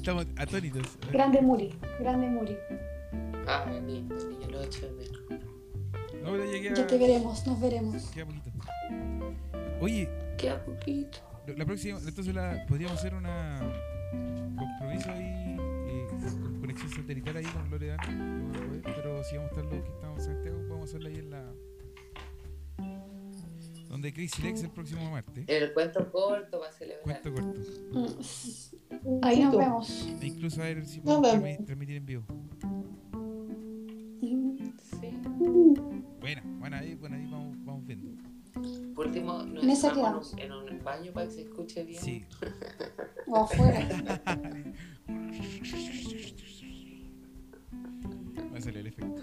Estamos 0.00 0.26
atónitos. 0.38 0.96
grande 1.12 1.42
Muri, 1.42 1.74
grande 2.00 2.26
Muri. 2.26 2.56
Ah, 3.46 3.66
lindo, 3.86 4.14
niño, 4.14 4.48
lo 4.48 4.62
echo 4.62 4.86
de 4.86 4.92
menos. 4.92 5.20
No, 6.22 6.30
pero 6.32 6.74
ya 6.74 6.86
te 6.86 6.96
veremos, 6.96 7.46
nos 7.46 7.60
veremos. 7.60 8.08
queda 8.08 8.24
poquito. 8.24 8.66
Oye, 9.78 10.08
Queda 10.38 10.64
poquito. 10.64 11.18
la 11.54 11.66
próxima, 11.66 11.98
entonces 11.98 12.34
la, 12.34 12.64
podríamos 12.66 12.98
hacer 12.98 13.14
una 13.14 13.60
compromiso 14.56 15.10
ahí, 15.10 15.56
eh, 15.58 16.06
con 16.08 16.60
conexión 16.60 16.90
satelital 16.92 17.36
ahí 17.36 17.44
con 17.44 17.70
Loredana, 17.70 18.10
no 18.10 18.82
pero 18.82 19.22
si 19.22 19.36
vamos 19.36 19.52
a 19.52 19.54
estar 19.60 19.64
los 19.70 19.84
que 19.84 19.90
estamos 19.90 20.18
en 20.20 20.24
Santiago, 20.32 20.58
podemos 20.66 20.88
hacerla 20.88 21.08
ahí 21.10 21.16
en 21.16 21.30
la 21.30 21.52
donde 23.90 24.14
Crazy 24.14 24.40
Lex 24.40 24.62
el 24.62 24.70
próximo 24.70 25.10
martes. 25.10 25.44
El 25.46 25.74
cuento 25.74 26.10
corto 26.10 26.60
va 26.60 26.68
a 26.68 26.72
celebrar. 26.72 27.02
Cuento 27.02 27.34
corto. 27.34 27.60
Ahí 29.22 29.40
nos 29.42 29.56
vemos. 29.56 30.08
E 30.20 30.26
incluso 30.26 30.60
a 30.62 30.64
ver 30.66 30.84
si 30.86 30.98
Nos 31.00 31.18
podemos 31.20 31.42
vemos. 31.42 31.66
transmitir 31.66 31.96
en 31.96 32.06
vivo. 32.06 32.22
Sí. 34.20 35.10
Bueno, 36.20 36.42
bueno, 36.58 36.76
ahí, 36.76 36.94
bueno, 36.94 37.16
ahí 37.16 37.26
vamos, 37.30 37.56
vamos 37.64 37.86
viendo. 37.86 38.10
Por 38.94 39.06
último, 39.06 39.42
nos 39.44 39.64
encerramos 39.64 40.34
en 40.36 40.52
un, 40.52 40.68
en 40.68 40.74
un 40.78 40.84
baño 40.84 41.12
para 41.12 41.26
que 41.26 41.32
se 41.32 41.42
escuche 41.42 41.84
bien. 41.84 42.02
Sí. 42.02 42.24
O 43.26 43.36
afuera. 43.44 43.88
Va 48.52 48.58
a 48.58 48.60
salir 48.60 48.78
el 48.78 48.86
efecto. 48.88 49.14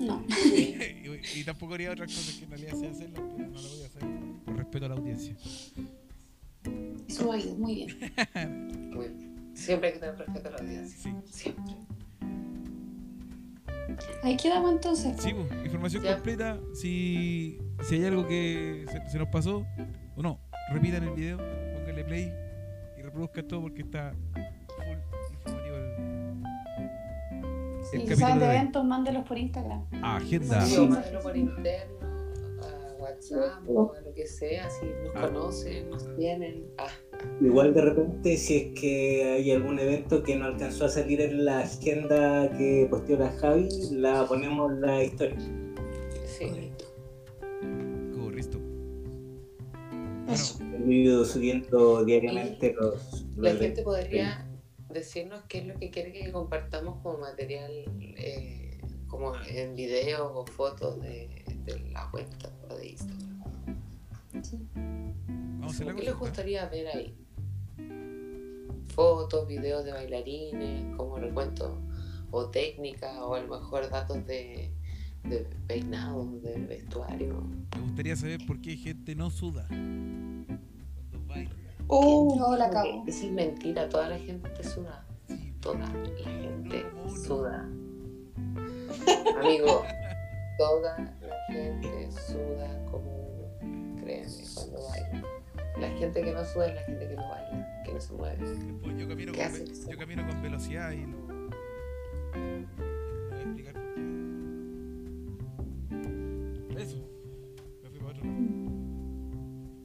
No. 0.00 0.24
y, 0.46 1.40
y 1.40 1.44
tampoco 1.44 1.74
haría 1.74 1.90
otras 1.92 2.12
cosas 2.14 2.34
que 2.36 2.44
en 2.44 2.50
realidad 2.50 2.74
sé 2.74 2.86
hacerlas, 2.88 3.22
pero 3.36 3.48
no 3.48 3.60
lo 3.60 3.68
voy 3.68 3.82
a 3.82 3.86
hacer 3.86 4.02
por 4.44 4.56
respeto 4.56 4.86
a 4.86 4.88
la 4.88 4.94
audiencia. 4.94 5.36
Su 7.10 7.28
oído, 7.28 7.54
muy 7.56 7.74
bien. 7.74 7.88
Muy 8.94 9.08
bien. 9.08 9.50
Siempre 9.54 9.88
hay 9.88 9.94
que 9.94 10.00
tener 10.00 10.16
respeto 10.18 10.48
a 10.48 10.52
la 10.52 10.58
audiencia. 10.58 10.98
Sí. 11.02 11.14
Siempre. 11.26 11.74
Ahí 14.22 14.36
quedamos 14.36 14.72
entonces. 14.72 15.16
Sí, 15.20 15.32
pues, 15.34 15.64
información 15.64 16.02
Ya. 16.02 16.14
completa. 16.14 16.58
Si, 16.74 17.58
si 17.82 17.94
hay 17.96 18.04
algo 18.06 18.26
que 18.26 18.86
se, 18.90 19.10
se 19.10 19.18
nos 19.18 19.28
pasó, 19.28 19.66
o 20.16 20.22
no, 20.22 20.38
repitan 20.72 21.02
el 21.04 21.10
video, 21.10 21.38
pónganle 21.38 22.04
play 22.04 22.32
y 22.98 23.02
reproduzcan 23.02 23.48
todo 23.48 23.62
porque 23.62 23.82
está 23.82 24.12
full 24.76 24.96
informativo 25.34 25.76
el, 25.76 26.42
Y 27.42 27.78
el 27.78 27.84
si 27.84 27.96
capítulo 27.98 28.16
saben 28.16 28.38
de 28.38 28.44
eventos, 28.46 28.84
mándenlos 28.84 29.24
por 29.26 29.38
Instagram. 29.38 29.84
Agenda. 30.02 30.60
Sí, 30.62 30.74
Sí. 30.74 30.88
por 31.22 31.36
interno, 31.36 31.94
a 31.99 31.99
WhatsApp 33.10 33.68
o 33.68 33.92
a 33.94 34.00
lo 34.00 34.14
que 34.14 34.26
sea, 34.26 34.68
si 34.70 34.86
nos 34.86 35.14
Ah. 35.14 35.26
conocen, 35.26 35.90
nos 35.90 36.16
tienen. 36.16 36.66
Ah, 36.78 36.88
Igual 37.40 37.74
de 37.74 37.82
repente, 37.82 38.36
si 38.36 38.56
es 38.56 38.80
que 38.80 39.24
hay 39.36 39.50
algún 39.52 39.78
evento 39.78 40.22
que 40.22 40.36
no 40.36 40.46
alcanzó 40.46 40.86
a 40.86 40.88
salir 40.88 41.20
en 41.20 41.44
la 41.44 41.60
agenda 41.60 42.50
que 42.56 42.86
posteó 42.90 43.18
la 43.18 43.30
Javi, 43.32 43.68
la 43.92 44.26
ponemos 44.26 44.72
en 44.72 44.80
la 44.80 45.04
historia. 45.04 45.36
sí. 46.26 46.72
Correcto. 48.16 48.58
Eso. 50.28 50.58
He 50.88 50.94
ido 50.94 51.24
subiendo 51.24 52.04
diariamente 52.04 52.74
los, 52.80 53.26
La 53.36 53.50
los 53.52 53.60
gente 53.60 53.82
podría 53.82 54.46
decirnos 54.90 55.42
qué 55.48 55.58
es 55.58 55.66
lo 55.66 55.74
que 55.74 55.90
quiere 55.90 56.12
que 56.12 56.32
compartamos 56.32 57.00
como 57.02 57.18
material, 57.18 57.70
eh, 58.16 58.78
como 59.08 59.32
en 59.48 59.74
videos 59.74 60.30
o 60.34 60.46
fotos 60.46 61.00
de, 61.02 61.39
de 61.64 61.78
la 61.90 62.08
cuenta 62.10 62.50
de 62.76 62.88
Instagram. 62.88 63.44
Vamos 65.60 65.62
a 65.62 65.66
hacer 65.66 65.86
la 65.86 65.94
¿Qué 65.94 66.02
les 66.02 66.12
cosa. 66.14 66.26
gustaría 66.26 66.68
ver 66.68 66.86
ahí? 66.88 67.16
Fotos, 68.94 69.46
videos 69.46 69.84
de 69.84 69.92
bailarines, 69.92 70.96
como 70.96 71.18
recuento, 71.18 71.78
o 72.30 72.46
técnicas, 72.46 73.16
o 73.18 73.34
a 73.34 73.40
lo 73.40 73.60
mejor 73.60 73.88
datos 73.90 74.26
de, 74.26 74.70
de 75.24 75.46
peinados, 75.66 76.42
de 76.42 76.58
vestuario. 76.58 77.42
Me 77.76 77.82
gustaría 77.82 78.16
saber 78.16 78.40
por 78.46 78.60
qué 78.60 78.76
gente 78.76 79.14
no 79.14 79.30
suda. 79.30 79.68
Oh, 81.92 82.54
la 82.56 82.70
cago. 82.70 83.02
Esa 83.08 83.26
es 83.26 83.32
mentira, 83.32 83.88
toda 83.88 84.08
la 84.08 84.18
gente 84.18 84.62
suda. 84.62 85.04
Sí, 85.26 85.52
Toda 85.60 85.80
la 85.80 85.88
gente 86.22 86.86
suda. 87.26 87.68
Amigo, 89.40 89.82
toda 90.60 90.98
la 91.22 91.42
gente 91.46 92.10
suda 92.12 92.68
como 92.90 93.10
uno. 93.10 93.48
Créeme, 94.02 94.44
cuando 94.54 94.88
baila. 94.88 95.22
La 95.78 95.88
gente 95.96 96.22
que 96.22 96.32
no 96.32 96.44
suda 96.44 96.66
es 96.66 96.74
la 96.74 96.82
gente 96.82 97.08
que 97.08 97.16
no 97.16 97.28
baila, 97.30 97.82
que 97.82 97.94
no 97.94 98.00
se 98.00 98.12
mueve. 98.12 98.44
Después 98.46 98.98
yo 98.98 99.08
camino, 99.08 99.32
¿Qué 99.32 99.38
con, 99.38 99.46
hace 99.46 99.64
yo 99.90 99.98
camino 99.98 100.26
con 100.28 100.42
velocidad 100.42 100.92
y 100.92 101.06
lo. 101.06 101.16
lo 101.16 101.48
voy 103.30 103.38
a 103.38 103.42
explicar 103.42 103.72
por 103.72 103.94
qué. 103.94 104.02
Eso. 106.82 106.96
Me 107.82 107.88
fui 107.88 107.98
para 107.98 108.10
otro 108.10 108.24
lado. 108.24 108.36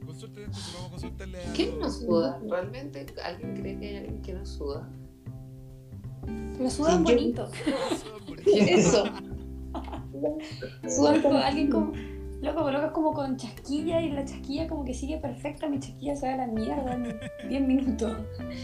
Consulte, 0.06 0.44
entonces 0.44 0.74
vamos 0.74 0.88
a 0.88 0.92
consultarle 0.92 1.42
a. 1.42 1.54
¿Quién 1.54 1.80
no 1.80 1.90
suda? 1.90 2.42
¿Realmente 2.50 3.06
alguien 3.24 3.54
cree 3.56 3.80
que 3.80 3.88
hay 3.88 3.96
alguien 3.96 4.22
que 4.22 4.34
no 4.34 4.46
suda? 4.46 4.90
Pero 6.58 6.70
sudan 6.70 7.06
bonito. 7.06 7.50
Eso. 8.46 9.06
Como 11.24 11.38
alguien 11.38 11.70
como. 11.70 11.92
Loco, 12.42 12.62
colocas 12.64 12.92
como 12.92 13.14
con 13.14 13.38
chasquilla 13.38 14.02
y 14.02 14.12
la 14.12 14.24
chasquilla 14.26 14.68
como 14.68 14.84
que 14.86 14.94
sigue 14.94 15.18
perfecta. 15.18 15.68
Mi 15.68 15.80
chasquilla 15.80 16.16
se 16.16 16.28
va 16.28 16.34
a 16.34 16.38
la 16.38 16.48
mierda 16.48 16.94
en 16.94 17.18
10 17.50 17.62
minutos. 17.68 18.18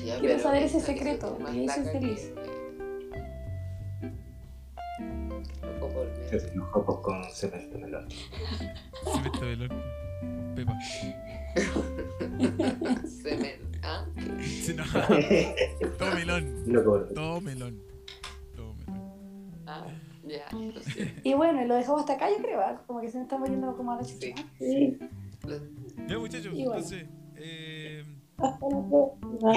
Ya, 0.05 0.19
Quiero 0.19 0.37
saber 0.39 0.63
ese 0.63 0.79
secreto, 0.79 1.37
soy 1.41 1.65
laca 1.65 1.83
feliz. 1.91 2.31
que- 2.35 2.51
se 6.39 6.47
enojó 6.53 7.01
con 7.01 7.23
cemento 7.31 7.77
melón. 7.77 8.07
Cemento 9.13 9.41
velón. 9.41 9.83
Pepa. 10.55 10.77
Cemento. 13.05 13.67
¿Ah? 13.83 14.05
Sí, 14.41 14.73
no. 14.75 14.83
Todo 15.97 16.15
melón. 16.15 16.63
Loco, 16.67 16.99
Todo 17.13 17.41
melón. 17.41 17.81
Todo 18.55 18.73
melón. 18.75 19.01
Ah, 19.67 19.85
ya, 20.31 20.45
lo 20.51 20.81
siento. 20.81 21.21
Y 21.23 21.33
bueno, 21.33 21.61
y 21.63 21.67
lo 21.67 21.75
dejamos 21.75 22.01
hasta 22.01 22.13
acá, 22.13 22.29
yo 22.29 22.37
creo. 22.43 22.59
¿ah? 22.61 22.81
Como 22.87 23.01
que 23.01 23.09
se 23.11 23.17
me 23.17 23.23
estamos 23.23 23.49
yendo 23.49 23.75
como 23.75 23.91
a 23.91 23.97
la 23.97 24.03
Sí. 24.03 24.17
chicha. 24.19 24.45
Sí. 24.59 24.97
Ya, 26.07 26.17
muchachos, 26.19 26.51
bueno. 26.53 26.73
entonces. 26.75 27.05
Eh, 27.35 28.03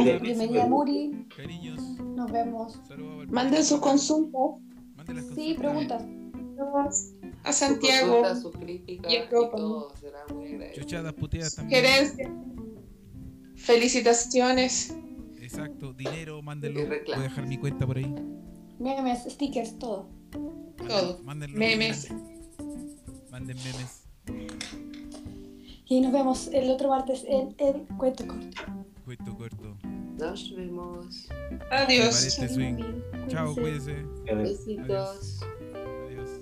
de- 0.04 0.18
Bienvenida, 0.18 0.66
Muri. 0.66 1.26
cariños. 1.36 1.80
Nos 2.00 2.30
vemos. 2.30 2.80
Manden 3.28 3.64
sus 3.64 3.80
consultas 3.80 4.60
Sí, 5.34 5.54
preguntas. 5.58 6.02
a 7.44 7.52
Santiago. 7.52 8.08
consultas, 8.22 8.42
sus 8.42 8.56
críticas 8.56 9.10
Y 9.12 9.14
y 9.14 9.18
a 9.18 9.24
Europa. 9.24 9.56
todo 9.56 9.94
será 9.96 10.18
muy 10.32 10.46
agradecido. 10.46 10.82
Chuchadas, 10.84 11.12
puteadas 11.14 11.54
también. 11.56 11.84
Sugerencias. 11.84 12.30
Felicitaciones. 13.56 14.96
Exacto, 15.40 15.92
dinero, 15.92 16.40
mándenlo. 16.42 16.80
Voy 16.86 17.14
a 17.14 17.20
dejar 17.20 17.46
mi 17.46 17.58
cuenta 17.58 17.86
por 17.86 17.98
ahí. 17.98 18.14
Memes, 18.78 19.24
stickers, 19.28 19.78
todo. 19.78 20.08
Todo. 20.86 21.22
Mándenlo. 21.22 21.58
Memes. 21.58 22.10
Manden 23.30 23.56
memes. 23.56 24.04
Y 25.86 26.00
nos 26.00 26.12
vemos 26.12 26.48
el 26.52 26.70
otro 26.70 26.88
martes 26.88 27.24
en 27.28 27.54
el 27.58 27.86
cuento 27.96 28.26
corto. 28.26 28.62
Cuento 29.04 29.36
corto. 29.36 29.76
Nos 30.18 30.54
vemos. 30.54 31.28
Adiós. 31.70 32.24
Este 32.24 32.48
swing. 32.48 32.76
Chao, 33.28 33.54
Cuídense. 33.54 34.04
Besitos. 34.24 35.40
Adiós. 36.06 36.40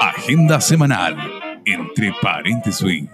Agenda 0.00 0.60
semanal 0.60 1.16
entre 1.64 2.12
Parente 2.22 2.72
Swing. 2.72 3.08